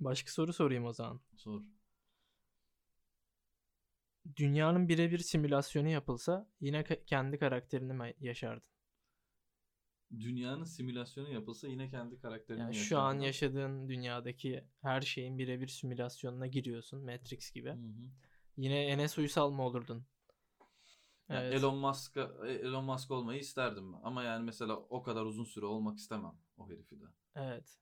Başka 0.00 0.30
soru 0.30 0.52
sorayım 0.52 0.84
o 0.84 0.92
zaman. 0.92 1.20
Sor. 1.36 1.62
Dünyanın 4.36 4.88
birebir 4.88 5.18
simülasyonu 5.18 5.88
yapılsa 5.88 6.48
yine 6.60 6.84
kendi 7.06 7.38
karakterini 7.38 7.92
mi 7.92 8.14
yaşardın? 8.20 8.73
Dünyanın 10.20 10.64
simülasyonu 10.64 11.28
yapılsa 11.28 11.68
yine 11.68 11.88
kendi 11.88 12.18
karakterini 12.18 12.62
Yani 12.62 12.74
şu 12.74 12.98
an 12.98 13.20
yaşadığın 13.20 13.88
dünyadaki 13.88 14.64
her 14.82 15.00
şeyin 15.00 15.38
birebir 15.38 15.68
simülasyonuna 15.68 16.46
giriyorsun. 16.46 17.04
Matrix 17.04 17.50
gibi. 17.50 17.70
Hı 17.70 17.74
hı. 17.74 18.10
Yine 18.56 18.84
Enes 18.86 19.18
Uysal 19.18 19.50
mı 19.50 19.62
olurdun? 19.62 20.06
Yani 21.28 21.40
Evet. 21.44 21.54
Elon 21.54 21.76
Musk'a 21.76 22.30
Elon 22.46 22.84
Musk 22.84 23.10
olmayı 23.10 23.40
isterdim 23.40 23.94
ama 24.02 24.22
yani 24.22 24.44
mesela 24.44 24.76
o 24.76 25.02
kadar 25.02 25.24
uzun 25.24 25.44
süre 25.44 25.66
olmak 25.66 25.98
istemem 25.98 26.32
o 26.56 26.70
herifi 26.70 27.00
de. 27.00 27.04
Evet. 27.36 27.78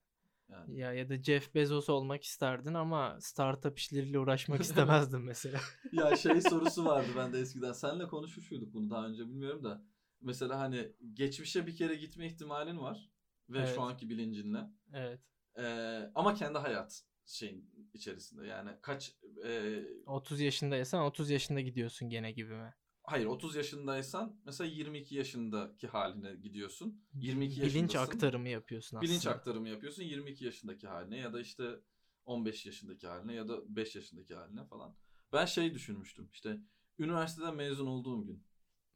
Yani 0.48 0.78
Ya 0.78 0.92
ya 0.92 1.08
da 1.08 1.22
Jeff 1.22 1.54
Bezos 1.54 1.88
olmak 1.88 2.24
isterdin 2.24 2.74
ama 2.74 3.16
startup 3.20 3.78
işleriyle 3.78 4.18
uğraşmak 4.18 4.60
istemezdin 4.62 5.20
mesela. 5.20 5.60
ya 5.92 6.16
şey 6.16 6.40
sorusu 6.40 6.84
vardı 6.84 7.08
bende 7.16 7.40
eskiden. 7.40 7.72
Seninle 7.72 8.06
konuşmuşuyduk 8.06 8.74
bunu 8.74 8.90
daha 8.90 9.06
önce 9.06 9.28
bilmiyorum 9.28 9.64
da. 9.64 9.82
Mesela 10.22 10.58
hani 10.58 10.92
geçmişe 11.14 11.66
bir 11.66 11.76
kere 11.76 11.94
gitme 11.94 12.26
ihtimalin 12.26 12.78
var 12.78 13.10
ve 13.48 13.58
Evet. 13.58 13.74
şu 13.74 13.82
anki 13.82 14.10
bilincinle. 14.10 14.58
Evet. 14.92 15.20
Ee, 15.58 16.10
ama 16.14 16.34
kendi 16.34 16.58
hayat 16.58 17.02
şeyin 17.26 17.88
içerisinde. 17.94 18.46
Yani 18.46 18.70
kaç 18.82 19.16
e, 19.44 19.82
30 20.06 20.40
yaşındaysan 20.40 21.04
30 21.04 21.30
yaşında 21.30 21.60
gidiyorsun 21.60 22.08
gene 22.08 22.32
gibi 22.32 22.54
mi? 22.54 22.74
hayır 23.04 23.26
30 23.26 23.56
yaşındaysan 23.56 24.40
mesela 24.44 24.70
22 24.70 25.14
yaşındaki 25.14 25.86
haline 25.86 26.34
gidiyorsun. 26.34 27.04
22 27.14 27.60
Bilinç 27.60 27.74
yaşındasın. 27.74 28.12
aktarımı 28.12 28.48
yapıyorsun 28.48 28.96
aslında. 28.96 29.10
Bilinç 29.10 29.26
aktarımı 29.26 29.68
yapıyorsun 29.68 30.02
22 30.02 30.44
yaşındaki 30.44 30.86
haline 30.88 31.16
ya 31.18 31.32
da 31.32 31.40
işte 31.40 31.80
15 32.24 32.66
yaşındaki 32.66 33.06
haline 33.06 33.34
ya 33.34 33.48
da 33.48 33.76
5 33.76 33.96
yaşındaki 33.96 34.34
haline 34.34 34.64
falan. 34.64 34.96
Ben 35.32 35.44
şey 35.44 35.74
düşünmüştüm 35.74 36.28
işte 36.32 36.58
üniversiteden 36.98 37.54
mezun 37.56 37.86
olduğum 37.86 38.26
gün. 38.26 38.44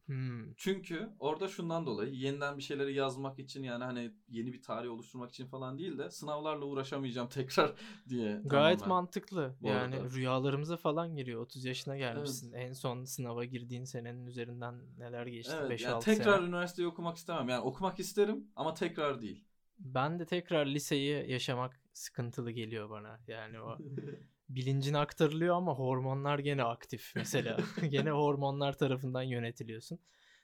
Hmm. 0.07 0.55
Çünkü 0.57 1.09
orada 1.21 1.49
şundan 1.49 1.87
dolayı 1.87 2.15
yeniden 2.15 2.59
bir 2.59 2.63
şeyleri 2.63 2.95
yazmak 2.95 3.39
için 3.39 3.63
yani 3.63 3.85
hani 3.85 4.13
yeni 4.29 4.53
bir 4.53 4.63
tarih 4.63 4.91
oluşturmak 4.91 5.31
için 5.31 5.47
falan 5.47 5.79
değil 5.79 5.99
de 5.99 6.11
sınavlarla 6.11 6.65
uğraşamayacağım 6.65 7.29
tekrar 7.39 7.73
diye. 8.09 8.41
Gayet 8.45 8.79
tamamen. 8.81 9.05
mantıklı. 9.05 9.57
Bu 9.63 9.69
yani 9.69 9.97
arada. 9.97 10.11
rüyalarımıza 10.11 10.77
falan 10.77 11.17
giriyor. 11.17 11.41
30 11.43 11.65
yaşına 11.65 11.97
gelmişsin. 11.97 12.53
En 12.53 12.73
son 12.73 13.05
sınava 13.05 13.45
girdiğin 13.45 13.85
senenin 13.85 14.27
üzerinden 14.27 14.75
neler 14.99 15.27
geçti? 15.27 15.55
Evet 15.61 15.81
5-6 15.81 15.83
yani 15.83 16.03
sene. 16.03 16.17
tekrar 16.17 16.43
üniversiteyi 16.43 16.89
okumak 16.89 17.17
istemem. 17.17 17.49
Yani 17.49 17.63
okumak 17.63 18.01
isterim 18.01 18.45
ama 18.57 18.75
tekrar 18.75 19.23
değil. 19.23 19.45
Ben 19.79 20.19
de 20.19 20.27
tekrar 20.27 20.67
liseyi 20.67 21.31
yaşamak 21.31 21.81
sıkıntılı 21.93 22.51
geliyor 22.51 22.91
bana. 22.91 23.21
Yani 23.29 23.61
o 23.61 23.79
bilincin 24.49 24.95
aktarılıyor 24.95 25.57
ama 25.57 25.75
hormonlar 25.75 26.39
gene 26.39 26.63
aktif 26.65 27.13
mesela. 27.17 27.57
gene 27.89 28.11
hormonlar 28.11 28.79
tarafından 28.79 29.23
yönetiliyorsun. 29.23 29.99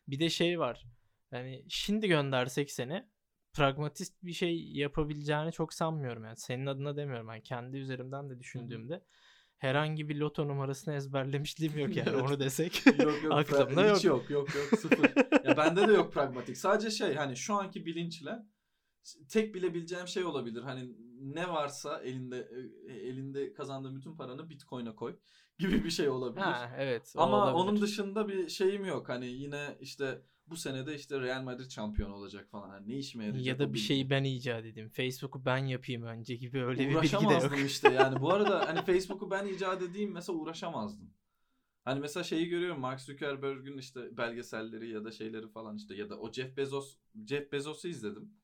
Bir 0.09 0.19
de 0.19 0.31
şey 0.31 0.59
var. 0.59 0.85
Yani 1.33 1.65
şimdi 1.69 2.09
göndersek 2.09 2.71
seni 2.71 3.07
pragmatist 3.53 4.23
bir 4.23 4.33
şey 4.33 4.73
yapabileceğini 4.73 5.53
çok 5.53 5.75
sanmıyorum. 5.75 6.25
Yani 6.25 6.37
senin 6.37 6.67
adına 6.67 6.97
demiyorum. 6.97 7.29
Ben 7.29 7.41
kendi 7.41 7.77
üzerimden 7.77 8.31
de 8.31 8.39
düşündüğümde 8.41 9.05
herhangi 9.59 10.09
bir 10.09 10.17
loto 10.17 10.49
numarasını 10.49 10.95
ezberlemişliğim 10.95 11.79
yok 11.79 11.97
yani 11.97 12.17
onu 12.17 12.41
desek. 12.41 12.87
yok 12.87 13.23
yok. 13.23 13.33
Aklımda 13.33 13.65
pra- 13.83 13.97
hiç 13.97 14.05
yok. 14.05 14.31
yok. 14.31 14.49
Yok 14.55 14.55
yok 14.73 14.81
sıfır. 14.81 15.11
ya 15.49 15.57
bende 15.57 15.89
de 15.89 15.93
yok 15.93 16.13
pragmatik. 16.13 16.57
Sadece 16.59 16.91
şey 16.91 17.15
hani 17.15 17.37
şu 17.37 17.55
anki 17.55 17.87
bilinçle 17.87 18.31
tek 19.29 19.55
bilebileceğim 19.55 20.09
şey 20.09 20.25
olabilir. 20.25 20.63
Hani 20.63 20.93
ne 21.21 21.49
varsa 21.49 22.03
elinde 22.03 22.49
e, 22.89 22.93
elinde 22.93 23.53
kazandığın 23.53 23.97
bütün 23.97 24.17
paranı 24.17 24.51
Bitcoin'e 24.51 24.95
koy 24.95 25.17
gibi 25.59 25.85
bir 25.85 25.91
şey 25.91 26.09
olabilir. 26.09 26.43
ha 26.43 26.71
evet. 26.79 27.13
Ama 27.17 27.37
olabilir. 27.37 27.55
onun 27.55 27.81
dışında 27.81 28.29
bir 28.29 28.49
şeyim 28.49 28.85
yok. 28.85 29.09
Hani 29.09 29.27
yine 29.27 29.77
işte 29.81 30.23
bu 30.47 30.57
senede 30.57 30.95
işte 30.95 31.21
Real 31.21 31.43
Madrid 31.43 31.71
şampiyon 31.71 32.11
olacak 32.11 32.49
falan. 32.51 32.71
Hani 32.71 32.89
ne 32.89 32.99
işime 32.99 33.25
yarayacak 33.25 33.47
ya 33.47 33.59
da 33.59 33.75
bir 33.75 33.79
şeyi 33.79 34.11
ben 34.11 34.25
icat 34.25 34.65
edeyim. 34.65 34.89
Facebook'u 34.89 35.45
ben 35.45 35.59
yapayım 35.59 36.03
önce 36.03 36.37
gibi 36.37 36.65
öyle 36.65 36.89
bir 36.89 37.03
bilgi 37.03 37.29
de 37.29 37.35
yok. 37.35 37.59
İşte 37.67 37.93
yani. 37.93 38.21
Bu 38.21 38.33
arada 38.33 38.69
hani 38.69 38.85
Facebook'u 38.85 39.31
ben 39.31 39.47
icat 39.47 39.83
edeyim 39.83 40.13
mesela 40.13 40.39
uğraşamazdım. 40.39 41.15
Hani 41.85 42.01
mesela 42.01 42.25
şeyi 42.25 42.49
görüyorum 42.49 42.81
Mark 42.81 43.01
Zuckerberg'ün 43.01 43.79
işte 43.79 44.17
belgeselleri 44.17 44.91
ya 44.91 45.05
da 45.05 45.11
şeyleri 45.11 45.49
falan 45.49 45.77
işte 45.77 45.95
ya 45.95 46.11
da 46.11 46.19
o 46.19 46.33
Jeff 46.33 46.57
Bezos 46.57 46.97
Jeff 47.29 47.53
Bezos'u 47.53 47.89
izledim 47.89 48.35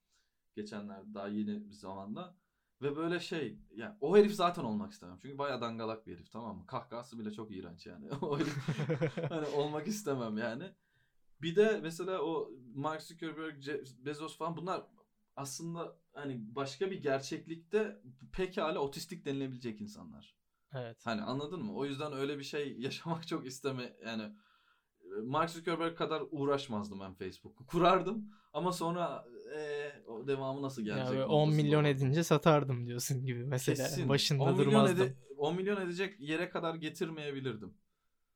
geçenlerde 0.59 1.15
daha 1.15 1.29
yeni 1.29 1.69
bir 1.69 1.75
zamanda 1.75 2.37
ve 2.83 2.97
böyle 2.97 3.21
şey 3.21 3.59
yani 3.77 3.97
o 4.01 4.17
herif 4.17 4.35
zaten 4.35 4.65
olmak 4.65 4.93
istemem. 4.93 5.19
Çünkü 5.23 5.39
bayağı 5.39 5.61
dangalak 5.61 6.07
bir 6.07 6.15
herif 6.15 6.33
tamam 6.33 6.57
mı? 6.57 6.67
Kahkahası 6.67 7.19
bile 7.19 7.33
çok 7.33 7.51
iğrenç 7.51 7.87
yani. 7.87 8.11
o 8.23 8.39
herif 8.39 8.57
hani 9.31 9.47
olmak 9.47 9.87
istemem 9.87 10.39
yani. 10.39 10.73
Bir 11.43 11.57
de 11.57 11.81
mesela 11.83 12.23
o 12.23 12.51
Mark 12.75 13.03
Zuckerberg, 13.03 13.65
Bezos 13.99 14.39
falan 14.39 14.57
bunlar 14.57 14.87
aslında 15.37 15.99
hani 16.13 16.55
başka 16.55 16.91
bir 16.91 17.03
gerçeklikte 17.03 18.03
pekala 18.33 18.79
otistik 18.79 19.25
denilebilecek 19.25 19.81
insanlar. 19.81 20.37
Evet. 20.73 21.01
Hani 21.05 21.23
anladın 21.23 21.63
mı? 21.63 21.75
O 21.75 21.85
yüzden 21.85 22.13
öyle 22.13 22.39
bir 22.39 22.45
şey 22.45 22.77
yaşamak 22.79 23.29
çok 23.29 23.47
isteme 23.47 23.97
yani 24.05 24.33
Mark 25.23 25.51
Zuckerberg 25.51 25.97
kadar 25.97 26.23
uğraşmazdım 26.31 27.01
ben 27.01 27.15
Facebook'u. 27.15 27.67
Kurardım 27.67 28.31
ama 28.53 28.73
sonra 28.73 29.25
o 30.09 30.27
devamı 30.27 30.63
nasıl 30.63 30.83
gelecek? 30.83 31.07
Ya 31.07 31.11
böyle 31.11 31.25
10 31.25 31.41
noktasında 31.41 31.63
milyon 31.63 31.85
vardım. 31.85 31.97
edince 31.97 32.25
satardım 32.25 32.87
diyorsun 32.87 33.27
gibi 33.27 33.45
mesela. 33.45 33.89
Kesin. 33.89 34.09
Başında 34.09 34.43
10 34.43 34.53
milyon, 34.53 34.67
durmazdım. 34.67 35.07
ede- 35.07 35.15
10 35.37 35.57
milyon 35.57 35.81
edecek 35.81 36.21
yere 36.21 36.51
kadar 36.51 36.75
getirmeyebilirdim. 36.75 37.75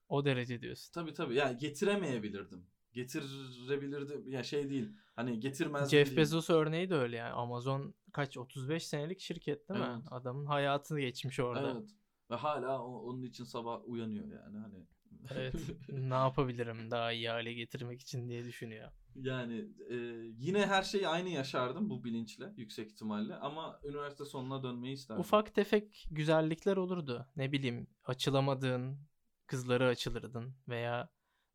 O 0.09 0.25
derece 0.25 0.61
diyorsun. 0.61 0.93
Tabii 0.93 1.15
tabii. 1.15 1.35
Yani 1.35 1.59
getiremeyebilirdim. 1.59 2.67
Getirebilirdim. 2.93 4.29
Ya 4.29 4.45
şey 4.45 4.71
değil. 4.71 4.89
Hani 5.17 5.41
getirmezdim 5.41 5.99
Jeff 5.99 6.07
değil. 6.07 6.17
Bezos 6.17 6.51
örneği 6.51 6.91
de 6.91 6.95
öyle 6.95 7.17
yani. 7.17 7.33
Amazon 7.33 7.95
kaç 8.13 8.39
35 8.39 8.87
senelik 8.87 9.21
şirket 9.21 9.69
değil 9.69 9.81
mi? 9.81 9.87
Evet. 9.93 10.03
Adamın 10.11 10.47
hayatını 10.47 11.01
geçmiş 11.01 11.41
orada. 11.41 11.73
Evet. 11.73 11.91
Ve 12.31 12.35
hala 12.35 12.83
onun 12.83 13.23
için 13.23 13.45
sabah 13.45 13.81
uyanıyor 13.89 14.27
yani 14.27 14.59
hani. 14.59 14.87
Evet. 15.35 15.55
ne 15.89 16.15
yapabilirim 16.15 16.91
daha 16.91 17.13
iyi 17.13 17.29
hale 17.29 17.53
getirmek 17.53 18.01
için 18.01 18.29
diye 18.29 18.45
düşünüyor. 18.45 18.91
Yani 19.15 19.69
e, 19.91 19.95
yine 20.39 20.67
her 20.67 20.83
şeyi 20.83 21.09
aynı 21.09 21.29
yaşardım 21.29 21.91
bu 21.91 22.05
bilinçle 22.05 22.53
yüksek 22.57 22.91
ihtimalle 22.91 23.35
ama 23.35 23.81
üniversite 23.85 24.25
sonuna 24.25 24.63
dönmeyi 24.63 24.95
isterdim. 24.95 25.21
Ufak 25.21 25.55
tefek 25.55 26.07
güzellikler 26.11 26.77
olurdu. 26.77 27.27
Ne 27.37 27.53
bileyim 27.53 27.87
açılamadığın 28.05 28.99
kızları 29.47 29.87
açılırdın 29.87 30.55
veya 30.69 31.09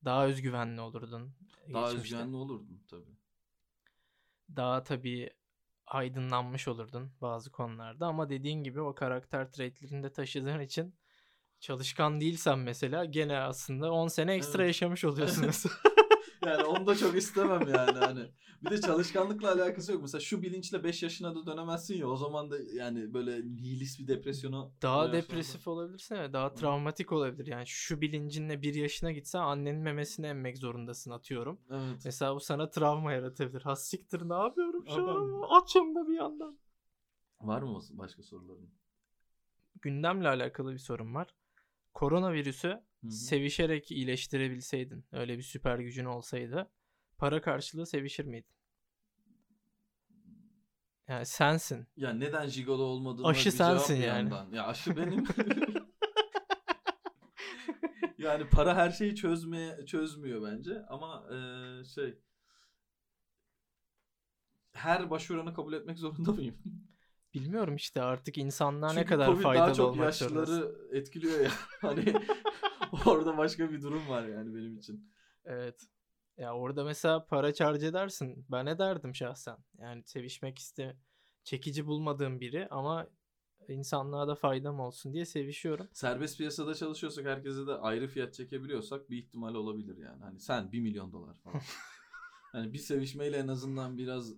daha 0.06 0.28
özgüvenli 0.28 0.82
olurdun. 0.82 1.36
Daha 1.74 1.92
geçmişte. 1.92 2.16
özgüvenli 2.16 2.36
olurdum 2.36 2.84
tabii. 2.90 3.18
Daha 4.56 4.84
tabii 4.84 5.30
aydınlanmış 5.88 6.68
olurdun 6.68 7.12
bazı 7.22 7.52
konularda 7.52 8.08
ama 8.08 8.30
dediğin 8.30 8.64
gibi 8.64 8.82
o 8.82 8.96
karakter 8.96 9.52
traitlerini 9.52 10.04
de 10.04 10.14
taşıdığın 10.14 10.60
için 10.60 10.96
çalışkan 11.60 12.22
değilsen 12.22 12.60
mesela 12.60 13.06
gene 13.06 13.38
aslında 13.38 13.92
10 13.92 14.08
sene 14.08 14.34
ekstra 14.34 14.64
Evet. 14.64 14.70
yaşamış 14.70 15.06
oluyorsun 15.06 15.46
mesela. 15.46 15.76
Yani 16.46 16.64
onu 16.64 16.88
da 16.88 16.96
çok 16.96 17.18
istemem 17.18 17.68
yani 17.68 17.98
hani. 18.00 18.32
Bir 18.64 18.70
de 18.70 18.82
çalışkanlıkla 18.82 19.52
alakası 19.54 19.92
yok. 19.92 20.02
Mesela 20.02 20.22
şu 20.22 20.42
bilinçle 20.42 20.84
5 20.84 21.04
yaşına 21.04 21.36
da 21.36 21.46
dönemezsin 21.46 21.96
ya 21.96 22.08
o 22.08 22.16
zaman 22.16 22.52
da 22.52 22.58
yani 22.74 23.14
böyle 23.14 23.42
nihilist 23.42 24.00
bir 24.00 24.08
depresyonu 24.08 24.72
Daha 24.82 25.14
depresif 25.14 25.68
olabilirsin 25.68 26.16
ve 26.16 26.34
daha 26.34 26.54
travmatik 26.54 27.12
olabilir. 27.12 27.48
Yani 27.48 27.68
şu 27.68 28.02
bilincinle 28.02 28.62
bir 28.62 28.74
yaşına 28.74 29.12
gitsen 29.12 29.40
annenin 29.40 29.82
memesini 29.82 30.26
emmek 30.28 30.58
zorundasın 30.58 31.12
atıyorum. 31.12 31.60
Evet. 31.70 32.02
Mesela 32.06 32.36
bu 32.36 32.40
sana 32.40 32.70
travma 32.70 33.14
yaratabilir. 33.14 33.62
Ha 33.62 33.76
siktir 33.76 34.30
ne 34.30 34.34
yapıyorum 34.34 34.86
şu 34.88 35.10
an? 35.10 35.62
Açım 35.62 35.96
da 35.96 36.08
bir 36.08 36.16
yandan. 36.16 36.60
Var 37.42 37.62
mı 37.62 37.80
başka 37.92 38.24
soruların? 38.24 38.70
Gündemle 39.82 40.28
alakalı 40.28 40.74
bir 40.74 40.80
sorun 40.80 41.16
var. 41.16 41.28
Koronavirüsü 41.98 42.68
Hı 42.68 43.08
hı. 43.08 43.12
sevişerek 43.12 43.92
iyileştirebilseydin, 43.92 45.06
öyle 45.12 45.38
bir 45.38 45.44
süper 45.44 45.80
gücün 45.80 46.06
olsaydı, 46.06 46.72
para 47.18 47.42
karşılığı 47.42 47.86
sevişir 47.86 48.26
miydin? 48.26 48.50
Yani 51.08 51.26
sensin. 51.26 51.88
Ya 51.96 52.14
neden 52.14 52.48
jigolo 52.48 52.84
olmadığına 52.84 53.28
Aşı 53.28 53.46
bir 53.46 53.56
sensin 53.56 53.96
yani. 53.96 54.06
yandan. 54.06 54.52
Ya 54.52 54.68
aşı 54.68 54.98
benim. 54.98 55.26
yani 58.18 58.50
para 58.50 58.76
her 58.76 58.90
şeyi 58.90 59.16
çözmeye 59.16 59.86
çözmüyor 59.86 60.52
bence 60.52 60.86
ama 60.90 61.28
eee, 61.32 61.84
şey 61.86 62.20
her 64.74 65.10
başvuranı 65.10 65.54
kabul 65.54 65.74
etmek 65.74 66.00
zorunda 66.00 66.32
mıyım? 66.32 66.58
Bilmiyorum 67.34 67.76
işte 67.76 68.02
artık 68.02 68.38
insanlar 68.38 68.90
ne 68.90 68.94
Çünkü 68.94 69.10
kadar 69.10 69.28
Covid 69.28 69.44
faydalı 69.44 69.66
daha 69.66 69.74
çok 69.74 69.90
olmak 69.90 70.16
zorundasın. 70.16 70.54
yaşlıları 70.54 70.98
etkiliyor 70.98 71.40
ya. 71.40 71.52
Hani 71.82 72.14
orada 73.06 73.38
başka 73.38 73.72
bir 73.72 73.82
durum 73.82 74.10
var 74.10 74.28
yani 74.28 74.56
benim 74.56 74.78
için. 74.78 75.14
Evet. 75.46 75.88
Ya 76.38 76.56
orada 76.56 76.84
mesela 76.84 77.26
para 77.26 77.54
charge 77.54 77.86
edersin. 77.86 78.46
Ben 78.52 78.66
ederdim 78.66 79.16
şahsen. 79.16 79.58
Yani 79.78 80.04
sevişmek 80.06 80.60
iste 80.60 80.98
çekici 81.44 81.86
bulmadığım 81.86 82.40
biri 82.40 82.68
ama 82.70 83.08
insanlığa 83.68 84.28
da 84.28 84.36
faydam 84.36 84.80
olsun 84.80 85.14
diye 85.14 85.26
sevişiyorum. 85.26 85.88
Serbest 85.94 86.38
piyasada 86.38 86.76
çalışıyorsak 86.76 87.26
herkese 87.26 87.68
de 87.68 87.74
ayrı 87.74 88.08
fiyat 88.08 88.34
çekebiliyorsak 88.34 89.10
bir 89.10 89.18
ihtimal 89.18 89.56
olabilir 89.56 89.98
yani. 89.98 90.24
Hani 90.24 90.40
sen 90.40 90.72
1 90.72 90.80
milyon 90.80 91.12
dolar 91.12 91.36
falan. 91.38 91.62
hani 92.52 92.74
bir 92.74 92.78
sevişmeyle 92.78 93.38
en 93.38 93.48
azından 93.48 93.98
biraz 93.98 94.34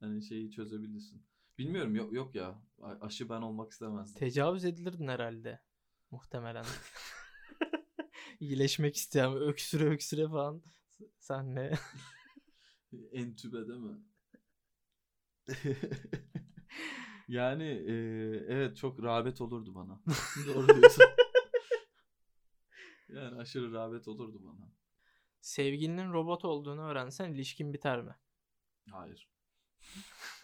hani 0.00 0.22
şeyi 0.22 0.50
çözebilirsin. 0.50 1.22
Bilmiyorum 1.60 1.94
yok 1.94 2.12
yok 2.12 2.34
ya. 2.34 2.62
Aşı 3.00 3.28
ben 3.28 3.42
olmak 3.42 3.72
istemezdim. 3.72 4.18
Tecavüz 4.18 4.64
edilirdin 4.64 5.08
herhalde. 5.08 5.60
Muhtemelen. 6.10 6.64
İyileşmek 8.40 8.96
isteyen 8.96 9.36
öksüre 9.36 9.84
öksüre 9.84 10.28
falan 10.28 10.62
senle. 11.18 11.78
Entübe 13.12 13.68
değil 13.68 13.80
mi? 13.80 13.98
yani 17.28 17.68
e, 17.68 17.92
evet 18.48 18.76
çok 18.76 19.02
rağbet 19.02 19.40
olurdu 19.40 19.74
bana. 19.74 20.00
Doğru 20.46 20.76
diyorsun. 20.76 21.04
yani 23.08 23.36
aşırı 23.36 23.72
rağbet 23.72 24.08
olurdu 24.08 24.40
bana. 24.42 24.72
Sevgilinin 25.40 26.12
robot 26.12 26.44
olduğunu 26.44 26.82
öğrensen 26.82 27.32
ilişkin 27.32 27.72
biter 27.72 28.02
mi? 28.02 28.16
Hayır. 28.90 29.28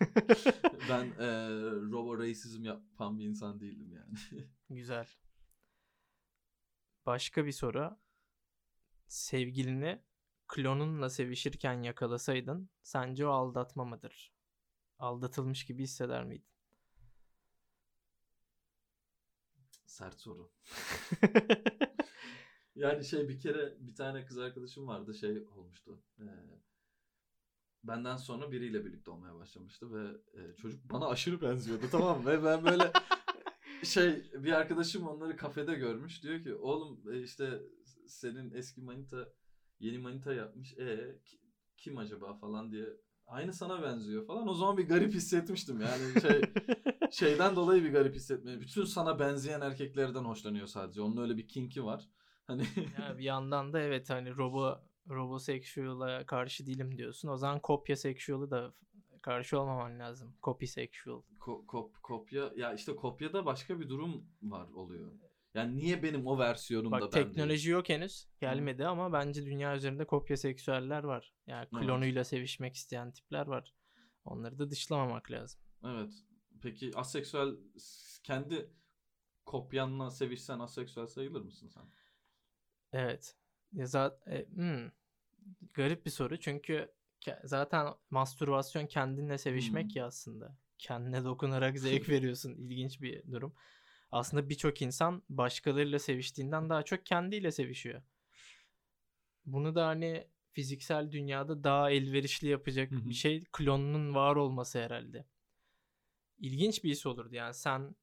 ben 0.91 1.05
e, 1.19 1.51
robo 1.91 2.19
racism 2.19 2.65
yapan 2.65 3.19
bir 3.19 3.25
insan 3.25 3.61
değilim 3.61 3.93
yani. 3.93 4.47
Güzel. 4.71 5.09
Başka 7.07 7.47
bir 7.47 7.53
soru. 7.53 7.99
Sevgilini 9.09 10.03
klonunla 10.49 11.11
sevişirken 11.11 11.83
yakalasaydın 11.83 12.71
sence 12.83 13.27
o 13.27 13.31
aldatma 13.31 13.85
mıdır? 13.85 14.33
Aldatılmış 14.99 15.65
gibi 15.67 15.83
hisseder 15.83 16.25
miydin? 16.25 16.49
Sert 19.87 20.21
soru. 20.21 20.53
Yani 22.77 23.05
şey 23.05 23.29
bir 23.29 23.41
kere 23.41 23.77
bir 23.81 23.95
tane 23.95 24.25
kız 24.25 24.39
arkadaşım 24.39 24.87
vardı 24.87 25.15
şey 25.15 25.47
olmuştu. 25.57 26.03
Ee, 26.21 26.25
benden 27.89 28.16
sonra 28.16 28.53
biriyle 28.53 28.84
birlikte 28.84 29.11
olmaya 29.11 29.34
başlamıştı 29.34 29.93
ve 29.93 30.09
e, 30.32 30.57
çocuk 30.57 30.91
bana 30.93 31.07
aşırı 31.09 31.41
benziyordu 31.41 31.84
tamam 31.91 32.22
mı? 32.22 32.26
Ve 32.30 32.45
ben 32.45 32.64
böyle 32.64 32.93
şey 33.84 34.22
bir 34.34 34.53
arkadaşım 34.53 35.09
onları 35.09 35.37
kafede 35.37 35.74
görmüş. 35.74 36.22
Diyor 36.22 36.43
ki 36.43 36.55
oğlum 36.55 37.01
e, 37.12 37.22
işte 37.22 37.62
senin 38.07 38.51
eski 38.55 38.80
manita 38.80 39.28
yeni 39.80 39.99
manita 39.99 40.34
yapmış. 40.34 40.78
E 40.78 41.18
ki- 41.24 41.41
kim 41.76 41.99
acaba 41.99 42.34
falan 42.34 42.70
diye. 42.72 42.87
Aynı 43.26 43.53
sana 43.53 43.82
benziyor 43.82 44.26
falan. 44.26 44.49
O 44.49 44.55
zaman 44.55 44.76
bir 44.76 44.89
garip 44.89 45.14
hissetmiştim 45.14 45.80
yani 45.80 46.20
şey 46.22 46.41
şeyden 47.11 47.57
dolayı 47.57 47.84
bir 47.84 47.93
garip 47.93 48.14
hissetmeyi. 48.14 48.61
Bütün 48.61 48.84
sana 48.84 49.18
benzeyen 49.18 49.61
erkeklerden 49.61 50.24
hoşlanıyor 50.24 50.66
sadece. 50.66 51.01
Onun 51.03 51.16
öyle 51.22 51.37
bir 51.37 51.49
kinki 51.49 51.84
var. 51.84 52.09
Hani 52.47 52.66
Ya 52.99 53.18
bir 53.18 53.24
yandan 53.24 53.72
da 53.72 53.80
evet 53.80 54.11
hani 54.11 54.37
robo 54.37 54.78
roboseksüel'a 55.11 56.27
karşı 56.27 56.67
değilim 56.67 56.99
diyorsun. 56.99 57.29
O 57.29 57.37
zaman 57.37 57.61
kopya 57.61 57.97
seksüel'ı 57.97 58.51
da 58.51 58.75
karşı 59.23 59.61
olmaman 59.61 59.99
lazım. 59.99 60.35
Copy 60.43 60.67
sexual. 60.67 61.23
Ko- 61.41 61.67
kop- 61.67 62.01
kopya 62.03 62.53
ya 62.57 62.75
işte 62.75 62.97
kopyada 62.97 63.47
başka 63.47 63.81
bir 63.81 63.89
durum 63.89 64.27
var 64.43 64.69
oluyor. 64.69 65.13
Yani 65.55 65.77
niye 65.77 66.03
benim 66.03 66.27
o 66.27 66.39
versiyonumda 66.39 66.91
Bak 67.01 67.03
ben 67.03 67.13
değil? 67.13 67.27
teknoloji 67.27 67.71
yok 67.71 67.89
henüz. 67.89 68.29
Gelmedi 68.41 68.87
ama 68.87 69.13
bence 69.13 69.47
dünya 69.47 69.77
üzerinde 69.77 70.05
kopya 70.07 70.37
seksüeller 70.37 71.05
var. 71.05 71.35
Yani 71.47 71.69
Evet. 71.73 71.85
klonuyla 71.85 72.25
sevişmek 72.25 72.75
isteyen 72.75 73.13
tipler 73.13 73.47
var. 73.47 73.75
Onları 74.25 74.59
da 74.59 74.71
dışlamamak 74.71 75.31
lazım. 75.31 75.61
Evet. 75.85 76.13
Peki 76.63 76.91
aseksüel 76.95 77.57
kendi 78.25 78.71
kopyanla 79.47 80.11
sevişsen 80.11 80.59
aseksüel 80.59 81.07
sayılır 81.07 81.41
mısın 81.43 81.69
sen? 81.69 81.83
Evet. 82.93 83.37
Ya 83.77 83.87
zaten 83.87 84.93
garip 85.74 86.07
bir 86.07 86.11
soru 86.11 86.41
çünkü 86.41 86.93
zaten 87.45 87.89
mastürbasyon 88.11 88.87
kendinle 88.87 89.39
sevişmek 89.39 89.87
Hmm. 89.91 90.03
ya 90.03 90.07
aslında. 90.07 90.57
Kendine 90.79 91.24
dokunarak 91.24 91.79
zevk 91.79 92.09
veriyorsun. 92.09 92.55
İlginç 92.55 93.03
bir 93.03 93.33
durum. 93.33 93.55
Aslında 94.12 94.49
birçok 94.49 94.83
insan 94.83 95.22
başkalarıyla 95.29 95.99
seviştiğinden 95.99 96.70
daha 96.70 96.83
çok 96.83 97.07
kendiyle 97.07 97.53
sevişiyor. 97.53 98.03
Bunu 99.47 99.74
da 99.74 99.87
hani 99.87 100.27
fiziksel 100.53 101.12
dünyada 101.12 101.64
daha 101.64 101.91
elverişli 101.91 102.49
yapacak 102.49 102.91
Hı 102.91 102.97
hı. 102.97 103.09
bir 103.09 103.14
şey 103.14 103.45
klonunun 103.53 104.14
var 104.14 104.37
olması 104.37 104.79
herhalde. 104.79 105.24
İlginç 106.41 106.85
bir 106.85 106.91
his 106.91 107.07
olurdu 107.07 107.35
yani 107.35 107.55
sen 107.55 107.97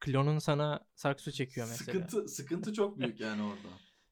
klonun 0.00 0.38
sana 0.38 0.86
sakso 0.94 1.30
çekiyor 1.30 1.68
mesela. 1.70 1.96
Sıkıntı 1.96 2.28
sıkıntı 2.28 2.72
çok 2.72 2.98
büyük 2.98 3.20
yani 3.20 3.42
orada. 3.42 3.68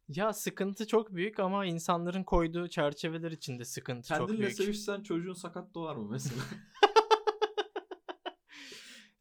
Ya 0.09 0.32
sıkıntı 0.32 0.86
çok 0.86 1.14
büyük 1.14 1.40
ama 1.40 1.66
insanların 1.66 2.24
koyduğu 2.24 2.68
çerçeveler 2.68 3.30
içinde 3.30 3.64
sıkıntı 3.64 4.09
çok 4.09 4.18
Kendinle 4.18 4.38
büyük. 4.38 4.52
sevişsen 4.52 5.02
çocuğun 5.02 5.32
sakat 5.32 5.74
doğar 5.74 5.96
mı 5.96 6.09
mesela? 6.11 6.42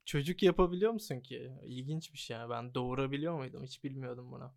Çocuk 0.06 0.44
yapabiliyor 0.44 0.92
musun 0.92 1.20
ki? 1.20 1.52
İlginç 1.64 2.14
bir 2.14 2.18
şey 2.18 2.38
ya. 2.38 2.50
Ben 2.50 2.74
doğurabiliyor 2.74 3.38
muydum? 3.38 3.64
Hiç 3.64 3.84
bilmiyordum 3.84 4.32
bunu. 4.32 4.54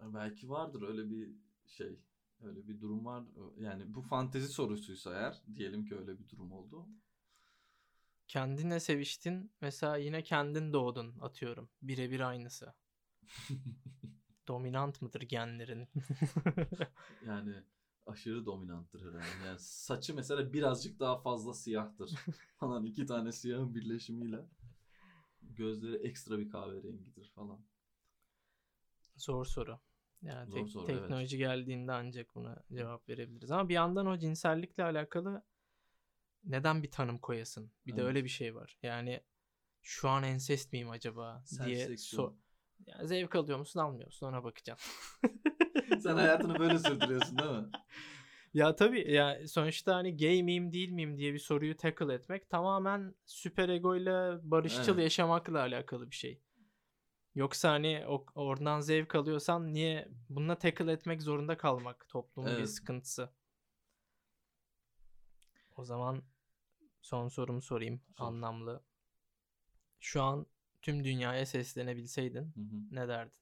Belki 0.00 0.48
vardır 0.50 0.82
öyle 0.88 1.10
bir 1.10 1.30
şey 1.66 1.98
öyle 2.42 2.68
bir 2.68 2.80
durum 2.80 3.04
var. 3.04 3.24
Yani 3.58 3.94
bu 3.94 4.02
fantezi 4.02 4.48
sorusuysa 4.48 5.14
eğer 5.14 5.42
diyelim 5.54 5.84
ki 5.84 5.96
öyle 5.96 6.18
bir 6.18 6.28
durum 6.28 6.52
oldu. 6.52 6.88
Kendinle 8.28 8.80
seviştin. 8.80 9.52
Mesela 9.60 9.96
yine 9.96 10.22
kendin 10.22 10.72
doğdun 10.72 11.18
atıyorum. 11.20 11.68
Birebir 11.82 12.20
aynısı. 12.20 12.74
Dominant 14.48 15.02
mıdır 15.02 15.20
genlerin? 15.20 15.88
yani 17.26 17.54
aşırı 18.06 18.46
dominanttır 18.46 19.00
herhalde. 19.00 19.46
Yani 19.46 19.58
saçı 19.58 20.14
mesela 20.14 20.52
birazcık 20.52 21.00
daha 21.00 21.20
fazla 21.20 21.54
siyahtır. 21.54 22.10
falan 22.60 22.84
iki 22.84 23.06
tane 23.06 23.32
siyahın 23.32 23.74
birleşimiyle. 23.74 24.46
Gözleri 25.42 25.96
ekstra 25.96 26.38
bir 26.38 26.50
kahverengidir 26.50 27.30
falan. 27.34 27.60
Zor 29.16 29.44
soru. 29.44 29.80
Yani 30.22 30.50
Zor 30.50 30.58
tek- 30.58 30.70
soru, 30.70 30.86
teknoloji 30.86 31.38
geldiğinde 31.38 31.92
ancak 31.92 32.34
buna 32.34 32.62
cevap 32.72 33.08
verebiliriz. 33.08 33.50
Ama 33.50 33.68
bir 33.68 33.74
yandan 33.74 34.06
o 34.06 34.18
cinsellikle 34.18 34.84
alakalı 34.84 35.42
neden 36.44 36.82
bir 36.82 36.90
tanım 36.90 37.18
koyasın? 37.18 37.70
Bir 37.86 37.96
de 37.96 38.00
Evet. 38.00 38.08
öyle 38.08 38.24
bir 38.24 38.28
şey 38.28 38.54
var. 38.54 38.78
Yani 38.82 39.20
şu 39.82 40.08
an 40.08 40.22
ensest 40.24 40.72
miyim 40.72 40.90
acaba 40.90 41.44
diye 41.50 41.76
Senseksiyon. 41.76 42.36
Yani 42.86 43.08
zevk 43.08 43.36
alıyor 43.36 43.58
musun 43.58 43.80
almıyor 43.80 44.06
musun 44.06 44.26
ona 44.26 44.44
bakacaksın. 44.44 44.92
Sen 46.00 46.16
hayatını 46.16 46.58
böyle 46.58 46.78
sürdürüyorsun 46.78 47.38
değil 47.38 47.50
mi? 47.50 47.66
Ya 48.54 48.76
tabii 48.76 49.12
ya 49.12 49.48
sonuçta 49.48 49.94
hani 49.94 50.16
gay 50.16 50.42
miyim 50.42 50.72
değil 50.72 50.90
miyim 50.90 51.18
diye 51.18 51.34
bir 51.34 51.38
soruyu 51.38 51.76
tackle 51.76 52.14
etmek 52.14 52.50
tamamen 52.50 53.14
süper 53.26 53.68
egoyla 53.68 54.40
barışçıl 54.42 54.92
Evet. 54.94 55.02
yaşamakla 55.02 55.60
alakalı 55.60 56.10
bir 56.10 56.16
şey. 56.16 56.42
Yoksa 57.34 57.70
hani 57.70 58.04
o, 58.08 58.26
oradan 58.34 58.80
zevk 58.80 59.14
alıyorsan 59.14 59.72
niye 59.74 60.08
bununla 60.28 60.58
tackle 60.58 60.92
etmek 60.92 61.22
zorunda 61.22 61.56
kalmak 61.56 62.08
toplumun 62.08 62.50
bir 62.50 62.56
Evet. 62.56 62.68
sıkıntısı. 62.68 63.30
O 65.76 65.84
zaman 65.84 66.22
son 67.00 67.28
sorumu 67.28 67.62
sorayım 67.62 68.02
Sor. 68.18 68.26
anlamlı. 68.26 68.84
Şu 70.00 70.22
an 70.22 70.46
tüm 70.84 71.04
dünyaya 71.04 71.46
seslenebilseydin 71.46 72.44
Hı 72.44 72.60
hı. 72.60 72.76
ne 72.90 73.08
derdin? 73.08 73.38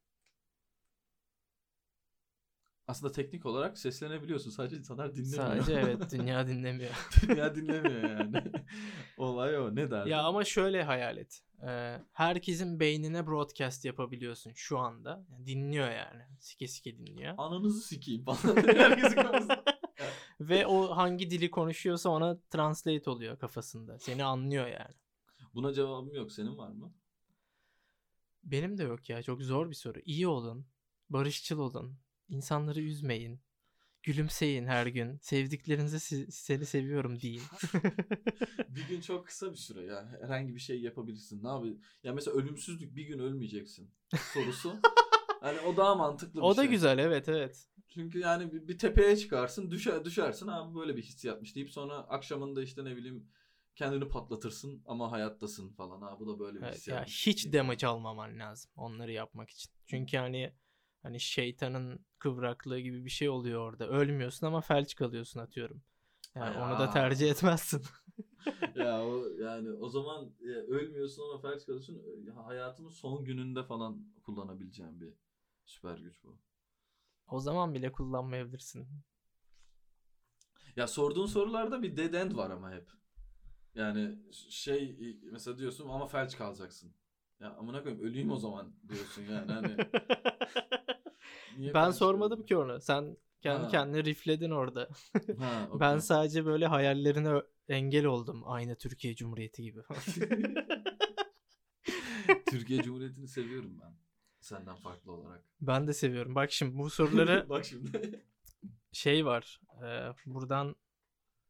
Aslında 2.87 3.13
teknik 3.13 3.47
olarak 3.47 3.79
seslenebiliyorsun. 3.79 4.51
Sadece 4.51 4.77
insanlar 4.77 5.15
dinlemiyor. 5.15 5.47
Sadece 5.47 5.73
evet 5.85 6.13
dünya 6.13 6.47
dinlemiyor. 6.47 6.91
Dünya 7.29 7.55
dinlemiyor 7.55 8.19
yani. 8.19 8.43
Olay 9.17 9.59
o. 9.59 9.75
Ne 9.75 9.91
derdin? 9.91 10.11
Ya 10.11 10.23
ama 10.23 10.45
şöyle 10.45 10.83
hayal 10.83 11.17
et. 11.17 11.43
Ee, 11.67 12.01
herkesin 12.13 12.81
beynine 12.81 13.27
broadcast 13.27 13.85
yapabiliyorsun 13.85 14.53
şu 14.55 14.79
anda. 14.79 15.27
Yani 15.31 15.47
dinliyor 15.47 15.91
yani. 15.91 16.23
Sike 16.41 16.69
sike 16.69 16.99
dinliyor. 16.99 17.35
Ananızı 17.39 17.81
sikeyim 17.81 18.25
falan. 18.25 18.57
Herkesin 18.57 19.15
kafasında. 19.17 19.65
Ve 20.41 20.67
o 20.67 20.97
hangi 20.97 21.31
dili 21.31 21.51
konuşuyorsa 21.51 22.11
ona 22.11 22.39
translate 22.51 23.11
oluyor 23.11 23.39
kafasında. 23.39 23.99
Seni 23.99 24.25
anlıyor 24.25 24.67
yani. 24.67 24.95
Buna 25.55 25.73
cevabım 25.73 26.15
yok. 26.15 26.33
Senin 26.33 26.59
var 26.59 26.69
mı? 26.69 26.93
Benim 28.43 28.79
de 28.79 28.83
yok 28.83 29.11
ya. 29.11 29.23
Çok 29.23 29.43
zor 29.43 29.71
bir 29.71 29.75
soru. 29.75 29.99
İyi 30.05 30.27
olun. 30.29 30.67
Barışçıl 31.11 31.59
olun. 31.59 31.99
insanları 32.29 32.81
üzmeyin. 32.81 33.41
Gülümseyin 34.03 34.67
her 34.67 34.87
gün. 34.87 35.19
Sevdiklerinize 35.19 35.99
si- 35.99 36.33
seni 36.33 36.67
seviyorum 36.67 37.21
deyin. 37.21 37.43
bir 38.69 38.89
gün 38.89 39.01
çok 39.01 39.27
kısa 39.27 39.51
bir 39.53 39.57
süre 39.57 39.83
ya. 39.85 40.19
Herhangi 40.23 40.55
bir 40.55 40.61
şey 40.61 40.81
yapabilirsin. 40.81 41.45
Ne 41.45 41.49
yapayım? 41.49 41.81
Ya 42.03 42.13
mesela 42.13 42.37
ölümsüzlük 42.37 42.97
bir 42.97 43.05
gün 43.05 43.19
ölmeyeceksin 43.19 43.91
sorusu. 44.35 44.81
hani 45.41 45.61
o 45.61 45.77
daha 45.77 45.95
mantıklı 45.95 46.35
bir 46.41 46.45
o 46.47 46.57
da 46.57 46.63
şey. 46.63 46.71
güzel 46.71 46.99
evet 46.99 47.29
evet. 47.29 47.67
Çünkü 47.89 48.19
yani 48.19 48.53
bir, 48.53 48.69
bir 48.69 48.79
tepeye 48.79 49.17
çıkarsın, 49.17 49.71
düşer 49.71 50.05
düşersin 50.05 50.47
abi 50.49 50.75
böyle 50.75 50.97
bir 50.97 51.03
hissiyatmış 51.03 51.55
deyip 51.57 51.71
sonra 51.71 51.95
akşamında 51.95 52.63
işte 52.63 52.85
ne 52.85 52.97
bileyim 52.97 53.29
kendini 53.75 54.09
patlatırsın 54.09 54.83
ama 54.87 55.13
hayattasın 55.13 55.71
falan. 55.73 56.03
Ha 56.03 56.21
bu 56.21 56.27
da 56.29 56.39
böyle 56.39 56.59
bir 56.59 56.65
Evet, 56.65 56.75
hissiyat. 56.77 57.01
ya 57.01 57.05
hiç 57.07 57.53
damage 57.53 57.87
almaman 57.87 58.39
lazım 58.39 58.71
onları 58.77 59.13
yapmak 59.13 59.51
için. 59.51 59.73
Çünkü 59.87 60.17
hani 60.17 60.55
hani 61.03 61.21
şeytanın 61.21 62.07
kıvraklığı 62.19 62.79
gibi 62.81 63.05
bir 63.05 63.11
şey 63.11 63.29
oluyor 63.29 63.61
orada. 63.61 63.89
Ölmüyorsun 63.89 64.47
ama 64.47 64.61
felç 64.61 64.95
kalıyorsun 64.95 65.41
atıyorum. 65.41 65.83
Yani 66.35 66.57
onu 66.59 66.79
da 66.79 66.91
tercih 66.91 67.31
etmezsin. 67.31 67.83
ya 68.77 69.03
o 69.07 69.27
yani 69.41 69.73
o 69.73 69.89
zaman 69.89 70.35
e, 70.41 70.49
ölmüyorsun 70.49 71.23
ama 71.31 71.39
felç 71.41 71.67
kalıyorsun. 71.67 72.03
Ya 72.27 72.47
hayatımın 72.47 72.91
son 72.91 73.25
gününde 73.25 73.63
falan 73.63 74.07
kullanabileceğim 74.23 75.01
bir 75.01 75.15
süper 75.65 75.99
güç 75.99 76.25
bu. 76.25 76.39
o 77.27 77.41
zaman 77.41 77.75
bile 77.75 77.93
kullanmayabilirsin. 77.93 78.89
Ya 80.77 80.87
sorduğun 80.87 81.27
sorularda 81.27 81.83
bir 81.83 81.97
dead 81.97 82.15
end 82.15 82.35
var 82.37 82.51
ama 82.51 82.73
hep. 82.73 82.91
Yani 83.75 84.19
şey 84.51 84.97
mesela 85.33 85.59
diyorsun 85.59 85.89
ama 85.89 86.07
felç 86.07 86.37
kalacaksın. 86.37 86.93
Ya 87.41 87.55
amına 87.57 87.83
koyayım 87.83 88.05
öleyim 88.05 88.31
o 88.31 88.37
zaman 88.37 88.73
diyorsun 88.89 89.23
yani 89.23 89.53
hani. 89.53 89.77
ben 91.59 91.73
felç 91.73 91.95
sormadım 91.97 92.47
ki 92.47 92.57
onu. 92.57 92.81
Sen 92.81 93.17
kendi 93.41 93.63
Ha. 93.65 93.69
kendine 93.69 94.05
rifledin 94.05 94.51
orada. 94.51 94.89
Ha, 95.39 95.67
okey. 95.71 95.81
Ben 95.81 95.99
sadece 95.99 96.45
böyle 96.47 96.67
hayallerine 96.67 97.43
engel 97.69 98.05
oldum. 98.07 98.43
Aynı 98.47 98.77
Türkiye 98.77 99.15
Cumhuriyeti 99.15 99.63
gibi. 99.63 99.81
Türkiye 102.51 102.83
Cumhuriyeti'ni 102.83 103.29
seviyorum 103.29 103.81
ben. 103.83 103.93
Senden 104.41 104.77
farklı 104.77 105.13
olarak. 105.13 105.45
ben 105.61 105.87
de 105.87 105.93
seviyorum. 105.93 106.35
Bak 106.35 106.53
şimdi 106.53 106.79
bu 106.79 106.91
soruları 106.91 107.47
Bak 107.49 107.65
şimdi. 107.65 108.21
şey 108.93 109.27
var. 109.27 109.61
e, 109.85 110.09
buradan 110.27 110.77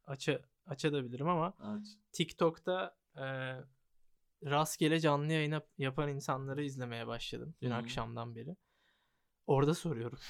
aça 0.06 0.40
açabilirim 0.66 1.28
ama 1.28 1.54
Aç. 1.58 1.86
TikTok'ta 2.12 2.96
e, 3.16 3.24
rastgele 4.50 5.00
canlı 5.00 5.32
yayın 5.32 5.52
yap- 5.52 5.68
yapan 5.78 6.08
insanları 6.08 6.64
izlemeye 6.64 7.06
başladım 7.06 7.54
dün 7.62 7.70
Hı. 7.70 7.74
akşamdan 7.74 8.34
beri. 8.36 8.56
Orada 9.46 9.74
soruyorum. 9.74 10.18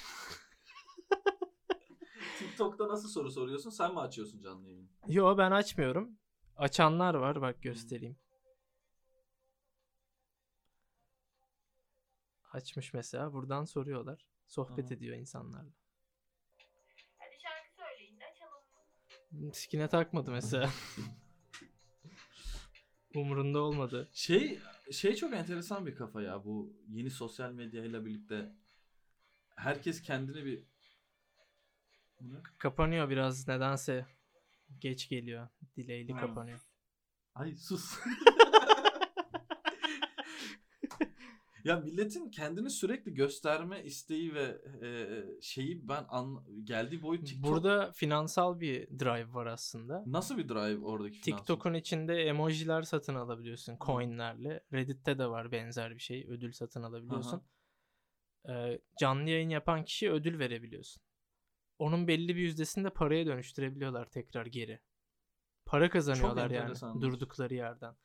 TikTok'ta 2.39 2.87
nasıl 2.87 3.09
soru 3.09 3.31
soruyorsun? 3.31 3.69
Sen 3.69 3.93
mi 3.93 3.99
açıyorsun 3.99 4.41
canlı 4.41 4.69
yayını? 4.69 4.87
Yo 5.07 5.37
ben 5.37 5.51
açmıyorum. 5.51 6.17
Açanlar 6.57 7.13
var 7.15 7.41
bak 7.41 7.61
göstereyim. 7.63 8.17
Açmış 12.53 12.93
mesela 12.93 13.33
buradan 13.33 13.65
soruyorlar. 13.65 14.25
Sohbet 14.47 14.85
Aha. 14.85 14.93
ediyor 14.93 15.17
insanlarla. 15.17 15.71
Sikine 19.53 19.87
takmadı 19.87 20.31
mesela. 20.31 20.69
Umurunda 23.15 23.59
olmadı. 23.61 24.09
Şey 24.13 24.59
şey 24.91 25.15
çok 25.15 25.33
enteresan 25.33 25.85
bir 25.85 25.95
kafa 25.95 26.21
ya 26.21 26.45
bu 26.45 26.73
yeni 26.87 27.11
sosyal 27.11 27.51
medyayla 27.51 28.05
birlikte 28.05 28.51
herkes 29.55 30.01
kendini 30.01 30.45
bir 30.45 30.63
Bu 32.21 32.33
ne? 32.33 32.37
Kapanıyor 32.57 33.09
biraz 33.09 33.47
nedense. 33.47 34.05
Geç 34.79 35.09
geliyor. 35.09 35.47
Delay'li 35.77 36.13
Ha. 36.13 36.19
kapanıyor. 36.19 36.59
Ay 37.35 37.55
sus. 37.55 37.99
ya 41.63 41.79
milletin 41.79 42.29
kendini 42.29 42.69
sürekli 42.69 43.13
gösterme 43.13 43.83
isteği 43.83 44.33
ve 44.33 44.61
e, 44.81 45.41
şeyi 45.41 45.87
ben 45.87 46.05
an, 46.09 46.43
geldiği 46.63 47.01
boyut 47.01 47.27
TikTok. 47.27 47.51
Burada 47.51 47.91
finansal 47.91 48.59
bir 48.59 48.99
drive 48.99 49.33
var 49.33 49.45
aslında. 49.45 50.03
nasıl 50.05 50.37
bir 50.37 50.49
drive 50.49 50.85
oradaki 50.85 51.19
finansal? 51.19 51.45
TikTok'un 51.45 51.73
içinde 51.73 52.15
emojiler 52.15 52.81
satın 52.81 53.15
alabiliyorsun 53.15 53.77
coinlerle. 53.85 54.63
Reddit'te 54.73 55.19
de 55.19 55.29
var 55.29 55.51
benzer 55.51 55.95
bir 55.95 56.01
şey. 56.01 56.25
Ödül 56.29 56.51
satın 56.51 56.83
alabiliyorsun. 56.83 57.43
Ee, 58.49 58.81
canlı 58.99 59.29
yayın 59.29 59.49
yapan 59.49 59.85
kişiye 59.85 60.11
ödül 60.11 60.39
verebiliyorsun. 60.39 61.03
Onun 61.79 62.07
belli 62.07 62.35
bir 62.35 62.41
yüzdesini 62.41 62.83
de 62.83 62.89
paraya 62.89 63.25
dönüştürebiliyorlar 63.25 64.09
tekrar 64.09 64.45
geri. 64.45 64.79
Para 65.65 65.89
kazanıyorlar 65.89 66.49
yani 66.49 66.55
enteresanmış. 66.55 67.01
durdukları 67.03 67.53
yerden. 67.53 67.95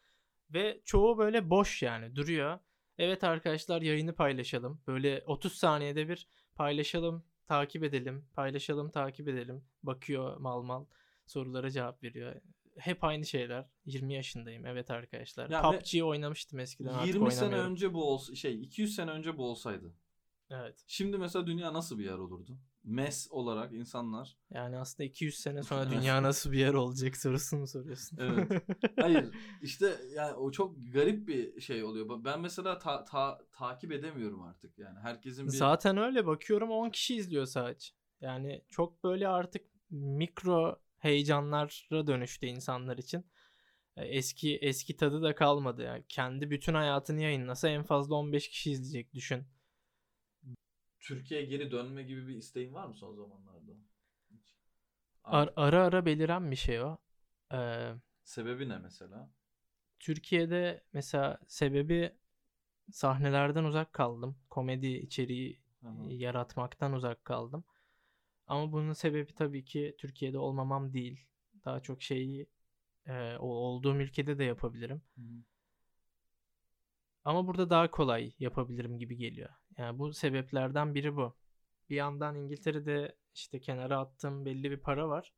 Ve 0.50 0.80
çoğu 0.84 1.18
böyle 1.18 1.50
boş 1.50 1.82
yani 1.82 2.16
duruyor. 2.16 2.58
Evet 2.98 3.24
arkadaşlar 3.24 3.82
yayını 3.82 4.14
paylaşalım. 4.14 4.80
Böyle 4.86 5.22
30 5.26 5.52
saniyede 5.52 6.08
bir 6.08 6.28
paylaşalım, 6.54 7.24
takip 7.46 7.84
edelim, 7.84 8.24
paylaşalım, 8.34 8.90
takip 8.90 9.28
edelim. 9.28 9.64
Bakıyor 9.82 10.36
mal 10.36 10.62
mal 10.62 10.84
sorulara 11.26 11.70
cevap 11.70 12.02
veriyor. 12.02 12.34
Hep 12.78 13.04
aynı 13.04 13.26
şeyler. 13.26 13.66
20 13.84 14.14
yaşındayım. 14.14 14.66
Evet 14.66 14.90
arkadaşlar. 14.90 15.50
Ya 15.50 15.62
PUBG 15.62 16.02
oynamıştım 16.02 16.58
eskiden. 16.58 16.92
artık 16.92 17.14
20 17.14 17.32
sene 17.32 17.54
önce 17.56 17.94
bu 17.94 18.04
olsa 18.04 18.34
şey 18.34 18.62
200 18.62 18.94
sene 18.94 19.10
önce 19.10 19.36
bu 19.36 19.44
olsaydı. 19.50 19.94
Evet. 20.50 20.84
Şimdi 20.86 21.18
mesela 21.18 21.46
dünya 21.46 21.72
nasıl 21.72 21.98
bir 21.98 22.04
yer 22.04 22.18
olurdu? 22.18 22.58
Mes 22.84 23.28
olarak 23.30 23.72
insanlar. 23.72 24.36
Yani 24.50 24.78
aslında 24.78 25.04
200 25.04 25.38
sene 25.38 25.62
sonra 25.62 25.90
dünya 25.90 26.22
nasıl 26.22 26.52
bir 26.52 26.58
yer 26.58 26.74
olacak 26.74 27.16
sorusunu 27.16 27.60
mu 27.60 27.66
soruyorsun? 27.66 28.18
Evet. 28.20 28.62
Hayır 29.00 29.34
işte 29.62 29.96
yani 30.14 30.34
o 30.34 30.50
çok 30.50 30.76
garip 30.92 31.28
bir 31.28 31.60
şey 31.60 31.84
oluyor. 31.84 32.24
Ben 32.24 32.40
mesela 32.40 32.78
ta- 32.78 33.04
ta- 33.04 33.40
takip 33.52 33.92
edemiyorum 33.92 34.42
artık 34.42 34.78
yani. 34.78 34.98
Herkesin 34.98 35.46
bir 35.46 35.50
Zaten 35.50 35.96
öyle 35.96 36.26
bakıyorum 36.26 36.70
10 36.70 36.90
kişi 36.90 37.16
izliyor 37.16 37.46
sadece. 37.46 37.88
Yani 38.20 38.62
çok 38.68 39.04
böyle 39.04 39.28
artık 39.28 39.62
mikro 39.90 40.80
heyecanlara 40.98 42.06
dönüştü 42.06 42.46
insanlar 42.46 42.98
için. 42.98 43.26
E, 43.96 44.04
Eski 44.04 44.56
eski 44.56 44.96
tadı 44.96 45.22
da 45.22 45.34
kalmadı. 45.34 45.82
Yani 45.82 46.04
kendi 46.08 46.50
bütün 46.50 46.74
hayatını 46.74 47.22
yayınlasa 47.22 47.68
en 47.68 47.82
fazla 47.82 48.14
15 48.14 48.48
kişi 48.48 48.70
izleyecek 48.70 49.14
düşün. 49.14 49.44
Türkiye'ye 51.00 51.46
geri 51.46 51.70
dönme 51.70 52.02
gibi 52.02 52.28
bir 52.28 52.36
isteğin 52.36 52.74
var 52.74 52.86
mı 52.86 52.94
son 52.94 53.14
zamanlarda? 53.16 53.72
Ar- 55.24 55.52
ara 55.56 55.84
ara 55.84 56.04
beliren 56.06 56.50
bir 56.50 56.56
şey 56.56 56.82
o. 56.82 56.98
Ee, 57.52 57.92
Sebebi 58.24 58.68
ne 58.68 58.78
mesela? 58.78 59.30
Türkiye'de 60.00 60.84
mesela 60.92 61.38
sebebi 61.46 62.12
sahnelerden 62.92 63.64
uzak 63.64 63.92
kaldım. 63.92 64.36
Komedi 64.50 64.86
içeriği 64.88 65.62
hı. 65.82 65.88
yaratmaktan 66.08 66.92
uzak 66.94 67.26
kaldım. 67.26 67.64
Ama 68.46 68.72
bunun 68.72 68.92
sebebi 68.92 69.34
tabii 69.34 69.64
ki 69.64 69.96
Türkiye'de 69.98 70.38
olmamam 70.38 70.94
değil. 70.94 71.26
Daha 71.66 71.80
çok 71.80 72.02
şeyi 72.02 72.48
e, 73.06 73.36
o- 73.38 73.46
olduğum 73.48 73.96
ülkede 73.96 74.38
de 74.38 74.44
yapabilirim. 74.44 75.02
Hı. 75.16 75.22
Ama 77.24 77.46
burada 77.46 77.70
daha 77.70 77.90
kolay 77.90 78.32
yapabilirim 78.38 78.98
gibi 78.98 79.16
geliyor. 79.16 79.50
Yani 79.78 79.98
bu 79.98 80.12
sebeplerden 80.12 80.94
biri 80.94 81.16
bu. 81.16 81.36
Bir 81.90 81.96
yandan 81.96 82.36
İngiltere'de 82.36 83.16
işte 83.34 83.60
kenara 83.60 83.98
attığım 83.98 84.44
belli 84.44 84.70
bir 84.70 84.76
para 84.76 85.08
var. 85.08 85.32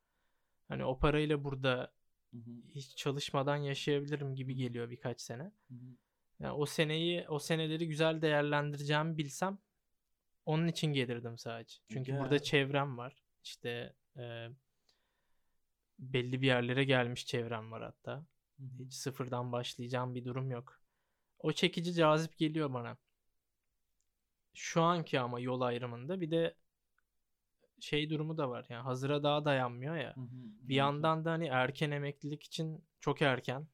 Hani 0.68 0.84
o 0.84 0.98
parayla 0.98 1.44
burada 1.44 1.92
Hı 2.30 2.36
hı. 2.36 2.50
hiç 2.68 2.96
çalışmadan 2.96 3.56
yaşayabilirim 3.56 4.34
gibi 4.34 4.54
geliyor 4.54 4.90
birkaç 4.90 5.20
sene. 5.20 5.42
Hı. 5.42 5.74
Yani 6.40 6.52
o 6.52 6.66
seneyi, 6.66 7.28
o 7.28 7.38
seneleri 7.38 7.88
güzel 7.88 8.22
değerlendireceğimi 8.22 9.18
bilsem 9.18 9.58
onun 10.46 10.68
için 10.68 10.92
gelirdim 10.92 11.38
sadece. 11.38 11.76
Çünkü 11.88 12.12
burada 12.18 12.36
Gel. 12.36 12.42
çevrem 12.42 12.98
var. 12.98 13.22
İşte 13.44 13.94
e, 14.16 14.48
belli 15.98 16.42
bir 16.42 16.46
yerlere 16.46 16.84
gelmiş 16.84 17.26
çevrem 17.26 17.72
var 17.72 17.82
hatta. 17.82 18.26
Hiç 18.78 18.94
sıfırdan 18.94 19.52
başlayacağım 19.52 20.14
bir 20.14 20.24
durum 20.24 20.50
yok. 20.50 20.80
O 21.38 21.52
çekici 21.52 21.94
cazip 21.94 22.36
geliyor 22.38 22.72
bana. 22.74 22.98
Şu 24.54 24.82
anki 24.82 25.20
ama 25.20 25.40
yol 25.40 25.60
ayrımında 25.60 26.20
bir 26.20 26.30
de 26.30 26.54
şey 27.80 28.10
durumu 28.10 28.38
da 28.38 28.50
var. 28.50 28.66
Yani 28.68 28.82
hazıra 28.82 29.22
daha 29.22 29.44
dayanmıyor 29.44 29.96
ya. 29.96 30.14
Hı 30.16 30.20
hı. 30.20 30.68
Bir 30.68 30.74
yandan 30.74 31.24
da 31.24 31.30
hani 31.30 31.46
erken 31.46 31.90
emeklilik 31.90 32.42
için 32.42 32.84
çok 33.00 33.22
erken. 33.22 33.66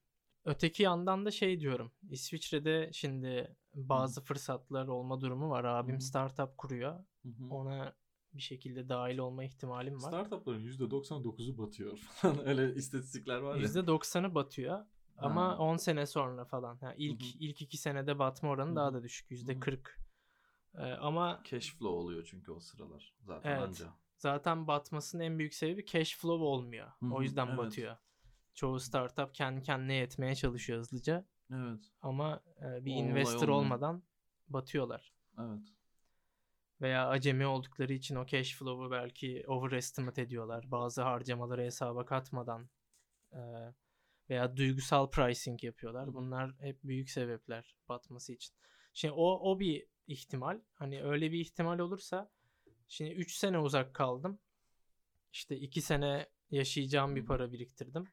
Öteki 0.45 0.83
yandan 0.83 1.27
da 1.27 1.31
şey 1.31 1.61
diyorum. 1.61 1.93
İsviçre'de 2.11 2.91
şimdi 2.93 3.57
bazı 3.75 4.21
fırsatlar 4.21 4.89
olma 4.89 5.21
durumu 5.21 5.51
var. 5.51 5.65
Abim 5.65 5.93
Hı 5.93 5.97
hı. 5.97 6.01
startup 6.01 6.59
kuruyor. 6.59 7.05
Hı 7.23 7.29
hı. 7.29 7.49
Ona 7.51 7.95
bir 8.35 8.43
şekilde 8.43 8.89
dahil 8.89 9.19
olma 9.19 9.45
ihtimalim 9.45 9.95
var. 10.03 10.09
Startupların 10.09 10.61
%99'u 10.61 11.59
batıyor 11.59 11.97
falan. 11.99 12.47
Öyle 12.49 12.75
istatistikler 12.75 13.39
var 13.39 13.57
ya. 13.57 13.63
%90'ı 13.63 14.35
batıyor. 14.35 14.85
Ama 15.19 15.57
Ha. 15.57 15.59
10 15.59 15.77
sene 15.77 16.07
sonra 16.07 16.45
falan. 16.45 16.79
Yani 16.83 16.95
ilk 16.99 17.23
hı. 17.23 17.39
ilk 17.41 17.63
2 17.63 17.77
senede 17.79 18.19
batma 18.19 18.49
oranı 18.51 18.71
Hı 18.73 18.77
daha 18.77 18.91
hı. 18.91 18.95
da 18.95 19.03
düşük. 19.03 19.31
hı. 19.31 19.35
%40. 19.35 20.06
Ee, 20.79 20.83
ama 20.83 21.41
Cash 21.45 21.71
flow 21.71 21.89
oluyor 21.89 22.25
çünkü 22.31 22.53
o 22.53 22.61
sıralar. 22.61 23.15
Zaten 23.23 23.51
Evet. 23.51 23.63
anca. 23.63 23.87
zaten 24.17 24.67
batmasının 24.67 25.23
en 25.23 25.39
büyük 25.39 25.55
sebebi 25.55 25.87
cash 25.87 26.17
flow 26.17 26.45
olmuyor. 26.45 26.89
Hı 27.01 27.15
O 27.15 27.23
yüzden 27.23 27.47
evet. 27.47 27.59
batıyor. 27.59 27.97
Çoğu 28.55 28.81
startup 28.81 29.35
kendi 29.35 29.63
kendine 29.63 29.95
yetmeye 29.95 30.35
çalışıyor 30.35 30.79
hızlıca. 30.79 31.27
Evet. 31.53 31.81
Ama 32.03 32.41
e, 32.63 32.85
bir 32.85 32.93
O 32.93 32.95
investor 32.95 33.49
olmadan 33.49 34.03
batıyorlar. 34.49 35.13
Evet. 35.39 35.69
Veya 36.81 37.09
acemi 37.09 37.47
oldukları 37.47 37.93
için 37.93 38.17
o 38.17 38.27
cash 38.27 38.55
flow'u 38.55 38.91
belki 38.91 39.45
overestimate 39.47 40.23
ediyorlar. 40.23 40.71
Bazı 40.71 41.03
harcamaları 41.03 41.63
hesaba 41.63 42.05
katmadan 42.07 42.69
e, 43.33 43.41
veya 44.31 44.57
duygusal 44.57 45.11
pricing 45.11 45.65
yapıyorlar. 45.65 46.15
Bunlar 46.15 46.55
hep 46.61 46.85
büyük 46.85 47.11
sebepler 47.11 47.77
batması 47.89 48.33
için. 48.33 48.55
Şimdi 48.97 49.15
o 49.15 49.51
o 49.51 49.61
bir 49.61 49.87
ihtimal. 50.07 50.61
Hani 50.75 51.03
öyle 51.03 51.33
bir 51.33 51.41
ihtimal 51.41 51.79
olursa 51.79 52.31
şimdi 52.89 53.11
3 53.11 53.35
sene 53.35 53.59
uzak 53.59 53.95
kaldım. 53.95 54.39
İşte 55.33 55.57
2 55.57 55.81
sene 55.81 56.27
yaşayacağım 56.51 57.17
bir 57.17 57.21
Hı 57.21 57.25
hı. 57.25 57.29
para 57.29 57.53
biriktirdim. 57.53 58.05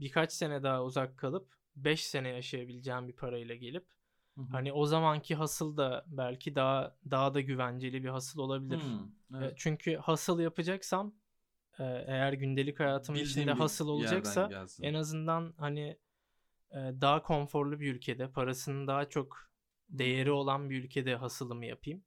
Birkaç 0.00 0.32
sene 0.32 0.62
daha 0.62 0.84
uzak 0.84 1.18
kalıp 1.18 1.48
5 1.76 2.06
sene 2.06 2.28
yaşayabileceğim 2.28 3.08
bir 3.08 3.12
parayla 3.12 3.54
gelip 3.54 3.86
Hı 4.34 4.40
hı. 4.40 4.46
Hani 4.50 4.72
o 4.72 4.86
zamanki 4.86 5.34
hasıl 5.34 5.76
da 5.76 6.04
belki 6.06 6.54
daha 6.54 6.96
daha 7.10 7.34
da 7.34 7.40
güvenceli 7.40 8.04
bir 8.04 8.08
hasıl 8.08 8.40
olabilir. 8.40 8.80
Hmm, 8.80 9.38
E, 9.40 9.44
evet. 9.44 9.54
Çünkü 9.56 9.96
hasıl 9.96 10.40
yapacaksam 10.40 11.14
e, 11.78 11.84
eğer 12.06 12.32
gündelik 12.32 12.80
hayatımın 12.80 13.20
Bildiğim 13.20 13.40
içinde 13.40 13.52
hasıl 13.52 13.88
olacaksa 13.88 14.66
en 14.82 14.94
azından 14.94 15.54
hani 15.56 15.98
e, 16.70 16.76
daha 16.76 17.22
konforlu 17.22 17.80
bir 17.80 17.94
ülkede 17.94 18.30
parasının 18.30 18.86
daha 18.86 19.08
çok 19.08 19.51
değeri 19.92 20.30
olan 20.30 20.70
bir 20.70 20.84
ülkede 20.84 21.14
hasılımı 21.14 21.66
yapayım. 21.66 22.04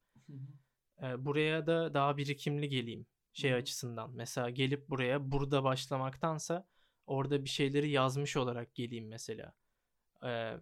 E, 1.04 1.26
buraya 1.26 1.68
da 1.68 1.94
daha 1.94 2.18
birikimli 2.18 2.70
geleyim 2.70 3.06
şey 3.34 3.54
açısından. 3.54 4.12
Mesela 4.16 4.50
gelip 4.50 4.90
buraya 4.90 5.32
burada 5.32 5.64
başlamaktansa 5.64 6.68
orada 7.08 7.44
bir 7.44 7.50
şeyleri 7.50 7.90
yazmış 7.90 8.38
olarak 8.38 8.76
geleyim 8.76 9.08
mesela. 9.08 9.54
E, 10.24 10.54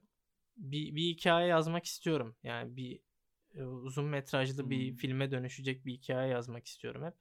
bir, 0.58 0.96
bir 0.96 1.02
hikaye 1.04 1.48
yazmak 1.48 1.86
istiyorum. 1.86 2.36
Yani 2.44 2.76
bir 2.78 3.00
e, 3.56 3.64
uzun 3.64 4.06
metrajlı 4.06 4.70
bir 4.70 4.90
Hmm. 4.90 4.96
filme 4.98 5.32
dönüşecek 5.32 5.86
bir 5.86 5.94
hikaye 5.94 6.32
yazmak 6.32 6.68
istiyorum 6.68 7.06
hep. 7.06 7.14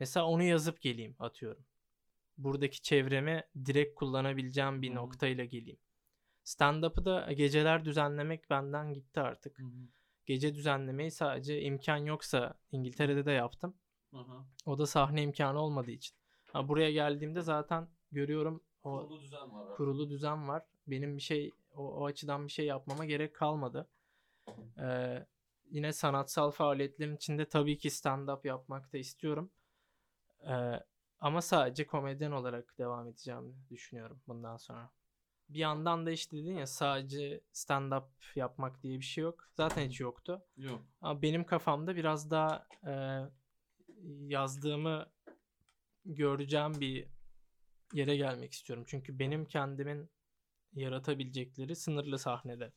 Mesela 0.00 0.26
onu 0.26 0.42
yazıp 0.42 0.80
geleyim 0.80 1.16
atıyorum. 1.18 1.64
Buradaki 2.38 2.82
çevremi 2.82 3.42
direkt 3.66 3.94
kullanabileceğim 3.94 4.82
bir 4.82 4.90
hı. 4.90 4.94
noktayla 4.94 5.44
geleyim. 5.44 5.78
Stand-up'ı 6.44 7.04
da 7.04 7.32
geceler 7.32 7.84
düzenlemek 7.84 8.50
benden 8.50 8.92
gitti 8.94 9.20
artık. 9.20 9.58
Hı 9.58 9.62
hı. 9.62 9.88
Gece 10.26 10.54
düzenlemeyi 10.54 11.10
sadece 11.10 11.62
imkan 11.62 11.96
yoksa 11.96 12.54
İngiltere'de 12.72 13.26
de 13.26 13.32
yaptım. 13.32 13.74
Hı. 14.10 14.24
O 14.66 14.78
da 14.78 14.86
sahne 14.86 15.22
imkanı 15.22 15.60
olmadığı 15.60 15.90
için. 15.90 16.16
Ha, 16.52 16.68
buraya 16.68 16.92
geldiğimde 16.92 17.40
zaten 17.42 17.88
görüyorum 18.12 18.62
o 18.82 18.98
Kurulu 18.98 19.20
düzen 19.20 19.52
var. 19.52 19.76
kurulu 19.76 20.10
düzen 20.10 20.48
var. 20.48 20.62
Benim 20.86 21.16
bir 21.16 21.22
şey 21.22 21.50
o, 21.74 21.88
o 21.88 22.04
açıdan 22.06 22.46
bir 22.46 22.52
şey 22.52 22.66
yapmama 22.66 23.04
gerek 23.04 23.34
kalmadı. 23.34 23.88
Ee, 24.78 25.26
yine 25.70 25.92
sanatsal 25.92 26.50
faaliyetlerin 26.50 27.16
içinde 27.16 27.48
tabii 27.48 27.78
ki 27.78 27.88
stand-up 27.88 28.46
yapmak 28.46 28.92
da 28.92 28.98
istiyorum. 28.98 29.50
Ee, 30.48 30.80
ama 31.20 31.42
sadece 31.42 31.86
komedyen 31.86 32.30
olarak 32.30 32.78
devam 32.78 33.08
edeceğimi 33.08 33.54
düşünüyorum 33.70 34.22
bundan 34.26 34.56
sonra. 34.56 34.90
Bir 35.48 35.58
yandan 35.58 36.06
da 36.06 36.10
işte 36.10 36.36
dedin 36.36 36.54
ya 36.54 36.66
sadece 36.66 37.40
stand-up 37.52 38.04
yapmak 38.36 38.82
diye 38.82 38.98
bir 38.98 39.04
şey 39.04 39.24
yok. 39.24 39.48
Zaten 39.54 39.88
hiç 39.88 40.00
yoktu. 40.00 40.42
Yok. 40.56 40.82
Ama 41.00 41.22
benim 41.22 41.44
kafamda 41.44 41.96
biraz 41.96 42.30
daha 42.30 42.66
e, 42.86 42.92
yazdığımı 44.26 45.06
göreceğim 46.04 46.80
bir 46.80 47.06
yere 47.92 48.16
gelmek 48.16 48.52
istiyorum. 48.52 48.84
Çünkü 48.88 49.18
benim 49.18 49.44
kendimin 49.44 50.10
yaratabilecekleri 50.72 51.76
sınırlı 51.76 52.18
sahnede. 52.18 52.72